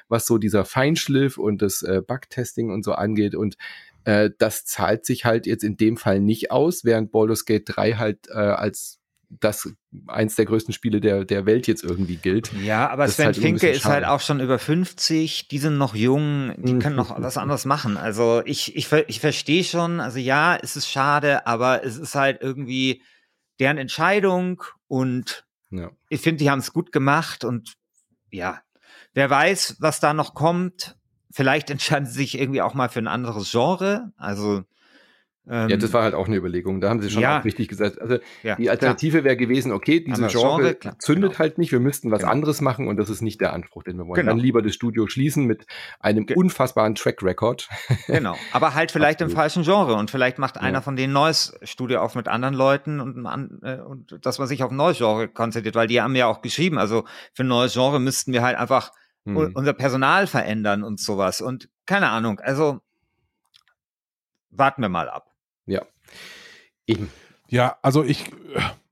was 0.09 0.25
so 0.25 0.37
dieser 0.37 0.65
Feinschliff 0.65 1.37
und 1.37 1.61
das 1.61 1.81
äh, 1.81 2.01
Bugtesting 2.05 2.71
und 2.71 2.83
so 2.83 2.91
angeht. 2.91 3.35
Und 3.35 3.55
äh, 4.03 4.31
das 4.37 4.65
zahlt 4.65 5.05
sich 5.05 5.23
halt 5.23 5.45
jetzt 5.45 5.63
in 5.63 5.77
dem 5.77 5.95
Fall 5.95 6.19
nicht 6.19 6.51
aus, 6.51 6.83
während 6.83 7.11
Baldur's 7.11 7.45
Gate 7.45 7.63
3 7.67 7.93
halt 7.93 8.27
äh, 8.29 8.33
als 8.33 9.00
das 9.39 9.73
eins 10.07 10.35
der 10.35 10.45
größten 10.45 10.73
Spiele 10.73 10.99
der, 10.99 11.25
der 11.25 11.45
Welt 11.45 11.67
jetzt 11.67 11.83
irgendwie 11.83 12.17
gilt. 12.17 12.51
Ja, 12.61 12.89
aber 12.89 13.05
das 13.05 13.15
Sven 13.15 13.29
ist 13.29 13.37
halt 13.37 13.45
Finke 13.45 13.69
ist 13.69 13.85
halt 13.85 14.05
auch 14.05 14.19
schon 14.19 14.39
über 14.39 14.59
50, 14.59 15.47
die 15.47 15.57
sind 15.57 15.77
noch 15.77 15.95
jung, 15.95 16.53
die 16.57 16.77
können 16.79 16.95
noch 16.95 17.19
was 17.21 17.37
anderes 17.37 17.65
machen. 17.65 17.97
Also 17.97 18.41
ich, 18.45 18.75
ich, 18.75 18.91
ich 19.07 19.19
verstehe 19.19 19.63
schon, 19.63 19.99
also 19.99 20.19
ja, 20.19 20.55
es 20.55 20.75
ist 20.75 20.89
schade, 20.89 21.47
aber 21.47 21.83
es 21.83 21.97
ist 21.97 22.15
halt 22.15 22.41
irgendwie 22.41 23.01
deren 23.59 23.77
Entscheidung 23.77 24.63
und 24.87 25.45
ja. 25.69 25.91
ich 26.09 26.21
finde, 26.21 26.43
die 26.43 26.49
haben 26.49 26.59
es 26.59 26.73
gut 26.73 26.91
gemacht 26.91 27.45
und 27.45 27.75
ja, 28.31 28.59
wer 29.13 29.29
weiß, 29.29 29.77
was 29.79 29.99
da 29.99 30.13
noch 30.13 30.33
kommt. 30.33 30.97
Vielleicht 31.31 31.69
entscheiden 31.69 32.05
sie 32.05 32.13
sich 32.13 32.37
irgendwie 32.37 32.61
auch 32.61 32.73
mal 32.73 32.89
für 32.89 32.99
ein 32.99 33.07
anderes 33.07 33.49
Genre. 33.51 34.11
Also 34.17 34.63
Ähm, 35.49 35.69
ja, 35.69 35.77
das 35.77 35.91
war 35.91 36.03
halt 36.03 36.13
auch 36.13 36.27
eine 36.27 36.35
Überlegung. 36.35 36.81
Da 36.81 36.89
haben 36.89 37.01
sie 37.01 37.09
schon 37.09 37.23
ja, 37.23 37.39
auch 37.39 37.43
richtig 37.45 37.67
gesagt. 37.67 37.99
Also 37.99 38.19
ja, 38.43 38.55
die 38.57 38.69
Alternative 38.69 39.23
wäre 39.23 39.35
gewesen, 39.35 39.71
okay, 39.71 39.99
dieses 39.99 40.31
Genre, 40.31 40.75
Genre 40.75 40.97
zündet 40.99 41.31
genau. 41.31 41.39
halt 41.39 41.57
nicht, 41.57 41.71
wir 41.71 41.79
müssten 41.79 42.11
was 42.11 42.19
Genau. 42.19 42.31
anderes 42.31 42.61
machen 42.61 42.87
und 42.87 42.97
das 42.97 43.09
ist 43.09 43.21
nicht 43.21 43.41
der 43.41 43.51
Anspruch, 43.53 43.81
den 43.83 43.97
wir 43.97 44.05
wollen. 44.05 44.19
Genau. 44.19 44.31
Dann 44.33 44.37
lieber 44.39 44.61
das 44.61 44.75
Studio 44.75 45.07
schließen 45.07 45.45
mit 45.45 45.65
einem 45.99 46.27
Ge- 46.27 46.37
unfassbaren 46.37 46.93
Track 46.95 47.23
Record. 47.23 47.67
Genau, 48.07 48.35
aber 48.51 48.75
halt 48.75 48.91
vielleicht 48.91 49.21
im 49.21 49.25
Absolut. 49.25 49.41
falschen 49.41 49.63
Genre 49.63 49.95
und 49.95 50.11
vielleicht 50.11 50.37
macht 50.37 50.59
einer 50.59 50.77
Ja. 50.79 50.81
von 50.81 50.95
denen 50.95 51.11
ein 51.11 51.15
neues 51.15 51.57
Studio 51.63 52.01
auf 52.01 52.13
mit 52.13 52.27
anderen 52.27 52.53
Leuten 52.53 52.99
und, 52.99 53.25
äh, 53.63 53.79
und 53.79 54.19
dass 54.25 54.37
man 54.37 54.47
sich 54.47 54.61
auf 54.63 54.69
ein 54.71 54.77
neues 54.77 54.97
Genre 54.99 55.27
konzentriert, 55.27 55.73
weil 55.75 55.87
die 55.87 56.01
haben 56.01 56.15
ja 56.15 56.27
auch 56.27 56.41
geschrieben, 56.43 56.77
also 56.77 57.03
für 57.33 57.43
ein 57.43 57.47
neues 57.47 57.73
Genre 57.73 57.99
müssten 57.99 58.31
wir 58.31 58.43
halt 58.43 58.57
einfach 58.57 58.91
Hm. 59.25 59.51
unser 59.53 59.73
Personal 59.73 60.25
verändern 60.27 60.83
und 60.83 60.99
sowas 60.99 61.41
und 61.41 61.69
keine 61.85 62.09
Ahnung, 62.09 62.39
also 62.39 62.79
warten 64.49 64.81
wir 64.81 64.89
mal 64.89 65.09
ab. 65.09 65.30
Ja. 65.71 65.85
Eben. 66.85 67.09
Ja, 67.47 67.77
also 67.81 68.03
ich, 68.03 68.25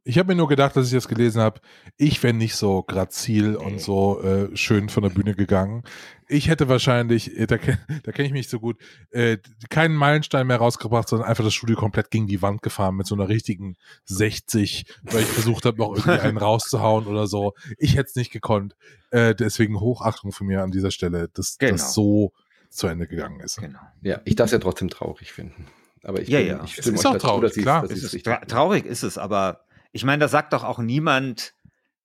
ich 0.04 0.18
habe 0.18 0.30
mir 0.30 0.36
nur 0.36 0.48
gedacht, 0.48 0.76
dass 0.76 0.88
ich 0.88 0.94
das 0.94 1.08
gelesen 1.08 1.42
habe, 1.42 1.60
ich 1.98 2.22
wäre 2.24 2.34
nicht 2.34 2.56
so 2.56 2.84
grazil 2.84 3.56
und 3.56 3.82
so 3.82 4.22
äh, 4.22 4.56
schön 4.56 4.90
von 4.90 5.04
der 5.04 5.10
Bühne 5.10 5.36
gegangen. 5.36 5.84
Ich 6.28 6.48
hätte 6.48 6.70
wahrscheinlich, 6.70 7.38
äh, 7.38 7.48
da, 7.48 7.58
da 8.04 8.12
kenne 8.12 8.28
ich 8.28 8.34
mich 8.34 8.48
so 8.50 8.60
gut, 8.60 8.78
äh, 9.12 9.38
keinen 9.70 9.96
Meilenstein 9.96 10.48
mehr 10.48 10.58
rausgebracht, 10.58 11.10
sondern 11.10 11.28
einfach 11.28 11.44
das 11.44 11.54
Studio 11.54 11.76
komplett 11.76 12.12
gegen 12.12 12.28
die 12.28 12.42
Wand 12.42 12.62
gefahren 12.62 12.96
mit 12.96 13.08
so 13.08 13.16
einer 13.16 13.28
richtigen 13.28 13.76
60, 14.06 14.86
weil 15.04 15.22
ich 15.22 15.28
versucht 15.28 15.66
habe, 15.66 15.78
noch 15.78 15.96
irgendwie 15.96 16.20
einen 16.20 16.38
rauszuhauen 16.38 17.08
oder 17.08 17.28
so. 17.28 17.54
Ich 17.78 17.96
hätte 17.96 18.10
es 18.10 18.16
nicht 18.16 18.32
gekonnt. 18.32 18.76
Äh, 19.12 19.36
deswegen 19.36 19.80
Hochachtung 19.80 20.32
von 20.32 20.48
mir 20.48 20.64
an 20.64 20.72
dieser 20.72 20.92
Stelle, 20.92 21.28
dass 21.34 21.58
Genau. 21.58 21.72
das 21.74 21.94
so 21.94 22.32
zu 22.70 22.88
Ende 22.88 23.08
gegangen 23.08 23.40
ist. 23.40 23.58
Genau. 23.60 23.80
Ja, 24.02 24.22
ich 24.26 24.36
darf 24.36 24.46
es 24.46 24.52
ja 24.52 24.60
trotzdem 24.60 24.90
traurig 24.90 25.32
finden. 25.34 25.66
Aber 26.04 26.22
ich, 26.22 26.30
Ja, 26.30 26.40
bin, 26.40 26.48
ja. 26.48 26.64
ich 26.64 26.72
Es 26.78 26.84
stimme 26.84 26.96
ist 26.96 27.02
euch 27.06 27.10
auch 27.10 27.14
dazu, 27.14 27.28
traurig, 27.28 27.54
dass 27.54 27.62
klar. 27.64 27.84
Es 27.84 28.14
ist 28.14 28.24
tra 28.26 28.38
traurig 28.46 28.86
ist 28.86 29.04
es, 29.04 29.18
aber 29.18 29.66
ich 29.92 30.04
meine, 30.04 30.20
da 30.22 30.28
sagt 30.28 30.54
doch 30.54 30.64
auch 30.64 30.80
niemand, 30.80 31.54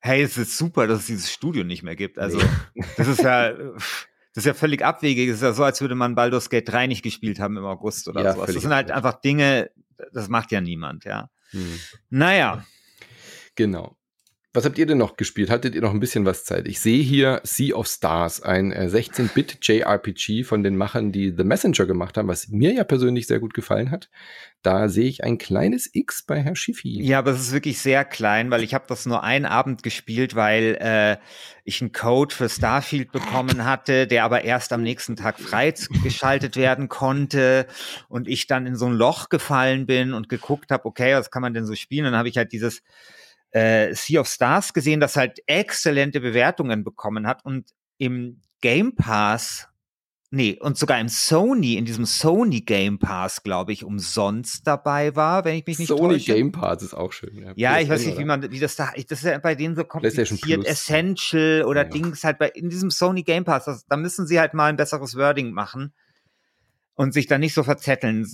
hey, 0.01 0.23
es 0.23 0.37
ist 0.37 0.57
super, 0.59 0.87
dass 0.87 1.01
es 1.01 1.07
dieses 1.07 1.33
Studio 1.33 1.65
nicht 1.65 1.83
mehr 1.83 1.97
gibt. 1.97 2.19
Also 2.19 2.39
das 2.97 3.09
ist 3.09 3.23
ja 3.23 3.53
das 3.53 4.43
ist 4.43 4.47
ja 4.47 4.55
völlig 4.55 4.85
abwegig. 4.85 5.29
Es 5.29 5.37
ist 5.37 5.43
ja 5.43 5.53
so, 5.53 5.63
als 5.65 5.81
würde 5.81 5.95
man 5.95 6.15
Baldur's 6.15 6.51
Gate 6.51 6.69
3 6.69 6.89
nicht 6.89 7.03
gespielt 7.03 7.39
haben 7.39 7.57
im 7.57 7.65
August 7.65 8.09
oder 8.09 8.23
Ja, 8.23 8.33
sowas. 8.35 8.53
Das 8.53 8.63
sind 8.63 8.75
halt 8.75 8.91
abwegig. 8.91 8.97
einfach 8.97 9.21
Dinge, 9.21 9.71
das 10.13 10.29
macht 10.29 10.51
ja 10.51 10.61
niemand, 10.61 11.05
ja. 11.05 11.31
Hm. 11.51 11.79
Naja, 12.11 12.65
Genau. 13.55 13.97
Was 14.57 14.65
habt 14.65 14.79
ihr 14.79 14.87
denn 14.87 14.99
noch 14.99 15.17
gespielt? 15.17 15.51
Hattet 15.51 15.75
ihr 15.75 15.81
noch 15.81 15.91
ein 15.91 15.99
bisschen 15.99 16.25
was 16.25 16.45
Zeit? 16.45 16.69
Ich 16.69 16.79
sehe 16.79 17.03
hier 17.03 17.41
Sea 17.43 17.75
of 17.75 17.89
Stars, 17.89 18.41
ein 18.41 18.71
äh, 18.71 18.87
16-Bit 18.87 19.59
JRPG 19.61 20.45
von 20.45 20.63
den 20.63 20.77
Machern, 20.77 21.11
die 21.11 21.35
The 21.37 21.43
Messenger 21.43 21.87
gemacht 21.87 22.17
haben, 22.17 22.29
was 22.29 22.47
mir 22.47 22.73
ja 22.73 22.85
persönlich 22.85 23.27
sehr 23.27 23.41
gut 23.41 23.53
gefallen 23.53 23.91
hat. 23.91 24.09
Da 24.63 24.89
sehe 24.89 25.09
ich 25.09 25.25
ein 25.25 25.39
kleines 25.39 25.91
X 25.93 26.23
bei 26.23 26.41
Herr 26.41 26.55
Schiffi. 26.55 27.03
ja, 27.03 27.19
aber 27.19 27.33
es 27.33 27.41
ist 27.41 27.53
wirklich 27.53 27.81
sehr 27.81 28.05
klein, 28.05 28.53
weil 28.53 28.63
ich 28.63 28.75
habe 28.75 28.85
das 28.87 29.07
nur 29.07 29.25
einen 29.25 29.45
Abend 29.45 29.83
gespielt, 29.83 30.37
weil 30.37 30.79
äh, 30.81 31.17
ich 31.65 31.81
einen 31.81 31.91
Code 31.91 32.33
für 32.33 32.49
Starfield 32.49 33.11
bekommen 33.11 33.65
hatte, 33.65 34.07
der 34.07 34.23
aber 34.23 34.45
erst 34.45 34.73
am 34.73 34.85
nächsten 34.85 35.17
Tag 35.17 35.41
freigeschaltet 35.41 36.57
werden 36.57 36.89
konnte 36.89 37.67
und 38.09 38.29
ich 38.29 38.47
dann 38.47 38.69
in 38.69 38.77
so 38.77 38.87
ein 38.87 38.93
Loch 38.93 39.31
gefallen 39.31 39.85
bin 39.87 40.15
und 40.15 40.29
geguckt 40.29 40.71
habe, 40.71 40.85
okay, 40.85 41.17
was 41.17 41.33
kann 41.33 41.43
man 41.43 41.55
denn 41.55 41.67
so 41.67 41.75
spielen? 41.75 42.07
Und 42.07 42.13
dann 42.13 42.19
habe 42.21 42.29
ich 42.29 42.37
halt 42.37 42.53
dieses 42.53 42.83
äh, 43.55 43.95
Sea 43.95 44.21
of 44.21 44.29
Stars 44.29 44.73
gesehen, 44.73 45.01
das 45.01 45.17
halt 45.17 45.39
exzellente 45.47 46.21
Bewertungen 46.21 46.85
bekommen 46.85 47.27
hat 47.27 47.45
und 47.45 47.71
im 47.99 48.41
Game 48.61 48.95
Pass, 48.97 49.69
nee, 50.31 50.59
und 50.61 50.77
sogar 50.77 50.99
im 50.99 51.09
Sony, 51.09 51.75
in 51.77 51.85
diesem 51.85 52.05
Sony 52.07 52.63
Game 52.63 52.99
Pass, 52.99 53.43
glaube 53.45 53.73
ich, 53.73 53.85
umsonst 53.85 54.67
dabei 54.67 55.15
war, 55.15 55.45
wenn 55.45 55.55
ich 55.57 55.67
mich 55.67 55.79
nicht 55.79 55.89
Sony 55.89 56.15
täusche. 56.15 56.35
Game 56.35 56.51
Pass 56.51 56.83
ist 56.83 56.95
auch 56.95 57.13
schön. 57.13 57.53
Ja, 57.57 57.79
ich 57.79 57.89
weiß 57.89 58.05
nicht, 58.07 58.19
wie 58.19 58.25
man, 58.25 58.51
wie 58.51 58.59
das 58.59 58.75
da, 58.75 58.91
ich- 58.97 59.07
das 59.07 59.21
ist 59.21 59.27
ja 59.27 59.39
bei 59.39 59.55
denen 59.55 59.77
so 59.77 59.85
kompliziert. 59.85 60.67
Essential 60.67 61.63
oder 61.65 61.85
Ja. 61.85 61.89
Dings 61.91 62.25
halt 62.25 62.39
bei, 62.39 62.49
in 62.49 62.71
diesem 62.71 62.91
Sony 62.91 63.23
Game 63.23 63.45
Pass, 63.45 63.67
das, 63.67 63.87
da 63.87 63.97
müssen 63.97 64.27
sie 64.27 64.41
halt 64.41 64.55
mal 64.55 64.67
ein 64.67 64.77
besseres 64.77 65.15
Wording 65.17 65.53
machen 65.53 65.93
und 66.95 67.13
sich 67.15 67.27
da 67.29 67.39
nicht 67.39 67.55
so 67.55 67.63
verzetteln. 67.63 68.27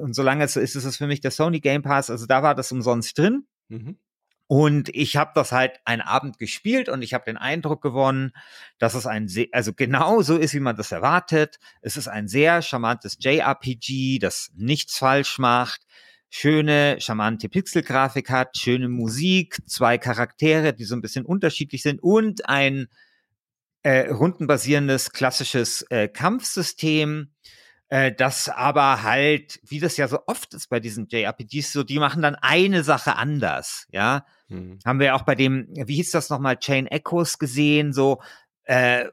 Und 0.00 0.14
solange 0.14 0.44
es 0.44 0.52
so 0.52 0.60
ist, 0.60 0.76
ist 0.76 0.84
es 0.84 0.96
für 0.96 1.06
mich 1.08 1.20
der 1.20 1.30
Sony 1.32 1.58
Game 1.60 1.82
Pass, 1.82 2.10
also 2.10 2.26
da 2.26 2.44
war 2.44 2.54
das 2.54 2.70
umsonst 2.70 3.18
drin. 3.18 3.46
Mhm. 3.68 3.96
Und 4.48 4.88
ich 4.94 5.16
habe 5.16 5.32
das 5.34 5.52
halt 5.52 5.78
einen 5.84 6.00
Abend 6.00 6.38
gespielt 6.38 6.88
und 6.88 7.02
ich 7.02 7.12
habe 7.12 7.26
den 7.26 7.36
Eindruck 7.36 7.82
gewonnen, 7.82 8.32
dass 8.78 8.94
es 8.94 9.06
ein 9.06 9.28
sehr, 9.28 9.46
also 9.52 9.74
genau 9.74 10.22
so 10.22 10.38
ist, 10.38 10.54
wie 10.54 10.60
man 10.60 10.74
das 10.74 10.90
erwartet. 10.90 11.58
Es 11.82 11.98
ist 11.98 12.08
ein 12.08 12.28
sehr 12.28 12.62
charmantes 12.62 13.18
JRPG, 13.20 14.18
das 14.18 14.50
nichts 14.56 14.96
falsch 14.96 15.38
macht, 15.38 15.82
schöne, 16.30 16.96
charmante 16.98 17.50
Pixelgrafik 17.50 18.30
hat, 18.30 18.56
schöne 18.56 18.88
Musik, 18.88 19.58
zwei 19.66 19.98
Charaktere, 19.98 20.72
die 20.72 20.84
so 20.84 20.96
ein 20.96 21.02
bisschen 21.02 21.26
unterschiedlich 21.26 21.82
sind 21.82 22.02
und 22.02 22.48
ein 22.48 22.88
äh, 23.82 24.08
rundenbasierendes 24.08 25.12
klassisches 25.12 25.82
äh, 25.90 26.08
Kampfsystem, 26.08 27.32
äh, 27.90 28.12
das 28.12 28.48
aber 28.48 29.02
halt, 29.02 29.60
wie 29.62 29.78
das 29.78 29.98
ja 29.98 30.08
so 30.08 30.20
oft 30.26 30.54
ist 30.54 30.70
bei 30.70 30.80
diesen 30.80 31.06
JRPGs, 31.06 31.70
so 31.70 31.84
die 31.84 31.98
machen 31.98 32.22
dann 32.22 32.34
eine 32.34 32.82
Sache 32.82 33.16
anders, 33.16 33.86
ja. 33.90 34.24
Mhm. 34.48 34.78
Haben 34.84 35.00
wir 35.00 35.14
auch 35.14 35.22
bei 35.22 35.34
dem, 35.34 35.68
wie 35.74 35.96
hieß 35.96 36.10
das 36.10 36.30
nochmal, 36.30 36.56
Chain 36.58 36.86
Echoes 36.86 37.38
gesehen, 37.38 37.92
so, 37.92 38.20
äh, 38.64 39.06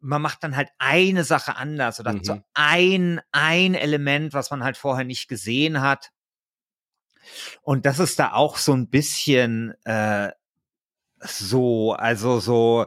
man 0.00 0.22
macht 0.22 0.42
dann 0.42 0.56
halt 0.56 0.70
eine 0.78 1.24
Sache 1.24 1.56
anders 1.56 2.00
oder 2.00 2.14
Mhm. 2.14 2.24
so 2.24 2.40
ein, 2.54 3.20
ein 3.32 3.74
Element, 3.74 4.32
was 4.32 4.50
man 4.50 4.64
halt 4.64 4.76
vorher 4.76 5.04
nicht 5.04 5.28
gesehen 5.28 5.80
hat. 5.80 6.10
Und 7.62 7.86
das 7.86 7.98
ist 7.98 8.18
da 8.18 8.32
auch 8.32 8.56
so 8.56 8.72
ein 8.72 8.88
bisschen 8.88 9.74
äh, 9.84 10.30
so, 11.20 11.92
also 11.92 12.40
so, 12.40 12.86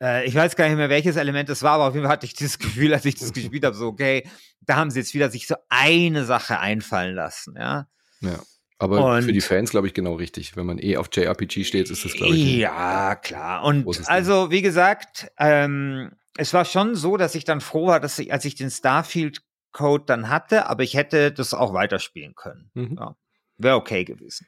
äh, 0.00 0.24
ich 0.26 0.34
weiß 0.34 0.56
gar 0.56 0.68
nicht 0.68 0.76
mehr, 0.76 0.88
welches 0.88 1.16
Element 1.16 1.50
es 1.50 1.62
war, 1.62 1.72
aber 1.72 1.88
auf 1.88 1.94
jeden 1.94 2.04
Fall 2.06 2.12
hatte 2.14 2.26
ich 2.26 2.34
dieses 2.34 2.58
Gefühl, 2.58 2.94
als 2.94 3.04
ich 3.04 3.16
das 3.16 3.32
gespielt 3.32 3.64
habe, 3.64 3.76
so, 3.76 3.88
okay, 3.88 4.26
da 4.62 4.76
haben 4.76 4.90
sie 4.90 5.00
jetzt 5.00 5.14
wieder 5.14 5.30
sich 5.30 5.46
so 5.46 5.56
eine 5.68 6.24
Sache 6.24 6.58
einfallen 6.60 7.14
lassen, 7.14 7.54
ja. 7.58 7.86
Ja. 8.20 8.40
Aber 8.78 9.04
Und- 9.16 9.22
für 9.22 9.32
die 9.32 9.40
Fans, 9.40 9.70
glaube 9.70 9.86
ich, 9.86 9.94
genau 9.94 10.14
richtig. 10.14 10.56
Wenn 10.56 10.66
man 10.66 10.78
eh 10.78 10.96
auf 10.96 11.08
JRPG 11.12 11.64
steht, 11.64 11.90
ist 11.90 12.04
das, 12.04 12.12
glaube 12.12 12.34
ich, 12.34 12.56
Ja, 12.56 13.14
klar. 13.14 13.64
Und 13.64 13.86
also, 14.08 14.50
wie 14.50 14.62
gesagt, 14.62 15.30
ähm, 15.38 16.12
es 16.36 16.52
war 16.52 16.64
schon 16.64 16.94
so, 16.96 17.16
dass 17.16 17.34
ich 17.34 17.44
dann 17.44 17.60
froh 17.60 17.86
war, 17.86 18.00
dass 18.00 18.18
ich, 18.18 18.32
als 18.32 18.44
ich 18.44 18.56
den 18.56 18.70
Starfield-Code 18.70 20.04
dann 20.06 20.28
hatte, 20.28 20.66
aber 20.66 20.82
ich 20.82 20.94
hätte 20.94 21.30
das 21.32 21.54
auch 21.54 21.72
weiterspielen 21.72 22.34
können. 22.34 22.70
Mhm. 22.74 22.96
Ja. 22.98 23.16
Wäre 23.56 23.76
okay 23.76 24.04
gewesen. 24.04 24.46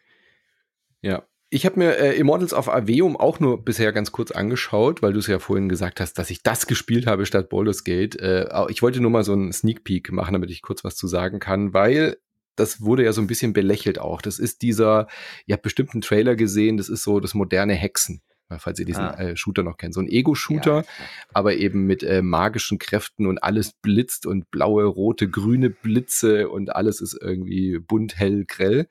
Ja. 1.02 1.22
Ich 1.48 1.64
habe 1.64 1.78
mir 1.78 1.96
äh, 1.96 2.16
Immortals 2.18 2.52
of 2.52 2.68
Aveum 2.68 3.16
auch 3.16 3.38
nur 3.38 3.64
bisher 3.64 3.92
ganz 3.92 4.10
kurz 4.10 4.32
angeschaut, 4.32 5.00
weil 5.00 5.12
du 5.12 5.20
es 5.20 5.28
ja 5.28 5.38
vorhin 5.38 5.68
gesagt 5.68 6.00
hast, 6.00 6.14
dass 6.14 6.30
ich 6.30 6.42
das 6.42 6.66
gespielt 6.66 7.06
habe 7.06 7.24
statt 7.24 7.48
Baldur's 7.48 7.84
Gate. 7.84 8.16
Äh, 8.16 8.48
ich 8.68 8.82
wollte 8.82 9.00
nur 9.00 9.12
mal 9.12 9.22
so 9.22 9.32
einen 9.32 9.52
Sneak 9.52 9.84
Peek 9.84 10.10
machen, 10.10 10.32
damit 10.32 10.50
ich 10.50 10.60
kurz 10.60 10.82
was 10.82 10.96
zu 10.96 11.06
sagen 11.06 11.38
kann, 11.38 11.72
weil 11.72 12.16
das 12.56 12.80
wurde 12.80 13.04
ja 13.04 13.12
so 13.12 13.20
ein 13.20 13.26
bisschen 13.26 13.52
belächelt 13.52 13.98
auch. 13.98 14.20
Das 14.22 14.38
ist 14.38 14.62
dieser, 14.62 15.06
ihr 15.46 15.52
habt 15.54 15.62
bestimmt 15.62 15.92
einen 15.94 16.00
Trailer 16.02 16.34
gesehen, 16.36 16.76
das 16.76 16.88
ist 16.88 17.02
so 17.02 17.20
das 17.20 17.34
moderne 17.34 17.74
Hexen, 17.74 18.22
falls 18.58 18.78
ihr 18.78 18.86
diesen 18.86 19.02
Ah. 19.04 19.18
äh, 19.18 19.36
Shooter 19.36 19.62
noch 19.62 19.76
kennt. 19.76 19.94
So 19.94 20.00
ein 20.00 20.08
Ego-Shooter, 20.08 20.78
Ja, 20.78 20.84
aber 21.32 21.54
eben 21.56 21.86
mit 21.86 22.02
äh, 22.02 22.22
magischen 22.22 22.78
Kräften 22.78 23.26
und 23.26 23.42
alles 23.42 23.72
blitzt 23.82 24.26
und 24.26 24.50
blaue, 24.50 24.84
rote, 24.84 25.28
grüne 25.28 25.70
Blitze 25.70 26.48
und 26.48 26.74
alles 26.74 27.00
ist 27.00 27.16
irgendwie 27.20 27.78
bunt, 27.78 28.16
hell, 28.18 28.44
grell. 28.46 28.88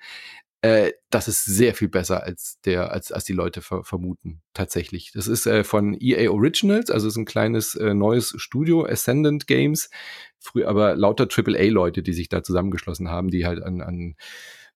Äh, 0.66 0.94
das 1.12 1.28
ist 1.28 1.46
sehr 1.46 1.76
viel 1.76 1.90
besser 1.90 2.24
als 2.24 2.60
der, 2.66 2.92
als, 2.92 3.12
als 3.12 3.24
die 3.24 3.34
Leute 3.34 3.62
ver 3.62 3.84
vermuten, 3.84 4.42
tatsächlich. 4.56 5.12
Das 5.14 5.28
ist 5.28 5.46
äh, 5.46 5.64
von 5.64 5.96
EA 6.00 6.32
Originals, 6.32 6.90
also 6.90 7.08
ist 7.08 7.18
ein 7.18 7.26
kleines 7.26 7.76
äh, 7.76 7.94
neues 7.94 8.34
Studio, 8.38 8.84
Ascendant 8.84 9.46
Games, 9.46 9.92
früher 10.40 10.68
aber 10.68 10.96
lauter 10.96 11.28
AAA-Leute, 11.30 12.02
die 12.02 12.14
sich 12.14 12.30
da 12.30 12.42
zusammengeschlossen 12.42 13.10
haben, 13.10 13.30
die 13.30 13.46
halt 13.46 13.62
an, 13.62 13.82
an 13.82 14.16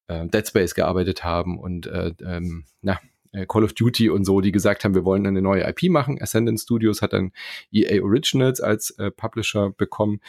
äh, 0.05 0.27
Dead 0.27 0.47
Space 0.47 0.75
gearbeitet 0.75 1.23
haben 1.23 1.57
und 1.57 1.87
äh, 1.87 2.13
ähm, 2.23 2.65
na, 2.81 2.99
Call 3.47 3.63
of 3.63 3.73
Duty 3.73 4.09
und 4.09 4.25
so, 4.25 4.41
die 4.41 4.51
gesagt 4.51 4.83
haben, 4.83 4.95
wir 4.95 5.05
wollen 5.05 5.25
eine 5.27 5.41
neue 5.41 5.67
IP 5.67 5.89
machen. 5.91 6.21
Ascendant 6.21 6.59
Studios 6.59 7.01
hat 7.01 7.13
dann 7.13 7.31
EA 7.71 8.01
Originals 8.03 8.61
als 8.61 8.91
äh, 8.91 9.11
Publisher 9.11 9.71
bekommen 9.71 10.19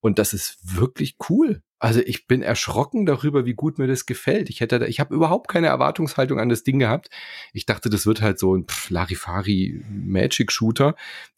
und 0.00 0.18
das 0.18 0.32
ist 0.32 0.58
wirklich 0.76 1.16
cool. 1.28 1.62
Also 1.78 2.00
ich 2.00 2.26
bin 2.26 2.42
erschrocken 2.42 3.06
darüber, 3.06 3.46
wie 3.46 3.54
gut 3.54 3.78
mir 3.78 3.86
das 3.86 4.04
gefällt. 4.04 4.50
Ich 4.50 4.60
hätte, 4.60 4.78
da, 4.78 4.86
ich 4.86 5.00
habe 5.00 5.14
überhaupt 5.14 5.48
keine 5.48 5.68
Erwartungshaltung 5.68 6.38
an 6.38 6.50
das 6.50 6.62
Ding 6.62 6.78
gehabt. 6.78 7.08
Ich 7.54 7.64
dachte, 7.64 7.88
das 7.88 8.04
wird 8.04 8.20
halt 8.20 8.38
so 8.38 8.54
ein 8.54 8.66
pff, 8.66 8.90
Larifari 8.90 9.82
Magic 9.88 10.52
Shooter, 10.52 10.94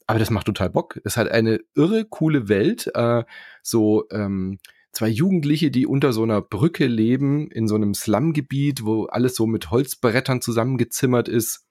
aber 0.08 0.18
das 0.18 0.30
macht 0.30 0.46
total 0.46 0.70
Bock. 0.70 1.00
Es 1.04 1.16
hat 1.16 1.30
eine 1.30 1.60
irre 1.76 2.04
coole 2.04 2.48
Welt, 2.48 2.90
äh, 2.94 3.22
so 3.62 4.08
ähm, 4.10 4.58
zwei 4.92 5.08
Jugendliche, 5.08 5.70
die 5.70 5.86
unter 5.86 6.12
so 6.12 6.22
einer 6.22 6.40
Brücke 6.40 6.86
leben, 6.86 7.50
in 7.50 7.66
so 7.66 7.74
einem 7.74 7.94
Slumgebiet, 7.94 8.84
wo 8.84 9.04
alles 9.06 9.34
so 9.34 9.46
mit 9.46 9.70
Holzbrettern 9.70 10.40
zusammengezimmert 10.40 11.28
ist. 11.28 11.66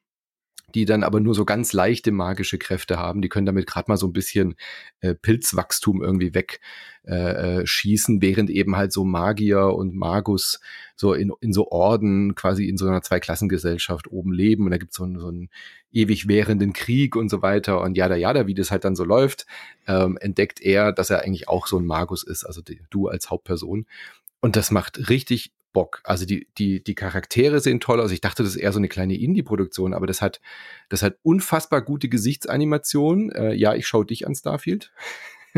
Die 0.76 0.86
dann 0.86 1.03
aber 1.03 1.19
nur 1.19 1.36
so 1.36 1.45
ganz 1.45 1.74
leichte 1.74 2.11
magische 2.11 2.57
Kräfte 2.57 2.97
haben. 2.97 3.22
Die 3.22 3.30
können 3.30 3.45
damit 3.45 3.67
gerade 3.67 3.89
mal 3.89 3.97
so 3.97 4.07
ein 4.07 4.13
bisschen 4.13 4.55
äh, 5.01 5.15
Pilzwachstum 5.15 6.01
irgendwie 6.01 6.34
weg 6.34 6.59
äh, 7.05 7.61
äh, 7.61 7.65
während 7.65 8.49
eben 8.49 8.76
halt 8.76 8.93
so 8.93 9.03
Magier 9.03 9.74
und 9.74 9.95
Magus 9.95 10.59
so 10.95 11.13
in, 11.13 11.32
in 11.41 11.51
so 11.51 11.69
Orden 11.72 12.36
quasi 12.36 12.67
in 12.67 12.78
so 12.78 12.88
einer 12.88 13.01
Zweiklassengesellschaft 13.01 14.11
oben 14.11 14.32
leben. 14.32 14.65
Und 14.65 14.72
da 14.72 14.78
gibt's 14.78 14.97
so, 14.97 15.03
einen, 15.03 15.19
so 15.19 15.28
einen 15.28 15.49
ewig 15.91 16.28
währenden 16.28 16.74
Krieg 16.74 17.15
und 17.15 17.30
so 17.30 17.41
weiter. 17.41 17.82
Und 17.82 17.97
jada 17.97 18.15
jada, 18.15 18.45
wie 18.47 18.53
das 18.53 18.72
halt 18.72 18.86
dann 18.86 18.95
so 18.95 19.03
läuft, 19.03 19.45
ähm, 19.88 20.17
entdeckt 20.22 20.61
er, 20.61 20.91
dass 20.91 21.09
er 21.09 21.24
eigentlich 21.24 21.49
auch 21.49 21.67
so 21.67 21.78
ein 21.78 21.86
Magus 21.86 22.24
ist, 22.24 22.43
also 22.43 22.61
die, 22.61 22.82
du 22.89 23.07
als 23.07 23.30
Hauptperson. 23.30 23.88
Und 24.39 24.55
das 24.55 24.72
macht 24.72 25.09
richtig 25.09 25.51
Bock. 25.74 26.01
Also 26.03 26.26
die, 26.26 26.47
die, 26.57 26.84
die 26.84 26.95
Charaktere 26.95 27.59
sehen 27.59 27.80
toll 27.80 27.99
aus. 27.99 28.11
Ich 28.11 28.22
dachte, 28.22 28.43
das 28.43 28.55
ist 28.55 28.61
eher 28.61 28.72
so 28.72 28.80
eine 28.80 28.89
kleine 28.89 29.17
Indie-Produktion, 29.17 29.93
aber 29.93 30.07
das 30.07 30.22
hat, 30.22 30.41
das 30.89 31.01
hat 31.01 31.17
unfassbar 31.24 31.82
gute 31.82 32.09
Gesichtsanimationen. 32.09 33.32
Äh, 33.32 33.53
ja, 33.53 33.76
ich 33.76 33.88
schaue 33.88 34.05
dich 34.05 34.28
an, 34.28 34.36
Starfield. 34.36 34.91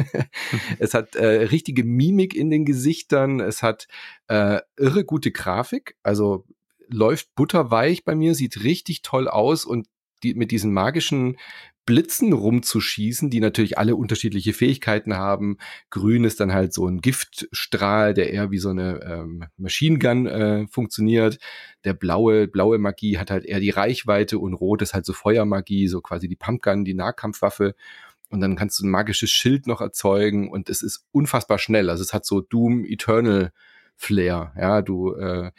es 0.80 0.93
hat 0.93 1.16
äh, 1.16 1.43
richtige 1.43 1.84
Mimik 1.84 2.36
in 2.36 2.49
den 2.49 2.66
Gesichtern. 2.66 3.39
Es 3.39 3.64
hat 3.64 3.88
äh, 4.28 4.59
irre 4.78 5.05
gute 5.05 5.32
Grafik. 5.32 5.95
Also 6.03 6.45
läuft 6.88 7.34
butterweich 7.36 8.03
bei 8.03 8.16
mir, 8.16 8.36
sieht 8.36 8.64
richtig 8.64 9.01
toll 9.01 9.28
aus 9.28 9.66
und 9.66 9.88
die, 10.24 10.34
mit 10.34 10.51
diesen 10.51 10.74
magischen 10.74 11.38
Blitzen 11.86 12.34
rumzuschießen, 12.34 13.29
die 13.29 13.39
natürlich 13.39 13.77
alle 13.77 13.95
unterschiedliche 13.95 14.53
Fähigkeiten 14.53 15.15
haben. 15.15 15.57
Grün 15.89 16.23
ist 16.23 16.39
dann 16.39 16.53
halt 16.53 16.73
so 16.73 16.88
ein 16.88 17.01
Giftstrahl, 17.01 18.13
der 18.13 18.31
eher 18.31 18.51
wie 18.51 18.57
so 18.57 18.69
eine 18.69 19.01
ähm, 19.03 19.45
Machine 19.57 19.99
Gun 19.99 20.25
äh, 20.25 20.67
funktioniert. 20.67 21.39
Der 21.84 21.93
blaue, 21.93 22.47
blaue 22.47 22.77
Magie 22.77 23.17
hat 23.17 23.31
halt 23.31 23.45
eher 23.45 23.59
die 23.59 23.71
Reichweite 23.71 24.39
und 24.39 24.53
rot 24.53 24.81
ist 24.81 24.93
halt 24.93 25.05
so 25.05 25.13
Feuermagie, 25.13 25.88
so 25.88 26.01
quasi 26.01 26.27
die 26.27 26.38
Pumpgun, 26.38 26.86
die 26.86 26.93
Nahkampfwaffe. 26.93 27.75
Und 28.29 28.39
dann 28.39 28.55
kannst 28.55 28.79
du 28.79 28.86
ein 28.86 28.89
magisches 28.89 29.29
Schild 29.29 29.67
noch 29.67 29.81
erzeugen 29.81 30.49
und 30.49 30.69
es 30.69 30.81
ist 30.81 31.05
unfassbar 31.11 31.59
schnell. 31.59 31.89
Also 31.89 32.01
es 32.01 32.13
hat 32.13 32.25
so 32.25 32.41
Doom 32.41 32.86
Eternal 32.86 33.51
Flair. 33.95 34.53
Ja, 34.57 34.81
du 34.81 35.13
äh, 35.13 35.51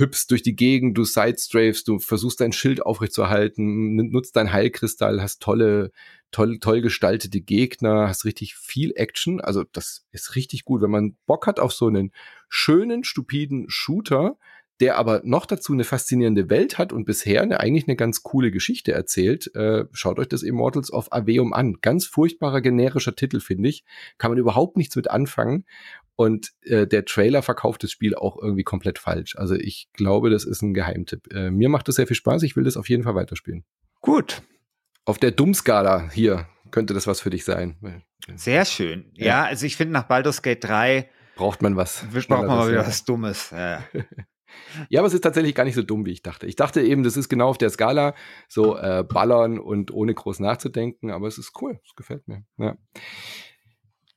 hüpfst 0.00 0.26
durch 0.30 0.42
die 0.42 0.56
Gegend, 0.56 0.98
du 0.98 1.04
sidestrafest, 1.04 1.86
du 1.86 1.98
versuchst 1.98 2.40
dein 2.40 2.52
Schild 2.52 2.84
aufrechtzuerhalten, 2.84 3.96
nutzt 3.96 4.34
dein 4.34 4.52
Heilkristall, 4.52 5.22
hast 5.22 5.40
tolle, 5.40 5.92
toll, 6.32 6.58
toll 6.58 6.80
gestaltete 6.80 7.40
Gegner, 7.40 8.08
hast 8.08 8.24
richtig 8.24 8.56
viel 8.56 8.92
Action. 8.96 9.40
Also 9.40 9.64
das 9.72 10.06
ist 10.10 10.34
richtig 10.34 10.64
gut, 10.64 10.82
wenn 10.82 10.90
man 10.90 11.16
Bock 11.26 11.46
hat 11.46 11.60
auf 11.60 11.72
so 11.72 11.86
einen 11.86 12.12
schönen, 12.48 13.04
stupiden 13.04 13.66
Shooter, 13.68 14.36
der 14.80 14.96
aber 14.96 15.20
noch 15.24 15.44
dazu 15.44 15.74
eine 15.74 15.84
faszinierende 15.84 16.48
Welt 16.48 16.78
hat 16.78 16.92
und 16.92 17.04
bisher 17.04 17.42
eine, 17.42 17.60
eigentlich 17.60 17.86
eine 17.86 17.96
ganz 17.96 18.22
coole 18.22 18.50
Geschichte 18.50 18.92
erzählt. 18.92 19.54
Äh, 19.54 19.84
schaut 19.92 20.18
euch 20.18 20.28
das 20.28 20.42
Immortals 20.42 20.90
of 20.90 21.12
Aveum 21.12 21.52
an. 21.52 21.76
Ganz 21.82 22.06
furchtbarer 22.06 22.62
generischer 22.62 23.14
Titel, 23.14 23.40
finde 23.40 23.68
ich. 23.68 23.84
Kann 24.16 24.30
man 24.30 24.38
überhaupt 24.38 24.78
nichts 24.78 24.96
mit 24.96 25.10
anfangen. 25.10 25.66
Und 26.20 26.52
äh, 26.64 26.86
der 26.86 27.06
Trailer 27.06 27.40
verkauft 27.40 27.82
das 27.82 27.92
Spiel 27.92 28.14
auch 28.14 28.36
irgendwie 28.36 28.62
komplett 28.62 28.98
falsch. 28.98 29.36
Also 29.36 29.54
ich 29.54 29.88
glaube, 29.94 30.28
das 30.28 30.44
ist 30.44 30.60
ein 30.60 30.74
Geheimtipp. 30.74 31.32
Äh, 31.32 31.50
mir 31.50 31.70
macht 31.70 31.88
das 31.88 31.94
sehr 31.94 32.06
viel 32.06 32.14
Spaß. 32.14 32.42
Ich 32.42 32.56
will 32.56 32.64
das 32.64 32.76
auf 32.76 32.90
jeden 32.90 33.04
Fall 33.04 33.14
weiterspielen. 33.14 33.64
Gut. 34.02 34.42
Auf 35.06 35.16
der 35.16 35.30
Dummskala 35.30 36.10
hier 36.10 36.46
könnte 36.72 36.92
das 36.92 37.06
was 37.06 37.22
für 37.22 37.30
dich 37.30 37.46
sein. 37.46 38.04
Sehr 38.34 38.66
schön. 38.66 39.10
Ja, 39.14 39.24
ja 39.24 39.44
also 39.44 39.64
ich 39.64 39.76
finde 39.78 39.94
nach 39.94 40.02
Baldur's 40.02 40.42
Gate 40.42 40.62
3 40.62 41.08
braucht 41.36 41.62
man 41.62 41.74
was. 41.76 42.04
Braucht 42.12 42.28
man 42.28 42.46
mal 42.48 42.68
wieder 42.68 42.86
was 42.86 43.02
Dummes. 43.06 43.48
Ja. 43.52 43.82
Ja, 44.88 44.98
aber 44.98 45.06
es 45.06 45.14
ist 45.14 45.20
tatsächlich 45.20 45.54
gar 45.54 45.62
nicht 45.62 45.76
so 45.76 45.82
dumm, 45.82 46.04
wie 46.06 46.10
ich 46.10 46.24
dachte. 46.24 46.44
Ich 46.44 46.56
dachte 46.56 46.82
eben, 46.82 47.04
das 47.04 47.16
ist 47.16 47.28
genau 47.28 47.50
auf 47.50 47.58
der 47.58 47.70
Skala, 47.70 48.16
so 48.48 48.76
äh, 48.76 49.04
ballern 49.08 49.60
und 49.60 49.92
ohne 49.92 50.12
groß 50.12 50.40
nachzudenken, 50.40 51.12
aber 51.12 51.28
es 51.28 51.38
ist 51.38 51.52
cool, 51.62 51.78
es 51.84 51.94
gefällt 51.94 52.26
mir. 52.26 52.42
Ja. 52.58 52.76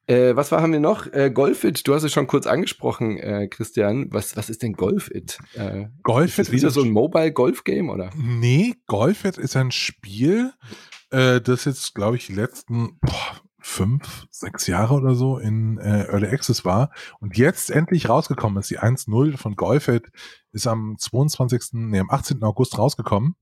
Äh, 0.05 0.35
was 0.35 0.51
war, 0.51 0.61
haben 0.61 0.73
wir 0.73 0.79
noch? 0.79 1.07
Äh, 1.13 1.31
Golfit, 1.31 1.87
du 1.87 1.93
hast 1.93 2.03
es 2.03 2.11
schon 2.11 2.27
kurz 2.27 2.45
angesprochen, 2.45 3.17
äh, 3.17 3.47
Christian. 3.47 4.07
Was, 4.11 4.35
was 4.35 4.49
ist 4.49 4.61
denn 4.61 4.73
Golfit? 4.73 5.39
Äh, 5.53 5.87
Golfit 6.03 6.39
ist, 6.39 6.49
ist 6.49 6.51
wieder 6.51 6.71
so 6.71 6.81
ein 6.81 6.91
Mobile-Golf-Game, 6.91 7.89
oder? 7.89 8.09
Nee, 8.15 8.75
Golfit 8.87 9.37
ist 9.37 9.55
ein 9.55 9.71
Spiel, 9.71 10.51
äh, 11.11 11.39
das 11.39 11.65
jetzt, 11.65 11.95
glaube 11.95 12.17
ich, 12.17 12.27
die 12.27 12.33
letzten 12.33 12.99
boah, 12.99 13.41
fünf, 13.59 14.27
sechs 14.29 14.67
Jahre 14.67 14.95
oder 14.95 15.15
so 15.15 15.37
in 15.37 15.77
äh, 15.77 16.03
Early 16.09 16.27
Access 16.27 16.65
war 16.65 16.91
und 17.21 17.37
jetzt 17.37 17.71
endlich 17.71 18.09
rausgekommen 18.09 18.59
ist. 18.59 18.69
Die 18.69 18.79
1.0 18.79 19.37
von 19.37 19.55
Golfit 19.55 20.11
ist 20.51 20.67
am 20.67 20.97
22., 20.99 21.69
nee, 21.71 21.99
am 21.99 22.09
18. 22.09 22.43
August 22.43 22.77
rausgekommen. 22.77 23.35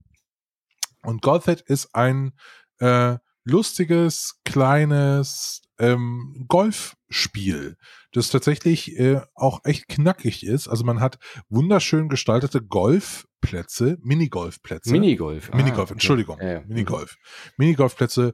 Und 1.02 1.22
Golfit 1.22 1.60
ist 1.62 1.94
ein 1.94 2.32
äh, 2.78 3.16
lustiges, 3.44 4.40
kleines 4.44 5.62
ähm, 5.78 6.44
Golfspiel, 6.48 7.76
das 8.12 8.30
tatsächlich 8.30 8.98
äh, 8.98 9.20
auch 9.34 9.60
echt 9.64 9.88
knackig 9.88 10.46
ist. 10.46 10.68
Also 10.68 10.84
man 10.84 11.00
hat 11.00 11.18
wunderschön 11.48 12.08
gestaltete 12.08 12.62
Golfplätze, 12.62 13.98
Minigolfplätze. 14.02 14.92
Minigolf. 14.92 15.50
Ah, 15.52 15.56
Minigolf, 15.56 15.90
Entschuldigung. 15.90 16.38
Ja, 16.40 16.52
ja. 16.52 16.60
Minigolf. 16.66 17.16
Minigolfplätze. 17.56 18.32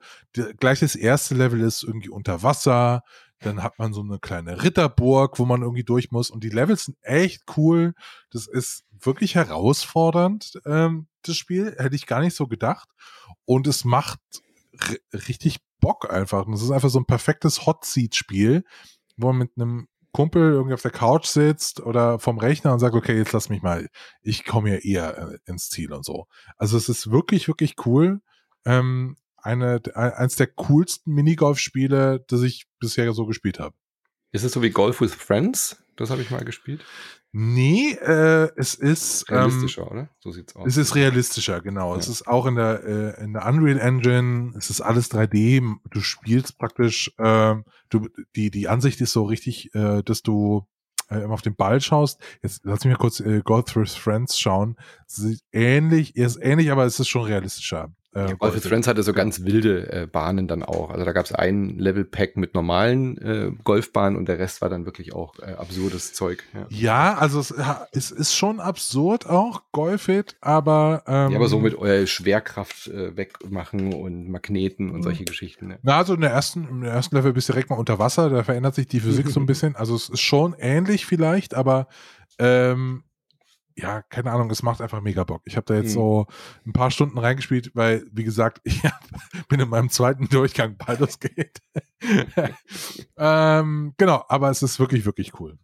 Gleich 0.59 0.81
das 0.81 0.95
erste 0.95 1.35
Level 1.35 1.61
ist 1.61 1.83
irgendwie 1.85 2.11
unter 2.11 2.43
Wasser. 2.43 3.03
Dann 3.41 3.63
hat 3.63 3.79
man 3.79 3.93
so 3.93 4.03
eine 4.03 4.19
kleine 4.19 4.63
Ritterburg, 4.63 5.39
wo 5.39 5.47
man 5.47 5.63
irgendwie 5.63 5.85
durch 5.85 6.11
muss. 6.11 6.29
Und 6.29 6.43
die 6.43 6.51
Levels 6.51 6.85
sind 6.85 6.99
echt 7.03 7.45
cool. 7.57 7.95
Das 8.31 8.49
ist 8.49 8.85
wirklich 9.01 9.37
herausfordernd, 9.37 10.61
ähm, 10.67 11.07
das 11.23 11.37
Spiel. 11.37 11.77
Hätte 11.79 11.95
ich 11.95 12.07
gar 12.07 12.21
nicht 12.21 12.35
so 12.35 12.49
gedacht. 12.49 12.89
Und 13.45 13.69
es 13.69 13.85
macht 13.85 14.19
richtig 15.13 15.59
Bock 15.81 16.13
einfach. 16.13 16.47
Und 16.47 16.55
es 16.55 16.63
ist 16.63 16.71
einfach 16.71 16.91
so 16.91 16.99
ein 16.99 17.07
perfektes 17.07 17.67
Hot 17.67 17.85
Seat 17.85 18.15
Spiel, 18.15 18.65
wo 19.17 19.29
man 19.29 19.39
mit 19.39 19.51
einem 19.57 19.89
Kumpel 20.13 20.53
irgendwie 20.53 20.75
auf 20.75 20.83
der 20.83 20.91
Couch 20.91 21.27
sitzt 21.27 21.81
oder 21.81 22.19
vom 22.19 22.39
Rechner 22.39 22.73
und 22.73 22.79
sagt, 22.79 22.95
okay, 22.95 23.17
jetzt 23.17 23.33
lass 23.33 23.51
mich 23.51 23.63
mal, 23.63 23.89
ich 24.23 24.45
komme 24.45 24.71
ja 24.71 24.77
eher 24.77 25.19
äh, 25.19 25.39
ins 25.45 25.69
Ziel 25.69 25.93
und 25.93 26.05
so. 26.05 26.27
Also 26.57 26.77
es 26.77 26.89
ist 26.89 27.11
wirklich, 27.11 27.47
wirklich 27.47 27.75
cool. 27.87 28.21
Ähm, 28.65 29.17
eine, 29.37 29.81
eins 29.95 30.37
der 30.37 30.49
coolsten 30.49 31.13
Minigolf-Spiele, 31.13 32.25
das 32.27 32.43
ich 32.43 32.67
bisher 32.81 33.13
so 33.13 33.27
gespielt 33.27 33.61
habe. 33.61 33.75
Ist 34.33 34.45
es 34.45 34.53
so 34.53 34.63
wie 34.63 34.71
Golf 34.71 35.01
with 35.01 35.15
Friends? 35.15 35.83
Das 35.99 36.11
habe 36.11 36.23
ich 36.23 36.31
mal 36.31 36.45
gespielt. 36.45 36.85
Nee, 37.33 37.91
äh, 37.91 38.49
es 38.57 38.75
ist 38.75 39.29
realistischer, 39.31 39.83
ähm, 39.83 39.89
oder? 39.89 40.11
So 40.21 40.31
sieht's 40.31 40.55
aus. 40.55 40.67
Es 40.67 40.77
ist 40.77 40.95
realistischer, 40.95 41.61
genau. 41.61 41.93
Ja. 41.93 41.99
Es 41.99 42.09
ist 42.09 42.29
auch 42.29 42.47
in 42.47 42.55
der 42.55 42.85
äh, 42.85 43.25
in 43.25 43.33
der 43.33 43.45
Unreal 43.47 43.81
Engine. 43.81 44.53
Es 44.57 44.71
ist 44.71 44.81
alles 44.81 45.11
3D. 45.11 45.77
Du 45.91 46.01
spielst 46.01 46.57
praktisch. 46.57 47.13
Äh, 47.19 47.57
du 47.91 48.09
die 48.37 48.51
die 48.51 48.69
Ansicht 48.69 49.01
ist 49.01 49.13
so 49.13 49.25
richtig, 49.25 49.75
äh, 49.75 50.03
dass 50.05 50.23
du 50.23 50.67
äh, 51.11 51.19
immer 51.19 51.35
auf 51.35 51.43
den 51.43 51.57
Ball 51.57 51.81
schaust. 51.81 52.21
Jetzt 52.43 52.61
lass 52.65 52.85
mich 52.85 52.93
mal 52.93 53.01
kurz 53.01 53.19
äh, 53.19 53.43
God 53.45 53.69
Through 53.69 53.91
Friends 53.91 54.39
schauen. 54.39 54.77
Es 55.07 55.19
ist 55.19 55.45
ähnlich, 55.53 56.17
er 56.17 56.27
ist 56.27 56.39
ähnlich, 56.41 56.71
aber 56.71 56.85
es 56.85 57.01
ist 57.01 57.09
schon 57.09 57.25
realistischer. 57.25 57.93
Äh, 58.15 58.35
Golf 58.39 58.55
with 58.55 58.67
Friends 58.67 58.89
hatte 58.89 59.03
so 59.03 59.13
ganz 59.13 59.45
wilde 59.45 59.93
äh, 59.93 60.07
Bahnen 60.07 60.49
dann 60.49 60.63
auch. 60.63 60.91
Also 60.91 61.05
da 61.05 61.13
gab 61.13 61.27
es 61.27 61.33
ein 61.33 61.79
Level-Pack 61.79 62.37
mit 62.37 62.55
normalen 62.55 63.19
äh, 63.19 63.53
Golfbahnen 63.65 64.17
und 64.19 64.29
der 64.29 64.39
Rest 64.39 64.63
war 64.63 64.71
dann 64.71 64.87
wirklich 64.87 65.15
auch 65.15 65.39
äh, 65.41 65.53
absurdes 65.53 66.15
Zeug. 66.15 66.43
Ja, 66.55 66.67
ja 66.71 67.19
also 67.19 67.39
es, 67.41 67.55
es, 67.93 68.11
ist 68.11 68.35
schon 68.35 68.61
absurd 68.61 69.27
auch, 69.27 69.63
Golfit, 69.73 70.37
aber 70.41 71.03
ähm, 71.07 71.33
Ja, 71.33 71.37
aber 71.37 71.49
so 71.49 71.61
mit 71.61 71.77
Schwerkraft 72.09 72.89
äh, 72.89 73.15
wegmachen 73.17 73.93
und 73.93 74.31
Magneten 74.31 74.91
und 74.91 75.03
solche 75.03 75.25
Geschichten. 75.25 75.69
Ne? 75.69 75.79
Na, 75.83 75.99
also 75.99 76.15
in 76.15 76.23
der 76.23 76.31
ersten, 76.31 76.67
im 76.67 76.83
ersten 76.83 77.15
Level 77.15 77.35
bist 77.35 77.51
du 77.51 77.53
direkt 77.53 77.69
mal 77.69 77.77
unter 77.77 77.99
Wasser, 77.99 78.31
da 78.31 78.43
verändert 78.43 78.75
sich 78.75 78.87
die 78.87 79.01
Physik 79.01 79.29
so 79.29 79.39
ein 79.39 79.47
bisschen. 79.47 79.77
Also 79.77 79.95
es 79.95 80.09
ist 80.09 80.21
schon 80.21 80.55
ähnlich 80.59 81.05
vielleicht, 81.05 81.55
aber 81.55 81.89
ähm, 82.39 83.05
ja, 83.79 84.03
keine 84.03 84.33
Ahnung, 84.33 84.51
es 84.51 84.63
macht 84.63 84.81
einfach 84.81 85.01
mega 85.01 85.23
Bock. 85.23 85.43
Ich 85.45 85.57
habe 85.57 85.65
da 85.67 85.75
jetzt 85.75 85.91
mhm. 85.91 85.95
so 85.95 86.27
ein 86.67 86.73
paar 86.73 86.91
Stunden 86.91 87.17
reingespielt, 87.17 87.71
weil, 87.75 88.05
wie 88.13 88.25
gesagt, 88.25 88.61
ich 88.65 88.83
hab, 88.83 89.01
bin 89.49 89.61
in 89.61 89.69
meinem 89.69 89.89
zweiten 89.89 90.29
Durchgang 90.29 90.77
Baldur's 90.77 91.21
Gate. 91.21 91.61
ähm, 93.17 93.95
genau, 93.97 94.25
aber 94.29 94.51
es 94.51 94.63
ist 94.63 94.81
wirklich, 94.81 95.05
wirklich 95.05 95.39
cool. 95.41 95.59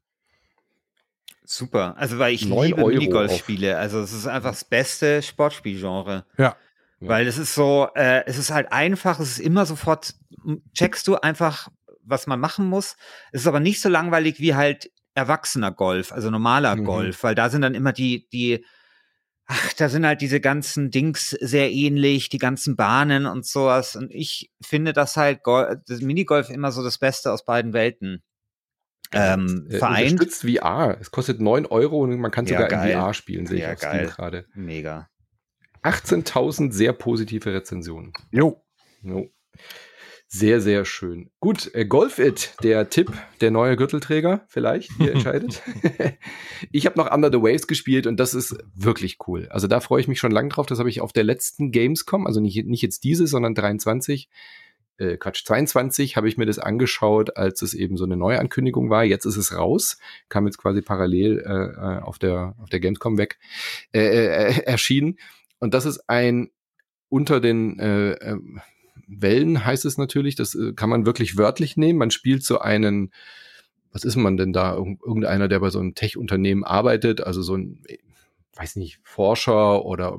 Super. 1.44 1.94
Also, 1.98 2.18
weil 2.18 2.32
ich 2.32 2.44
liebe 2.44 2.86
Minigolf-Spiele. 2.86 3.76
Also, 3.76 4.00
es 4.00 4.12
ist 4.12 4.26
einfach 4.26 4.50
das 4.50 4.64
beste 4.64 5.20
Sportspielgenre. 5.20 6.24
Ja. 6.38 6.56
Weil 7.00 7.26
es 7.26 7.36
ist 7.36 7.54
so, 7.54 7.88
äh, 7.94 8.24
es 8.24 8.38
ist 8.38 8.50
halt 8.50 8.72
einfach, 8.72 9.20
es 9.20 9.32
ist 9.32 9.40
immer 9.40 9.66
sofort, 9.66 10.14
checkst 10.72 11.06
du 11.06 11.16
einfach, 11.16 11.68
was 12.02 12.26
man 12.26 12.40
machen 12.40 12.66
muss. 12.66 12.96
Es 13.30 13.42
ist 13.42 13.46
aber 13.46 13.60
nicht 13.60 13.80
so 13.80 13.90
langweilig 13.90 14.40
wie 14.40 14.54
halt 14.54 14.90
erwachsener 15.14 15.72
Golf, 15.72 16.12
also 16.12 16.30
normaler 16.30 16.76
mhm. 16.76 16.84
Golf, 16.84 17.22
weil 17.22 17.34
da 17.34 17.48
sind 17.48 17.62
dann 17.62 17.74
immer 17.74 17.92
die, 17.92 18.28
die, 18.30 18.64
ach, 19.46 19.72
da 19.74 19.88
sind 19.88 20.04
halt 20.06 20.20
diese 20.20 20.40
ganzen 20.40 20.90
Dings 20.90 21.30
sehr 21.30 21.70
ähnlich, 21.70 22.28
die 22.28 22.38
ganzen 22.38 22.76
Bahnen 22.76 23.26
und 23.26 23.46
sowas. 23.46 23.96
Und 23.96 24.10
ich 24.10 24.52
finde 24.60 24.92
das 24.92 25.16
halt 25.16 25.42
Gol 25.42 25.80
das 25.86 26.00
Minigolf 26.00 26.50
immer 26.50 26.72
so 26.72 26.82
das 26.82 26.98
Beste 26.98 27.32
aus 27.32 27.44
beiden 27.44 27.72
Welten. 27.72 28.22
Ähm, 29.12 29.68
äh, 29.70 29.78
vereint. 29.78 30.12
Unterstützt 30.12 30.42
VR. 30.42 30.98
Es 31.00 31.10
kostet 31.12 31.40
9 31.40 31.66
Euro 31.66 32.00
und 32.00 32.18
man 32.18 32.32
kann 32.32 32.46
sogar 32.46 32.70
ja, 32.70 32.82
in 32.82 32.92
VR 32.92 33.14
spielen, 33.14 33.46
sehe 33.46 33.60
ja, 33.60 33.72
ich 33.72 33.86
auf 33.86 34.16
gerade. 34.16 34.46
Mega. 34.54 35.08
18.000 35.84 36.72
sehr 36.72 36.92
positive 36.94 37.52
Rezensionen. 37.52 38.12
Jo. 38.32 38.64
jo. 39.02 39.30
Sehr, 40.36 40.60
sehr 40.60 40.84
schön. 40.84 41.30
Gut, 41.38 41.72
äh, 41.74 41.86
Golf 41.86 42.18
It, 42.18 42.56
der 42.60 42.90
Tipp, 42.90 43.12
der 43.40 43.52
neue 43.52 43.76
Gürtelträger 43.76 44.44
vielleicht, 44.48 44.90
ihr 44.98 45.12
entscheidet. 45.14 45.62
ich 46.72 46.86
habe 46.86 46.98
noch 46.98 47.14
Under 47.14 47.30
the 47.30 47.38
Waves 47.40 47.68
gespielt 47.68 48.08
und 48.08 48.18
das 48.18 48.34
ist 48.34 48.56
wirklich 48.74 49.18
cool. 49.28 49.46
Also 49.50 49.68
da 49.68 49.78
freue 49.78 50.00
ich 50.00 50.08
mich 50.08 50.18
schon 50.18 50.32
lange 50.32 50.48
drauf. 50.48 50.66
Das 50.66 50.80
habe 50.80 50.88
ich 50.88 51.00
auf 51.00 51.12
der 51.12 51.22
letzten 51.22 51.70
Gamescom, 51.70 52.26
also 52.26 52.40
nicht, 52.40 52.66
nicht 52.66 52.82
jetzt 52.82 53.04
diese, 53.04 53.28
sondern 53.28 53.54
23, 53.54 54.28
äh, 54.96 55.18
Quatsch, 55.18 55.44
22 55.44 56.16
habe 56.16 56.26
ich 56.26 56.36
mir 56.36 56.46
das 56.46 56.58
angeschaut, 56.58 57.36
als 57.36 57.62
es 57.62 57.72
eben 57.72 57.96
so 57.96 58.02
eine 58.02 58.16
Neuankündigung 58.16 58.90
war. 58.90 59.04
Jetzt 59.04 59.26
ist 59.26 59.36
es 59.36 59.56
raus, 59.56 59.98
kam 60.28 60.46
jetzt 60.46 60.58
quasi 60.58 60.82
parallel 60.82 61.44
äh, 61.46 61.98
äh 61.98 62.00
auf 62.00 62.18
der 62.18 62.56
auf 62.60 62.70
der 62.70 62.80
Gamescom 62.80 63.18
weg 63.18 63.38
äh, 63.92 64.00
äh, 64.00 64.62
erschienen. 64.64 65.16
Und 65.60 65.74
das 65.74 65.86
ist 65.86 66.10
ein 66.10 66.50
unter 67.08 67.40
den 67.40 67.78
äh, 67.78 68.14
äh, 68.14 68.36
Wellen 69.08 69.64
heißt 69.64 69.84
es 69.84 69.98
natürlich. 69.98 70.34
Das 70.34 70.54
äh, 70.54 70.72
kann 70.74 70.90
man 70.90 71.06
wirklich 71.06 71.36
wörtlich 71.36 71.76
nehmen. 71.76 71.98
Man 71.98 72.10
spielt 72.10 72.44
so 72.44 72.58
einen 72.58 73.10
was 73.94 74.04
ist 74.04 74.16
man 74.16 74.36
denn 74.36 74.52
da? 74.52 74.74
Irgendeiner, 74.74 75.46
der 75.46 75.60
bei 75.60 75.70
so 75.70 75.78
einem 75.78 75.94
Tech-Unternehmen 75.94 76.64
arbeitet, 76.64 77.20
also 77.22 77.42
so 77.42 77.56
ein, 77.56 77.80
weiß 78.54 78.74
nicht, 78.74 78.98
Forscher 79.04 79.84
oder 79.84 80.18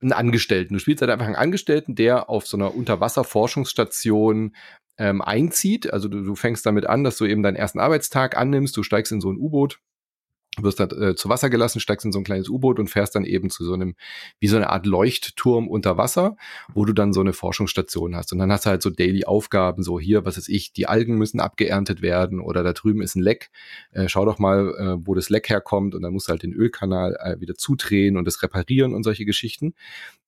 einen 0.00 0.12
Angestellten. 0.12 0.74
Du 0.74 0.80
spielst 0.80 1.02
halt 1.02 1.10
einfach 1.10 1.26
einen 1.26 1.34
Angestellten, 1.34 1.96
der 1.96 2.30
auf 2.30 2.46
so 2.46 2.56
einer 2.56 2.72
Unterwasserforschungsstation 2.72 4.54
ähm, 4.96 5.22
einzieht. 5.22 5.92
Also 5.92 6.06
du, 6.06 6.22
du 6.22 6.36
fängst 6.36 6.64
damit 6.66 6.86
an, 6.86 7.02
dass 7.02 7.18
du 7.18 7.24
eben 7.24 7.42
deinen 7.42 7.56
ersten 7.56 7.80
Arbeitstag 7.80 8.36
annimmst, 8.36 8.76
du 8.76 8.84
steigst 8.84 9.10
in 9.10 9.20
so 9.20 9.32
ein 9.32 9.38
U-Boot 9.38 9.80
wirst 10.56 10.80
dann 10.80 10.90
äh, 10.90 11.14
zu 11.14 11.28
Wasser 11.28 11.50
gelassen, 11.50 11.80
steigst 11.80 12.04
in 12.04 12.12
so 12.12 12.18
ein 12.18 12.24
kleines 12.24 12.48
U-Boot 12.48 12.78
und 12.78 12.88
fährst 12.88 13.14
dann 13.14 13.24
eben 13.24 13.50
zu 13.50 13.64
so 13.64 13.74
einem, 13.74 13.94
wie 14.40 14.48
so 14.48 14.56
eine 14.56 14.70
Art 14.70 14.86
Leuchtturm 14.86 15.68
unter 15.68 15.96
Wasser, 15.96 16.36
wo 16.74 16.84
du 16.84 16.92
dann 16.92 17.12
so 17.12 17.20
eine 17.20 17.32
Forschungsstation 17.32 18.16
hast. 18.16 18.32
Und 18.32 18.38
dann 18.38 18.50
hast 18.50 18.66
du 18.66 18.70
halt 18.70 18.82
so 18.82 18.90
Daily-Aufgaben, 18.90 19.82
so 19.82 20.00
hier, 20.00 20.24
was 20.24 20.36
ist 20.36 20.48
ich, 20.48 20.72
die 20.72 20.86
Algen 20.86 21.16
müssen 21.16 21.40
abgeerntet 21.40 22.02
werden 22.02 22.40
oder 22.40 22.62
da 22.62 22.72
drüben 22.72 23.02
ist 23.02 23.14
ein 23.14 23.22
Leck. 23.22 23.50
Äh, 23.92 24.08
schau 24.08 24.24
doch 24.24 24.38
mal, 24.38 24.74
äh, 24.78 25.06
wo 25.06 25.14
das 25.14 25.30
Leck 25.30 25.48
herkommt 25.48 25.94
und 25.94 26.02
dann 26.02 26.12
musst 26.12 26.28
du 26.28 26.30
halt 26.30 26.42
den 26.42 26.52
Ölkanal 26.52 27.16
äh, 27.20 27.40
wieder 27.40 27.54
zudrehen 27.54 28.16
und 28.16 28.24
das 28.24 28.42
reparieren 28.42 28.94
und 28.94 29.04
solche 29.04 29.24
Geschichten. 29.24 29.74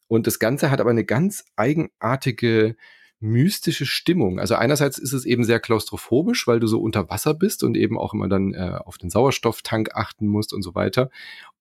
Und 0.06 0.26
das 0.26 0.38
Ganze 0.38 0.70
hat 0.70 0.80
aber 0.80 0.90
eine 0.90 1.04
ganz 1.04 1.44
eigenartige 1.56 2.76
mystische 3.20 3.86
Stimmung. 3.86 4.38
Also 4.38 4.54
einerseits 4.54 4.98
ist 4.98 5.12
es 5.12 5.26
eben 5.26 5.44
sehr 5.44 5.60
klaustrophobisch, 5.60 6.46
weil 6.46 6.58
du 6.58 6.66
so 6.66 6.80
unter 6.80 7.10
Wasser 7.10 7.34
bist 7.34 7.62
und 7.62 7.76
eben 7.76 7.98
auch 7.98 8.14
immer 8.14 8.28
dann 8.28 8.54
äh, 8.54 8.78
auf 8.84 8.98
den 8.98 9.10
Sauerstofftank 9.10 9.94
achten 9.94 10.26
musst 10.26 10.52
und 10.52 10.62
so 10.62 10.74
weiter. 10.74 11.10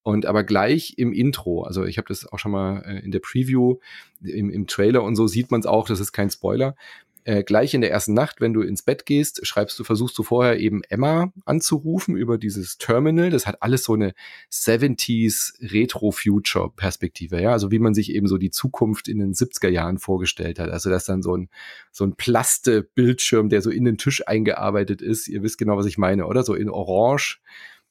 Und 0.02 0.26
aber 0.26 0.44
gleich 0.44 0.94
im 0.98 1.12
Intro, 1.12 1.64
also 1.64 1.84
ich 1.84 1.98
habe 1.98 2.08
das 2.08 2.26
auch 2.26 2.40
schon 2.40 2.54
mal 2.54 2.82
äh, 2.86 3.00
in 3.04 3.12
der 3.12 3.20
Preview, 3.20 3.78
im, 4.22 4.50
im 4.50 4.68
Trailer 4.68 5.04
und 5.04 5.16
so 5.16 5.28
sieht 5.28 5.52
man 5.52 5.60
es 5.60 5.66
auch, 5.66 5.88
das 5.88 6.00
ist 6.00 6.14
kein 6.14 6.30
Spoiler 6.30 6.76
äh, 7.24 7.44
gleich 7.44 7.74
in 7.74 7.82
der 7.82 7.92
ersten 7.92 8.14
Nacht, 8.14 8.42
wenn 8.42 8.54
du 8.54 8.62
ins 8.62 8.82
Bett 8.82 9.06
gehst, 9.06 9.46
schreibst 9.46 9.78
du, 9.80 9.84
versuchst 9.84 10.18
du 10.18 10.24
vorher 10.24 10.60
eben 10.60 10.82
Emma 10.90 11.32
anzurufen 11.46 12.16
über 12.16 12.38
dieses 12.38 12.78
Terminal. 12.78 13.30
Das 13.30 13.46
hat 13.46 13.62
alles 13.62 13.84
so 13.84 13.94
eine 13.94 14.14
70s 14.52 15.54
Retro-Future-Perspektive, 15.62 17.42
ja. 17.42 17.52
Also 17.52 17.72
wie 17.72 17.80
man 17.80 17.94
sich 17.94 18.14
eben 18.14 18.28
so 18.28 18.38
die 18.38 18.52
Zukunft 18.52 19.08
in 19.08 19.20
den 19.20 19.34
70er 19.34 19.70
Jahren 19.70 20.00
vorgestellt 20.00 20.60
hat. 20.60 20.70
Also 20.70 20.90
das 20.90 21.04
ist 21.04 21.10
dann 21.10 21.22
so 21.22 21.36
ein, 21.36 21.50
so 21.92 22.06
ein 22.06 22.16
Plaste-Bildschirm, 22.16 23.50
der 23.50 23.62
so 23.62 23.70
in 23.70 23.86
den 23.86 23.98
Tisch 23.98 24.28
eingearbeitet 24.28 25.02
ist. 25.02 25.28
Ihr 25.28 25.44
wisst 25.44 25.58
genau, 25.58 25.78
was 25.78 25.86
ich 25.86 25.98
meine, 25.98 26.26
oder? 26.26 26.44
So 26.44 26.54
in 26.54 26.70
Orange 26.70 27.42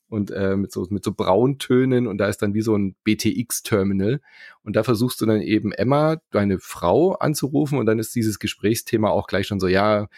und 0.08 0.30
äh, 0.30 0.56
mit 0.56 0.72
so 0.72 0.86
mit 0.90 1.04
so 1.04 1.12
Brauntönen 1.12 2.06
und 2.06 2.18
da 2.18 2.28
ist 2.28 2.42
dann 2.42 2.54
wie 2.54 2.62
so 2.62 2.76
ein 2.76 2.94
BTX-Terminal 3.04 4.20
und 4.62 4.76
da 4.76 4.82
versuchst 4.82 5.20
du 5.20 5.26
dann 5.26 5.40
eben 5.40 5.72
Emma, 5.72 6.16
deine 6.30 6.58
Frau, 6.58 7.12
anzurufen 7.12 7.78
und 7.78 7.86
dann 7.86 7.98
ist 7.98 8.14
dieses 8.14 8.38
Gesprächsthema 8.38 9.10
auch 9.10 9.26
gleich 9.26 9.46
schon 9.46 9.60
so, 9.60 9.68
ja, 9.68 10.08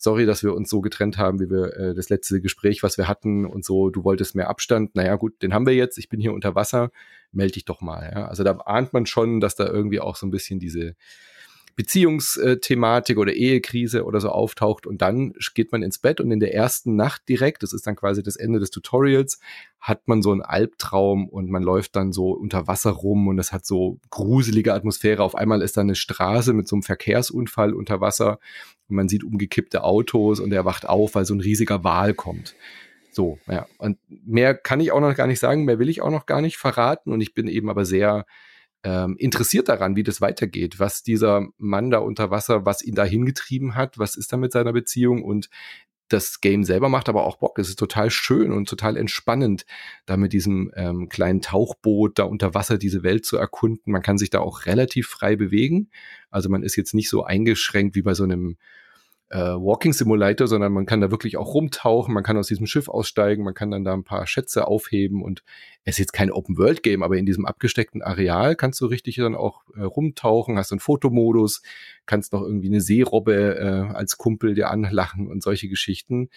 sorry, 0.00 0.24
dass 0.24 0.42
wir 0.42 0.54
uns 0.54 0.70
so 0.70 0.80
getrennt 0.80 1.18
haben, 1.18 1.40
wie 1.40 1.50
wir 1.50 1.76
äh, 1.76 1.94
das 1.94 2.08
letzte 2.08 2.40
Gespräch, 2.40 2.82
was 2.82 2.96
wir 2.96 3.06
hatten 3.06 3.44
und 3.44 3.64
so, 3.64 3.90
du 3.90 4.02
wolltest 4.02 4.34
mehr 4.34 4.48
Abstand, 4.48 4.94
naja 4.94 5.16
gut, 5.16 5.42
den 5.42 5.52
haben 5.52 5.66
wir 5.66 5.74
jetzt, 5.74 5.98
ich 5.98 6.08
bin 6.08 6.20
hier 6.20 6.32
unter 6.32 6.54
Wasser, 6.54 6.90
melde 7.32 7.52
dich 7.52 7.66
doch 7.66 7.82
mal. 7.82 8.10
Ja? 8.14 8.26
Also 8.26 8.42
da 8.42 8.52
ahnt 8.52 8.94
man 8.94 9.04
schon, 9.04 9.40
dass 9.40 9.56
da 9.56 9.66
irgendwie 9.66 10.00
auch 10.00 10.16
so 10.16 10.26
ein 10.26 10.30
bisschen 10.30 10.58
diese 10.58 10.94
Beziehungsthematik 11.76 13.18
oder 13.18 13.32
Ehekrise 13.32 14.04
oder 14.04 14.20
so 14.20 14.28
auftaucht 14.28 14.86
und 14.86 15.02
dann 15.02 15.32
geht 15.54 15.72
man 15.72 15.82
ins 15.82 15.98
Bett 15.98 16.20
und 16.20 16.30
in 16.30 16.40
der 16.40 16.54
ersten 16.54 16.96
Nacht 16.96 17.28
direkt, 17.28 17.62
das 17.62 17.72
ist 17.72 17.86
dann 17.86 17.96
quasi 17.96 18.22
das 18.22 18.36
Ende 18.36 18.58
des 18.58 18.70
Tutorials, 18.70 19.40
hat 19.80 20.06
man 20.08 20.22
so 20.22 20.30
einen 20.30 20.42
Albtraum 20.42 21.28
und 21.28 21.48
man 21.50 21.62
läuft 21.62 21.96
dann 21.96 22.12
so 22.12 22.32
unter 22.32 22.66
Wasser 22.66 22.90
rum 22.90 23.28
und 23.28 23.38
es 23.38 23.52
hat 23.52 23.64
so 23.64 23.98
gruselige 24.10 24.74
Atmosphäre. 24.74 25.22
Auf 25.22 25.34
einmal 25.34 25.62
ist 25.62 25.76
da 25.76 25.80
eine 25.80 25.94
Straße 25.94 26.52
mit 26.52 26.68
so 26.68 26.76
einem 26.76 26.82
Verkehrsunfall 26.82 27.72
unter 27.72 28.00
Wasser 28.00 28.38
und 28.88 28.96
man 28.96 29.08
sieht 29.08 29.24
umgekippte 29.24 29.82
Autos 29.82 30.40
und 30.40 30.52
er 30.52 30.64
wacht 30.64 30.88
auf, 30.88 31.14
weil 31.14 31.24
so 31.24 31.34
ein 31.34 31.40
riesiger 31.40 31.82
Wal 31.82 32.12
kommt. 32.14 32.54
So, 33.10 33.38
ja. 33.48 33.66
Und 33.78 33.98
mehr 34.08 34.54
kann 34.54 34.80
ich 34.80 34.92
auch 34.92 35.00
noch 35.00 35.14
gar 35.14 35.26
nicht 35.26 35.40
sagen, 35.40 35.64
mehr 35.64 35.78
will 35.78 35.88
ich 35.88 36.02
auch 36.02 36.10
noch 36.10 36.26
gar 36.26 36.40
nicht 36.40 36.58
verraten 36.58 37.12
und 37.12 37.20
ich 37.20 37.34
bin 37.34 37.48
eben 37.48 37.70
aber 37.70 37.84
sehr 37.84 38.26
ähm, 38.82 39.16
interessiert 39.18 39.68
daran, 39.68 39.96
wie 39.96 40.02
das 40.02 40.20
weitergeht, 40.20 40.78
was 40.80 41.02
dieser 41.02 41.48
Mann 41.58 41.90
da 41.90 41.98
unter 41.98 42.30
Wasser, 42.30 42.64
was 42.64 42.82
ihn 42.82 42.94
da 42.94 43.04
hingetrieben 43.04 43.74
hat, 43.74 43.98
was 43.98 44.16
ist 44.16 44.32
da 44.32 44.36
mit 44.36 44.52
seiner 44.52 44.72
Beziehung 44.72 45.22
und 45.22 45.50
das 46.12 46.40
Game 46.40 46.64
selber 46.64 46.88
macht 46.88 47.08
aber 47.08 47.24
auch 47.24 47.36
Bock. 47.36 47.58
Es 47.58 47.68
ist 47.68 47.78
total 47.78 48.10
schön 48.10 48.52
und 48.52 48.68
total 48.68 48.96
entspannend, 48.96 49.64
da 50.06 50.16
mit 50.16 50.32
diesem 50.32 50.72
ähm, 50.74 51.08
kleinen 51.08 51.40
Tauchboot 51.40 52.18
da 52.18 52.24
unter 52.24 52.52
Wasser 52.52 52.78
diese 52.78 53.02
Welt 53.04 53.24
zu 53.24 53.36
erkunden. 53.36 53.92
Man 53.92 54.02
kann 54.02 54.18
sich 54.18 54.28
da 54.28 54.40
auch 54.40 54.66
relativ 54.66 55.06
frei 55.06 55.36
bewegen. 55.36 55.88
Also 56.28 56.48
man 56.48 56.64
ist 56.64 56.74
jetzt 56.74 56.94
nicht 56.94 57.08
so 57.08 57.22
eingeschränkt 57.22 57.94
wie 57.94 58.02
bei 58.02 58.14
so 58.14 58.24
einem 58.24 58.56
äh, 59.30 59.38
Walking 59.38 59.92
Simulator, 59.92 60.46
sondern 60.48 60.72
man 60.72 60.86
kann 60.86 61.00
da 61.00 61.10
wirklich 61.10 61.36
auch 61.36 61.54
rumtauchen, 61.54 62.12
man 62.12 62.24
kann 62.24 62.36
aus 62.36 62.48
diesem 62.48 62.66
Schiff 62.66 62.88
aussteigen, 62.88 63.44
man 63.44 63.54
kann 63.54 63.70
dann 63.70 63.84
da 63.84 63.94
ein 63.94 64.04
paar 64.04 64.26
Schätze 64.26 64.66
aufheben 64.66 65.22
und 65.22 65.44
es 65.84 65.94
ist 65.94 65.98
jetzt 65.98 66.12
kein 66.12 66.32
Open 66.32 66.58
World 66.58 66.82
Game, 66.82 67.02
aber 67.02 67.16
in 67.16 67.26
diesem 67.26 67.46
abgesteckten 67.46 68.02
Areal 68.02 68.56
kannst 68.56 68.80
du 68.80 68.86
richtig 68.86 69.16
dann 69.16 69.36
auch 69.36 69.62
äh, 69.76 69.82
rumtauchen, 69.82 70.58
hast 70.58 70.72
einen 70.72 70.80
Fotomodus, 70.80 71.62
kannst 72.06 72.32
noch 72.32 72.42
irgendwie 72.42 72.68
eine 72.68 72.80
Seerobbe 72.80 73.56
äh, 73.56 73.94
als 73.94 74.18
Kumpel 74.18 74.54
dir 74.54 74.70
anlachen 74.70 75.28
und 75.28 75.42
solche 75.42 75.68
Geschichten 75.68 76.28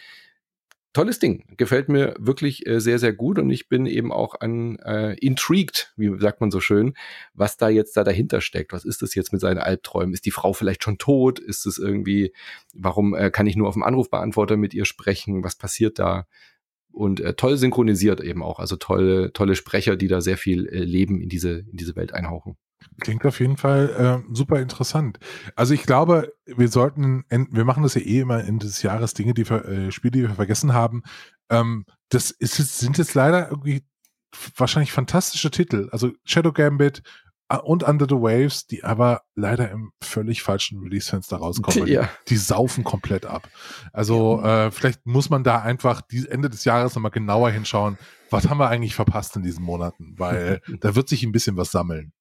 tolles 0.93 1.19
Ding. 1.19 1.43
Gefällt 1.57 1.89
mir 1.89 2.15
wirklich 2.19 2.65
äh, 2.65 2.79
sehr, 2.79 2.99
sehr 2.99 3.13
gut 3.13 3.39
und 3.39 3.49
ich 3.49 3.67
bin 3.67 3.85
eben 3.85 4.11
auch 4.11 4.39
an 4.39 4.77
äh, 4.79 5.13
intrigued, 5.15 5.91
wie 5.97 6.17
sagt 6.19 6.39
man 6.39 6.51
so 6.51 6.59
schön, 6.59 6.93
was 7.33 7.57
da 7.57 7.69
jetzt 7.69 7.97
da 7.97 8.03
dahinter 8.03 8.41
steckt. 8.41 8.71
Was 8.71 8.85
ist 8.85 9.01
das 9.01 9.15
jetzt 9.15 9.33
mit 9.33 9.41
seinen 9.41 9.57
Albträumen? 9.57 10.13
Ist 10.13 10.25
die 10.25 10.31
Frau 10.31 10.53
vielleicht 10.53 10.83
schon 10.83 10.97
tot? 10.97 11.39
Ist 11.39 11.65
es 11.65 11.77
irgendwie, 11.77 12.33
warum 12.73 13.15
äh, 13.15 13.31
kann 13.31 13.47
ich 13.47 13.55
nur 13.55 13.67
auf 13.67 13.73
dem 13.73 13.83
Anrufbeantworter 13.83 14.55
mit 14.55 14.73
ihr 14.73 14.85
sprechen? 14.85 15.43
Was 15.43 15.55
passiert 15.55 15.99
da? 15.99 16.27
Und 16.91 17.19
äh, 17.19 17.33
toll 17.33 17.57
synchronisiert 17.57 18.21
eben 18.21 18.43
auch, 18.43 18.59
also 18.59 18.75
tolle, 18.75 19.33
tolle 19.33 19.55
Sprecher, 19.55 19.95
die 19.95 20.07
da 20.07 20.21
sehr 20.21 20.37
viel 20.37 20.67
äh, 20.67 20.83
Leben 20.83 21.21
in 21.21 21.27
diese, 21.27 21.65
in 21.71 21.77
diese 21.77 21.95
Welt 21.95 22.13
einhauchen. 22.13 22.55
Klingt 22.99 23.25
auf 23.25 23.39
jeden 23.39 23.57
Fall 23.57 24.23
äh, 24.25 24.33
super 24.33 24.59
interessant. 24.59 25.19
Also 25.55 25.73
ich 25.73 25.83
glaube, 25.83 26.33
wir 26.45 26.67
sollten, 26.67 27.25
wir 27.29 27.65
machen 27.65 27.83
das 27.83 27.95
ja 27.95 28.01
eh 28.01 28.19
immer 28.19 28.43
Ende 28.43 28.65
des 28.65 28.81
Jahres, 28.81 29.13
Dinge, 29.13 29.33
die 29.33 29.49
wir, 29.49 29.65
äh, 29.65 29.91
Spiele, 29.91 30.11
die 30.11 30.21
wir 30.23 30.35
vergessen 30.35 30.73
haben. 30.73 31.03
Ähm, 31.49 31.85
das 32.09 32.31
ist, 32.31 32.55
sind 32.79 32.97
jetzt 32.97 33.13
leider 33.13 33.49
irgendwie 33.49 33.83
wahrscheinlich 34.55 34.91
fantastische 34.91 35.51
Titel. 35.51 35.89
Also 35.91 36.11
Shadow 36.25 36.51
Gambit 36.51 37.03
äh, 37.49 37.57
und 37.57 37.83
Under 37.83 38.05
the 38.07 38.15
Waves, 38.15 38.67
die 38.67 38.83
aber 38.83 39.21
leider 39.35 39.69
im 39.71 39.91
völlig 40.01 40.41
falschen 40.43 40.79
Release-Fenster 40.81 41.37
rauskommen. 41.37 41.87
Ja. 41.93 42.09
Die, 42.27 42.29
die, 42.29 42.37
saufen 42.37 42.83
komplett 42.83 43.25
ab. 43.25 43.47
Also 43.91 44.41
äh, 44.41 44.71
vielleicht 44.71 45.05
muss 45.05 45.29
man 45.29 45.43
da 45.43 45.61
einfach 45.61 46.01
die 46.01 46.27
Ende 46.27 46.49
des 46.49 46.65
Jahres 46.65 46.95
nochmal 46.95 47.11
genauer 47.11 47.51
hinschauen, 47.51 47.97
was 48.29 48.49
haben 48.49 48.57
wir 48.57 48.69
eigentlich 48.69 48.95
verpasst 48.95 49.35
in 49.35 49.43
diesen 49.43 49.63
Monaten, 49.63 50.15
weil 50.17 50.61
da 50.79 50.95
wird 50.95 51.09
sich 51.09 51.23
ein 51.23 51.31
bisschen 51.31 51.57
was 51.57 51.71
sammeln. 51.71 52.13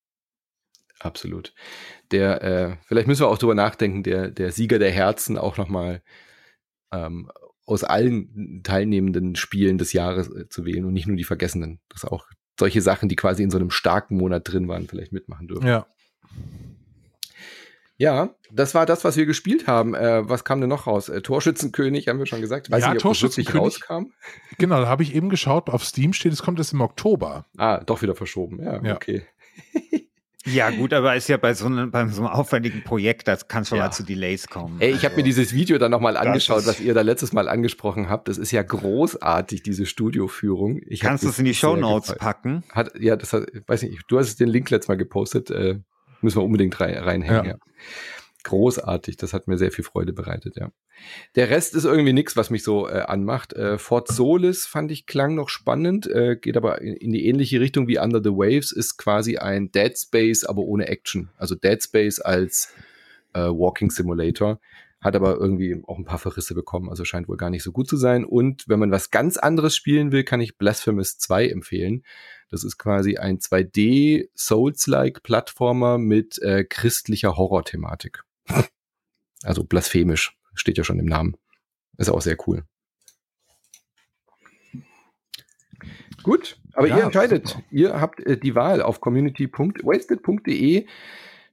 Absolut. 1.02 1.52
Der, 2.10 2.42
äh, 2.42 2.76
vielleicht 2.86 3.08
müssen 3.08 3.22
wir 3.22 3.28
auch 3.28 3.38
drüber 3.38 3.54
nachdenken, 3.54 4.02
der, 4.02 4.30
der 4.30 4.52
Sieger 4.52 4.78
der 4.78 4.90
Herzen 4.90 5.36
auch 5.36 5.56
nochmal 5.56 6.02
ähm, 6.92 7.30
aus 7.66 7.84
allen 7.84 8.62
teilnehmenden 8.62 9.34
Spielen 9.36 9.78
des 9.78 9.92
Jahres 9.92 10.28
äh, 10.28 10.48
zu 10.48 10.64
wählen 10.64 10.84
und 10.84 10.92
nicht 10.92 11.06
nur 11.06 11.16
die 11.16 11.24
Vergessenen. 11.24 11.80
Dass 11.88 12.04
auch 12.04 12.26
solche 12.58 12.82
Sachen, 12.82 13.08
die 13.08 13.16
quasi 13.16 13.42
in 13.42 13.50
so 13.50 13.58
einem 13.58 13.70
starken 13.70 14.16
Monat 14.16 14.50
drin 14.50 14.68
waren, 14.68 14.86
vielleicht 14.86 15.12
mitmachen 15.12 15.48
dürfen. 15.48 15.66
Ja. 15.66 15.86
Ja, 17.98 18.34
das 18.50 18.74
war 18.74 18.84
das, 18.84 19.04
was 19.04 19.16
wir 19.16 19.26
gespielt 19.26 19.68
haben. 19.68 19.94
Äh, 19.94 20.28
was 20.28 20.44
kam 20.44 20.60
denn 20.60 20.68
noch 20.68 20.86
raus? 20.88 21.08
Äh, 21.08 21.22
Torschützenkönig, 21.22 22.08
haben 22.08 22.18
wir 22.18 22.26
schon 22.26 22.40
gesagt. 22.40 22.70
Weiß 22.70 22.82
ja, 22.82 22.88
nicht, 22.88 22.96
ob 22.96 23.02
Torschützenkönig 23.02 23.62
rauskam. 23.62 24.12
Genau, 24.58 24.80
da 24.80 24.88
habe 24.88 25.04
ich 25.04 25.14
eben 25.14 25.28
geschaut. 25.28 25.70
Auf 25.70 25.84
Steam 25.84 26.12
steht, 26.12 26.32
es 26.32 26.42
kommt 26.42 26.58
erst 26.58 26.72
im 26.72 26.80
Oktober. 26.80 27.46
Ah, 27.56 27.78
doch 27.84 28.02
wieder 28.02 28.16
verschoben. 28.16 28.60
Ja, 28.60 28.82
ja. 28.82 28.96
okay. 28.96 29.24
Ja, 30.44 30.70
gut, 30.70 30.92
aber 30.92 31.14
ist 31.14 31.28
ja 31.28 31.36
bei 31.36 31.54
so 31.54 31.66
einem, 31.66 31.90
bei 31.90 32.06
so 32.08 32.22
einem 32.22 32.30
aufwendigen 32.32 32.82
Projekt, 32.82 33.28
das 33.28 33.46
kann 33.46 33.64
schon 33.64 33.78
Ja. 33.78 33.84
mal 33.84 33.90
zu 33.92 34.02
Delays 34.02 34.48
kommen. 34.48 34.80
Ey, 34.80 34.90
ich 34.90 35.04
habe 35.04 35.14
mir 35.16 35.22
dieses 35.22 35.52
Video 35.54 35.78
dann 35.78 35.90
nochmal 35.92 36.16
angeschaut, 36.16 36.66
was 36.66 36.80
ihr 36.80 36.94
da 36.94 37.02
letztes 37.02 37.32
Mal 37.32 37.48
angesprochen 37.48 38.08
habt. 38.08 38.26
Das 38.28 38.38
ist 38.38 38.50
ja 38.50 38.62
großartig, 38.62 39.62
diese 39.62 39.86
Studioführung. 39.86 40.80
Ich 40.86 41.00
Kannst 41.00 41.22
du 41.22 41.28
das 41.28 41.34
es 41.36 41.38
in 41.38 41.44
die 41.44 41.54
Show 41.54 41.76
Notes 41.76 42.14
packen? 42.16 42.64
Hat, 42.72 42.90
ja, 42.98 43.14
das 43.16 43.32
hat, 43.32 43.44
weiß 43.66 43.82
nicht, 43.84 44.02
du 44.08 44.18
hast 44.18 44.40
den 44.40 44.48
Link 44.48 44.68
letztes 44.70 44.88
Mal 44.88 44.96
gepostet, 44.96 45.50
äh, 45.50 45.78
müssen 46.22 46.38
wir 46.38 46.44
unbedingt 46.44 46.78
rein, 46.80 46.94
reinhängen, 46.96 47.44
ja. 47.44 47.50
Ja. 47.52 47.56
Großartig, 48.44 49.16
das 49.16 49.32
hat 49.32 49.48
mir 49.48 49.58
sehr 49.58 49.72
viel 49.72 49.84
Freude 49.84 50.12
bereitet, 50.12 50.56
ja. 50.56 50.72
Der 51.34 51.50
Rest 51.50 51.74
ist 51.74 51.84
irgendwie 51.84 52.12
nichts, 52.12 52.36
was 52.36 52.50
mich 52.50 52.62
so 52.62 52.88
äh, 52.88 53.00
anmacht. 53.00 53.52
Äh, 53.52 53.78
Fort 53.78 54.08
Solis 54.08 54.66
fand 54.66 54.90
ich 54.90 55.06
klang 55.06 55.34
noch 55.34 55.48
spannend, 55.48 56.06
äh, 56.06 56.36
geht 56.36 56.56
aber 56.56 56.80
in, 56.80 56.94
in 56.94 57.12
die 57.12 57.26
ähnliche 57.26 57.60
Richtung 57.60 57.88
wie 57.88 57.98
Under 57.98 58.20
the 58.22 58.30
Waves, 58.30 58.72
ist 58.72 58.98
quasi 58.98 59.38
ein 59.38 59.70
Dead 59.72 59.96
Space, 59.96 60.44
aber 60.44 60.62
ohne 60.62 60.88
Action. 60.88 61.30
Also 61.36 61.54
Dead 61.54 61.82
Space 61.82 62.20
als 62.20 62.74
äh, 63.32 63.40
Walking 63.40 63.90
Simulator. 63.90 64.60
Hat 65.00 65.16
aber 65.16 65.36
irgendwie 65.36 65.82
auch 65.88 65.98
ein 65.98 66.04
paar 66.04 66.20
Verrisse 66.20 66.54
bekommen, 66.54 66.88
also 66.88 67.04
scheint 67.04 67.28
wohl 67.28 67.36
gar 67.36 67.50
nicht 67.50 67.64
so 67.64 67.72
gut 67.72 67.88
zu 67.88 67.96
sein. 67.96 68.24
Und 68.24 68.68
wenn 68.68 68.78
man 68.78 68.92
was 68.92 69.10
ganz 69.10 69.36
anderes 69.36 69.74
spielen 69.74 70.12
will, 70.12 70.22
kann 70.22 70.40
ich 70.40 70.58
Blasphemous 70.58 71.18
2 71.18 71.48
empfehlen. 71.48 72.04
Das 72.50 72.62
ist 72.62 72.78
quasi 72.78 73.16
ein 73.16 73.38
2D 73.38 74.28
Souls-like 74.36 75.24
Plattformer 75.24 75.98
mit 75.98 76.40
äh, 76.42 76.64
christlicher 76.64 77.36
Horror-Thematik. 77.36 78.22
Also 79.42 79.64
blasphemisch, 79.64 80.36
steht 80.54 80.78
ja 80.78 80.84
schon 80.84 80.98
im 80.98 81.06
Namen. 81.06 81.36
Ist 81.98 82.10
auch 82.10 82.22
sehr 82.22 82.36
cool. 82.46 82.64
Gut, 86.22 86.60
aber 86.74 86.86
Ja, 86.86 86.98
ihr 86.98 87.04
entscheidet. 87.04 87.48
super. 87.48 87.64
Ihr 87.70 88.00
habt 88.00 88.20
äh, 88.20 88.38
die 88.38 88.54
Wahl 88.54 88.80
auf 88.82 89.00
community.wasted.de. 89.00 90.86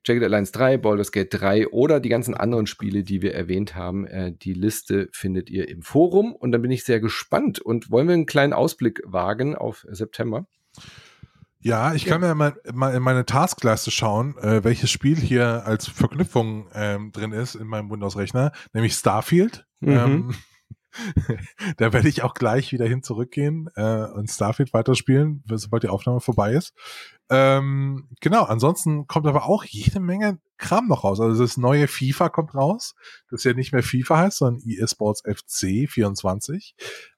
Jagged 0.06 0.24
Alliance 0.24 0.52
3, 0.54 0.78
Baldur's 0.78 1.12
Gate 1.12 1.34
3 1.34 1.68
oder 1.68 2.00
die 2.00 2.10
ganzen 2.10 2.34
anderen 2.34 2.68
Spiele, 2.68 3.04
die 3.04 3.22
wir 3.22 3.34
erwähnt 3.34 3.76
haben. 3.76 4.06
Äh, 4.08 4.32
die 4.32 4.54
Liste 4.54 5.10
findet 5.12 5.50
ihr 5.50 5.68
im 5.68 5.82
Forum 5.82 6.34
und 6.36 6.52
dann 6.52 6.62
bin 6.62 6.72
ich 6.72 6.84
sehr 6.84 7.00
gespannt. 7.00 7.60
Und 7.60 7.92
wollen 7.92 8.08
wir 8.08 8.14
einen 8.14 8.26
kleinen 8.26 8.54
Ausblick 8.54 9.02
wagen 9.06 9.56
auf 9.56 9.86
September? 9.90 10.46
Ja, 11.62 11.94
ich 11.94 12.06
kann 12.06 12.22
mir 12.22 12.34
mal, 12.36 12.56
mal 12.74 12.96
in 12.96 13.04
meine 13.04 13.26
Taskleiste 13.26 13.92
schauen, 13.92 14.38
äh, 14.38 14.64
welches 14.64 14.90
Spiel 14.92 15.18
hier 15.18 15.66
als 15.66 15.88
Verknüpfung 15.88 16.70
ähm, 16.74 17.12
drin 17.12 17.34
ist 17.34 17.56
in 17.56 17.68
meinem 17.68 17.92
Windows-Rechner, 17.92 18.54
nämlich 18.72 18.94
Starfield. 18.94 19.66
Mhm. 19.82 19.90
Ähm, 19.90 20.36
da 21.78 21.92
werde 21.92 22.08
ich 22.08 22.24
auch 22.24 22.34
gleich 22.34 22.72
wieder 22.72 22.88
hin 22.88 23.04
zurückgehen 23.04 23.70
äh, 23.76 24.06
und 24.06 24.30
Starfield 24.30 24.74
weiterspielen, 24.74 25.44
sobald 25.52 25.84
die 25.84 25.90
Aufnahme 25.90 26.22
vorbei 26.22 26.54
ist. 26.54 26.74
Ähm, 27.30 28.08
genau, 28.22 28.44
ansonsten 28.44 29.08
kommt 29.08 29.28
aber 29.28 29.44
auch 29.46 29.66
jede 29.66 30.00
Menge 30.00 30.40
Kram 30.58 30.88
noch 30.88 31.04
raus. 31.04 31.20
Also 31.20 31.44
das 31.44 31.58
neue 31.58 31.88
FIFA 31.88 32.30
kommt 32.30 32.56
raus, 32.56 32.96
das 33.30 33.44
ja 33.44 33.54
nicht 33.54 33.74
mehr 33.74 33.84
FIFA 33.84 34.18
heißt, 34.18 34.38
sondern 34.38 34.64
EA 34.66 34.88
Sports 34.88 35.24
FC 35.26 35.90
24. 35.90 36.76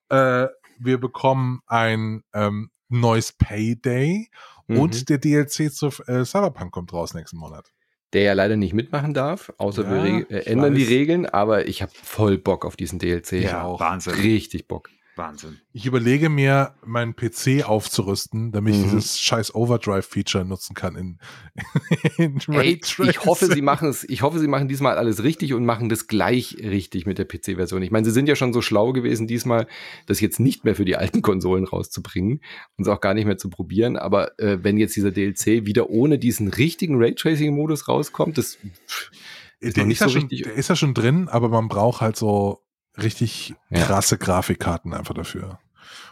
Äh, 0.09 0.47
wir 0.79 0.99
bekommen 0.99 1.61
ein 1.67 2.23
ähm, 2.33 2.71
neues 2.91 3.31
Payday 3.33 4.29
Mhm. 4.67 4.77
und 4.79 5.09
der 5.09 5.17
DLC 5.17 5.71
zu 5.73 5.87
äh, 6.07 6.23
Cyberpunk 6.23 6.71
kommt 6.71 6.93
raus 6.93 7.13
nächsten 7.13 7.37
Monat. 7.37 7.71
der 8.13 8.23
ja 8.23 8.33
leider 8.33 8.57
nicht 8.57 8.73
mitmachen 8.73 9.13
darf, 9.13 9.51
außer 9.57 9.89
wir 9.89 9.97
Ja, 9.97 10.03
reg- 10.03 10.29
äh, 10.31 10.39
ändern 10.51 10.75
die 10.75 10.83
weiß. 10.83 10.89
Regeln, 10.89 11.25
aber 11.25 11.67
ich 11.67 11.81
habe 11.81 11.91
voll 11.95 12.37
Bock 12.37 12.65
auf 12.65 12.75
diesen 12.75 12.99
DLC. 12.99 13.41
Ja, 13.41 13.63
auch. 13.63 13.79
Wahnsinn. 13.79 14.13
Richtig 14.15 14.67
Bock. 14.67 14.89
Wahnsinn. 15.17 15.59
Ich 15.73 15.85
überlege 15.85 16.29
mir, 16.29 16.73
meinen 16.85 17.15
PC 17.15 17.63
aufzurüsten, 17.67 18.51
damit 18.53 18.75
ich 18.75 18.79
Mhm. 18.81 18.91
dieses 18.91 19.19
scheiß 19.19 19.53
Overdrive-Feature 19.53 20.45
nutzen 20.45 20.73
kann 20.73 20.95
in, 20.95 21.19
in 22.17 22.39
Ey, 22.53 22.79
ich 22.81 23.25
hoffe, 23.25 23.47
sie 23.47 23.61
machen 23.61 23.89
es, 23.89 24.03
ich 24.07 24.21
hoffe, 24.21 24.39
sie 24.39 24.47
machen 24.47 24.67
diesmal 24.69 24.97
alles 24.97 25.21
richtig 25.23 25.53
und 25.53 25.65
machen 25.65 25.89
das 25.89 26.07
gleich 26.07 26.57
richtig 26.61 27.05
mit 27.05 27.17
der 27.17 27.25
PC-Version. 27.25 27.81
Ich 27.81 27.91
meine, 27.91 28.05
sie 28.05 28.11
sind 28.11 28.29
ja 28.29 28.35
schon 28.35 28.53
so 28.53 28.61
schlau 28.61 28.93
gewesen, 28.93 29.27
diesmal 29.27 29.67
das 30.05 30.21
jetzt 30.21 30.39
nicht 30.39 30.63
mehr 30.63 30.75
für 30.75 30.85
die 30.85 30.95
alten 30.95 31.21
Konsolen 31.21 31.65
rauszubringen 31.65 32.41
und 32.77 32.83
es 32.83 32.87
auch 32.87 33.01
gar 33.01 33.13
nicht 33.13 33.25
mehr 33.25 33.37
zu 33.37 33.49
probieren. 33.49 33.97
Aber 33.97 34.39
äh, 34.39 34.59
wenn 34.63 34.77
jetzt 34.77 34.95
dieser 34.95 35.11
DLC 35.11 35.65
wieder 35.65 35.89
ohne 35.89 36.19
diesen 36.19 36.47
richtigen 36.47 36.95
Raytracing-Modus 36.97 37.87
rauskommt, 37.89 38.37
das 38.37 38.57
pff, 38.87 39.11
ist 39.59 39.75
der, 39.77 39.83
noch 39.83 39.91
ist 39.91 39.99
nicht 39.99 39.99
ja 40.01 40.07
so 40.07 40.13
schon, 40.13 40.21
richtig. 40.21 40.43
der 40.43 40.53
ist 40.53 40.69
ja 40.69 40.75
schon 40.77 40.93
drin, 40.93 41.27
aber 41.27 41.49
man 41.49 41.67
braucht 41.67 41.99
halt 42.01 42.15
so 42.15 42.63
richtig 42.97 43.53
Ja. 43.69 43.85
krasse 43.85 44.17
Grafikkarten 44.17 44.93
einfach 44.93 45.13
dafür. 45.13 45.59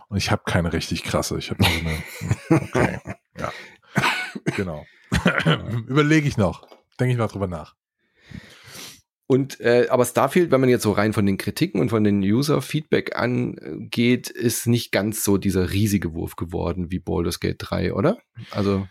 Und 0.08 0.18
ich 0.18 0.32
habe 0.32 0.42
keine 0.46 0.74
richtig 0.74 1.04
krasse. 1.04 1.38
Ich 1.38 1.52
habe 1.52 1.62
nur 1.64 1.72
so 1.72 1.80
eine. 1.88 2.62
Okay. 2.70 3.00
Ja. 3.38 3.52
Genau. 4.56 4.86
Überlege 5.88 6.28
ich 6.28 6.38
noch. 6.38 6.68
Denke 7.00 7.14
ich 7.14 7.18
mal 7.18 7.28
drüber 7.28 7.48
nach. 7.48 7.76
Und 9.28 9.60
äh, 9.60 9.88
aber 9.90 10.06
Starfield, 10.06 10.50
wenn 10.50 10.60
man 10.60 10.70
jetzt 10.72 10.82
so 10.84 10.92
rein 10.92 11.14
von 11.14 11.26
den 11.26 11.38
Kritiken 11.38 11.80
und 11.80 11.90
von 11.90 12.04
den 12.04 12.22
User-Feedback 12.22 13.16
angeht, 13.16 14.30
ist 14.30 14.66
nicht 14.66 14.92
ganz 14.92 15.24
so 15.24 15.38
dieser 15.38 15.72
riesige 15.72 16.14
Wurf 16.16 16.36
geworden 16.36 16.90
wie 16.90 16.98
Baldur's 17.00 17.40
Gate 17.40 17.58
3, 17.60 17.94
oder? 17.94 18.18
Also 18.50 18.88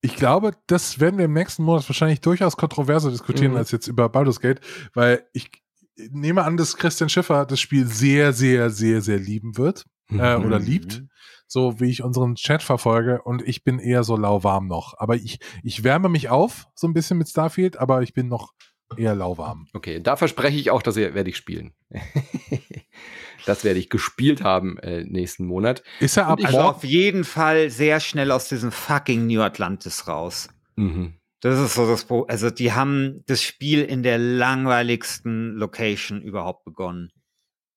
Ich 0.00 0.14
glaube, 0.16 0.52
das 0.68 1.00
werden 1.00 1.18
wir 1.18 1.24
im 1.24 1.32
nächsten 1.32 1.64
Monat 1.64 1.88
wahrscheinlich 1.88 2.20
durchaus 2.20 2.56
kontroverser 2.56 3.10
diskutieren 3.10 3.52
Mhm. 3.52 3.56
als 3.58 3.72
jetzt 3.72 3.88
über 3.88 4.08
Baldur's 4.08 4.40
Gate, 4.40 4.60
weil 4.94 5.26
ich 5.32 5.50
nehme 5.96 6.44
an, 6.44 6.56
dass 6.56 6.76
Christian 6.76 7.08
Schiffer 7.08 7.44
das 7.46 7.60
Spiel 7.60 7.86
sehr, 7.86 8.32
sehr, 8.32 8.70
sehr, 8.70 9.00
sehr 9.02 9.18
lieben 9.18 9.56
wird 9.56 9.84
äh, 10.10 10.36
oder 10.36 10.58
Mhm. 10.58 10.64
liebt, 10.64 11.02
so 11.46 11.80
wie 11.80 11.90
ich 11.90 12.02
unseren 12.02 12.34
Chat 12.34 12.62
verfolge 12.62 13.22
und 13.22 13.42
ich 13.46 13.62
bin 13.64 13.78
eher 13.78 14.04
so 14.04 14.16
lauwarm 14.16 14.66
noch. 14.68 14.94
Aber 14.98 15.16
ich, 15.16 15.38
ich 15.62 15.84
wärme 15.84 16.08
mich 16.08 16.28
auf 16.30 16.66
so 16.74 16.86
ein 16.86 16.94
bisschen 16.94 17.18
mit 17.18 17.28
Starfield, 17.28 17.76
aber 17.78 18.02
ich 18.02 18.14
bin 18.14 18.28
noch 18.28 18.52
eher 18.96 19.14
lauwarm. 19.14 19.66
Okay, 19.72 20.00
da 20.00 20.16
verspreche 20.16 20.58
ich 20.58 20.70
auch, 20.70 20.82
dass 20.82 20.96
ich, 20.96 21.14
werde 21.14 21.30
ich 21.30 21.36
spielen. 21.36 21.72
das 23.46 23.64
werde 23.64 23.78
ich 23.78 23.88
gespielt 23.90 24.42
haben 24.44 24.78
äh, 24.78 25.04
nächsten 25.04 25.46
Monat. 25.46 25.82
Ist 26.00 26.16
er 26.16 26.26
ab 26.28 26.38
Also 26.44 26.58
morgen? 26.58 26.68
auf 26.76 26.84
jeden 26.84 27.24
Fall 27.24 27.70
sehr 27.70 28.00
schnell 28.00 28.30
aus 28.30 28.48
diesem 28.48 28.70
fucking 28.72 29.26
New 29.26 29.40
Atlantis 29.40 30.08
raus. 30.08 30.48
Mhm. 30.76 31.14
Das 31.42 31.58
ist 31.58 31.74
so 31.74 31.88
das 31.88 32.04
Pro 32.04 32.22
Also 32.22 32.50
die 32.50 32.72
haben 32.72 33.24
das 33.26 33.42
Spiel 33.42 33.82
in 33.82 34.04
der 34.04 34.16
langweiligsten 34.16 35.56
Location 35.56 36.22
überhaupt 36.22 36.64
begonnen. 36.64 37.10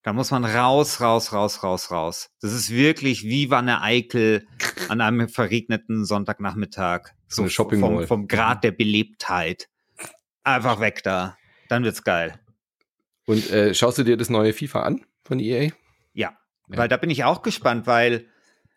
Da 0.03 0.13
muss 0.13 0.29
man 0.29 0.45
raus, 0.45 1.01
raus, 1.01 1.33
raus, 1.33 1.63
raus, 1.63 1.89
raus. 1.89 2.29
Das 2.39 2.53
ist 2.53 2.69
wirklich 2.69 3.23
wie 3.23 3.49
Wanne 3.49 3.81
Eickel 3.81 4.45
an 4.87 5.01
einem 5.01 5.27
verregneten 5.27 6.05
Sonntagnachmittag. 6.05 7.15
So 7.27 7.41
eine 7.41 7.49
Shopping 7.49 7.79
vom, 7.79 8.05
vom 8.05 8.27
Grad 8.27 8.63
der 8.63 8.71
Belebtheit. 8.71 9.67
Einfach 10.43 10.79
weg 10.79 11.01
da. 11.03 11.35
Dann 11.67 11.83
wird's 11.83 12.03
geil. 12.03 12.39
Und 13.25 13.49
äh, 13.49 13.73
schaust 13.73 13.97
du 13.97 14.03
dir 14.03 14.15
das 14.15 14.29
neue 14.29 14.53
FIFA 14.53 14.83
an 14.83 15.05
von 15.23 15.39
EA? 15.39 15.71
Ja. 16.13 16.37
Ja. 16.69 16.77
Weil 16.77 16.87
da 16.87 16.97
bin 16.97 17.09
ich 17.09 17.23
auch 17.23 17.41
gespannt, 17.41 17.87
weil 17.87 18.27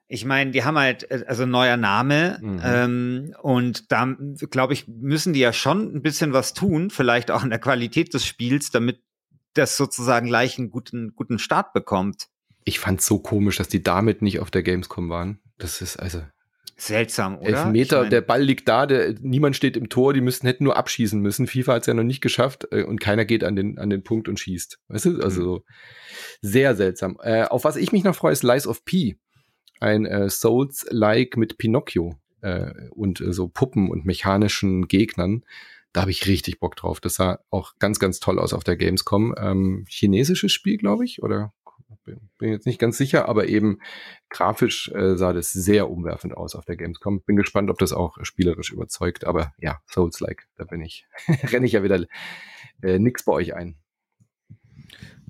ich 0.09 0.25
meine, 0.25 0.51
die 0.51 0.65
haben 0.65 0.79
halt, 0.79 1.11
äh, 1.11 1.25
also 1.27 1.47
neuer 1.47 1.77
Name, 1.77 2.39
Mhm. 2.43 2.61
ähm, 2.65 3.35
und 3.43 3.93
da, 3.93 4.17
glaube 4.51 4.73
ich, 4.73 4.89
müssen 4.89 5.33
die 5.35 5.41
ja 5.41 5.53
schon 5.53 5.95
ein 5.95 6.03
bisschen 6.03 6.33
was 6.33 6.55
tun, 6.55 6.91
vielleicht 6.91 7.31
auch 7.31 7.43
an 7.43 7.51
der 7.51 7.59
Qualität 7.59 8.15
des 8.15 8.25
Spiels, 8.27 8.71
damit 8.71 9.01
das 9.55 9.77
sozusagen 9.77 10.27
gleich 10.29 10.59
einen 10.59 10.71
guten, 10.71 11.15
guten 11.15 11.39
Start 11.39 11.73
bekommt. 11.73 12.27
Ich 12.65 12.79
fand's 12.79 13.07
so 13.07 13.19
komisch, 13.19 13.57
dass 13.57 13.69
die 13.69 13.83
damit 13.83 14.23
nicht 14.23 14.41
auf 14.41 14.51
der 14.51 14.63
Gamescom 14.63 15.09
waren. 15.09 15.41
Das 15.59 15.81
ist 15.81 15.97
also 15.99 16.23
Seltsam, 16.81 17.39
oder? 17.39 17.49
elf 17.49 17.65
Meter, 17.67 17.97
Ich 17.97 18.03
mein, 18.03 18.11
der 18.11 18.21
Ball 18.21 18.41
liegt 18.43 18.69
da, 18.69 18.87
der, 18.87 19.15
niemand 19.21 19.57
steht 19.57 19.77
im 19.77 19.89
Tor, 19.89 20.15
die 20.15 20.21
müssten 20.21 20.47
hätten 20.47 20.63
nur 20.63 20.77
abschießen 20.77 21.21
müssen. 21.21 21.49
FIFA 21.49 21.73
hat's 21.75 21.89
ja 21.89 21.95
noch 21.95 22.05
nicht 22.05 22.21
geschafft 22.21 22.69
äh, 22.71 22.85
und 22.85 23.01
keiner 23.01 23.25
geht 23.25 23.43
an 23.43 23.57
den 23.57 23.79
an 23.79 23.91
den 23.91 24.05
Punkt 24.05 24.29
und 24.29 24.39
schießt. 24.39 24.79
Weißt 24.87 25.07
du, 25.07 25.21
also 25.21 25.43
so 25.43 25.65
sehr 26.41 26.77
seltsam. 26.77 27.19
Äh, 27.21 27.45
auf 27.45 27.65
was 27.65 27.75
ich 27.77 27.91
mich 27.91 28.05
noch 28.05 28.15
freue, 28.15 28.33
ist 28.33 28.45
Lies 28.45 28.69
of 28.69 28.85
P, 28.85 29.19
ein 29.81 30.07
äh, 30.07 30.29
Souls-like 30.29 31.37
mit 31.37 31.59
Pinocchio 31.59 32.17
äh, 32.41 32.73
und 32.91 33.21
äh, 33.21 33.33
so 33.33 33.49
Puppen 33.49 33.91
und 33.91 34.05
mechanischen 34.05 34.89
Gegnern. 34.89 35.45
Da 35.93 36.03
habe 36.03 36.11
ich 36.11 36.27
richtig 36.27 36.61
Bock 36.61 36.77
drauf. 36.77 37.01
Das 37.01 37.15
sah 37.15 37.41
auch 37.51 37.75
ganz, 37.79 37.99
ganz 37.99 38.21
toll 38.21 38.39
aus 38.39 38.53
auf 38.53 38.65
der 38.65 38.77
Gamescom. 38.77 39.35
Ähm, 39.39 39.85
chinesisches 39.89 40.53
Spiel, 40.53 40.77
glaube 40.77 41.05
ich, 41.05 41.23
oder 41.23 41.53
bin, 42.39 42.51
jetzt 42.51 42.67
nicht 42.67 42.79
ganz 42.79 42.97
sicher, 42.97 43.29
aber 43.29 43.49
eben 43.49 43.81
grafisch 44.29 44.91
äh, 44.93 45.17
sah 45.17 45.33
das 45.33 45.53
sehr 45.53 45.91
umwerfend 45.91 46.37
aus 46.37 46.55
auf 46.55 46.65
der 46.65 46.77
Gamescom. 46.77 47.23
Bin 47.23 47.37
gespannt, 47.37 47.71
ob 47.71 47.79
das 47.79 47.93
auch 47.93 48.19
spielerisch 48.23 48.73
überzeugt, 48.73 49.27
aber 49.27 49.53
ja, 49.59 49.81
Souls-like, 49.87 50.47
da 50.57 50.65
bin 50.65 50.81
ich. 50.81 51.07
Renne 51.53 51.67
ich 51.67 51.73
ja 51.73 51.83
wieder 51.83 52.05
äh, 52.83 52.99
nix 52.99 53.25
bei 53.25 53.33
euch 53.33 53.55
ein. 53.55 53.77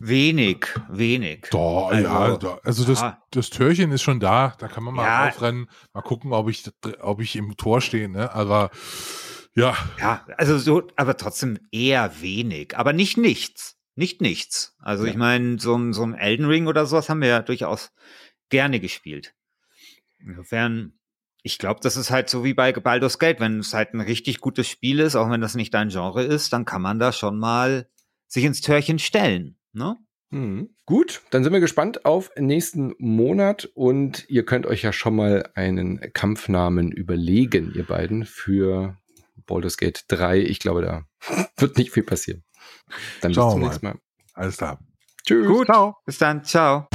Wenig, 0.01 0.67
wenig. 0.89 1.47
Doch, 1.51 1.91
Also, 1.91 2.03
ja, 2.05 2.37
da, 2.37 2.61
also 2.63 2.85
das, 2.85 3.01
ja. 3.01 3.23
das 3.31 3.51
Türchen 3.51 3.91
ist 3.91 4.03
schon 4.03 4.21
da, 4.21 4.55
da 4.59 4.69
kann 4.69 4.85
man 4.85 4.95
mal 4.95 5.05
Ja. 5.05 5.29
aufrennen, 5.29 5.69
mal 5.93 6.03
gucken, 6.03 6.33
ob 6.33 6.49
ich, 6.49 6.71
ob 7.01 7.21
ich 7.21 7.35
im 7.37 7.57
Tor 7.57 7.81
stehe, 7.81 8.09
ne? 8.09 8.33
Aber 8.33 8.71
ja, 9.55 9.77
Ja, 9.99 10.25
also 10.37 10.57
so, 10.59 10.87
aber 10.97 11.17
trotzdem 11.17 11.59
eher 11.73 12.21
wenig, 12.21 12.77
aber 12.77 12.93
nicht 12.93 13.17
nichts. 13.17 13.77
Nicht 13.97 14.21
nichts. 14.21 14.77
Also 14.79 15.05
Ja. 15.05 15.11
ich 15.11 15.17
meine, 15.17 15.59
so 15.59 15.75
ein, 15.75 15.93
so 15.93 16.05
ein 16.05 16.15
Elden 16.15 16.47
Ring 16.47 16.69
oder 16.69 16.87
sowas 16.87 17.09
haben 17.09 17.21
wir 17.21 17.29
ja 17.29 17.43
durchaus 17.43 17.91
gerne 18.51 18.79
gespielt. 18.81 19.35
Insofern, 20.21 20.93
Ich 21.45 21.59
glaube, 21.59 21.81
das 21.83 21.97
ist 21.97 22.11
halt 22.11 22.29
so 22.29 22.43
wie 22.45 22.53
bei 22.55 22.73
Baldur's 22.73 23.19
Gate. 23.19 23.41
Wenn 23.41 23.61
es 23.61 23.73
halt 23.73 23.95
ein 23.95 24.01
richtig 24.01 24.41
gutes 24.41 24.69
Spiel 24.69 24.99
ist, 25.01 25.15
auch 25.17 25.31
wenn 25.31 25.41
das 25.41 25.55
nicht 25.55 25.73
dein 25.73 25.89
Genre 25.89 26.23
ist, 26.25 26.53
dann 26.53 26.65
kann 26.65 26.83
man 26.83 26.99
da 26.99 27.13
schon 27.13 27.39
mal 27.39 27.89
sich 28.27 28.45
ins 28.45 28.61
Törchen 28.61 28.99
stellen. 28.99 29.57
Ne? 29.73 29.97
Hm. 30.31 30.71
Gut, 30.85 31.23
dann 31.31 31.43
sind 31.43 31.53
wir 31.53 31.61
gespannt 31.61 32.05
auf 32.05 32.31
nächsten 32.37 32.95
Monat 32.99 33.71
und 33.75 34.29
ihr 34.29 34.45
könnt 34.45 34.67
euch 34.67 34.83
ja 34.83 34.93
schon 34.93 35.17
mal 35.17 35.51
einen 35.55 36.01
Kampfnamen 36.13 36.93
überlegen, 36.93 37.73
ihr 37.75 37.85
beiden, 37.85 38.25
für 38.25 38.99
Baldur's 39.47 39.79
Gate 39.79 40.05
3. 40.09 40.41
Ich 40.41 40.59
glaube, 40.59 40.83
da 40.83 41.03
wird 41.57 41.79
nicht 41.79 41.93
viel 41.93 42.03
passieren. 42.03 42.45
Dann 43.23 43.33
Schauen 43.33 43.47
bis 43.47 43.53
zum 43.53 43.63
nächsten 43.63 43.87
Mal. 43.87 43.95
Alles 44.35 44.57
klar. 44.59 44.79
Tschüss. 45.25 45.47
Gut, 45.47 45.67
Ciao. 45.67 45.97
bis 46.05 46.19
dann. 46.19 46.45
Ciao. 46.45 46.89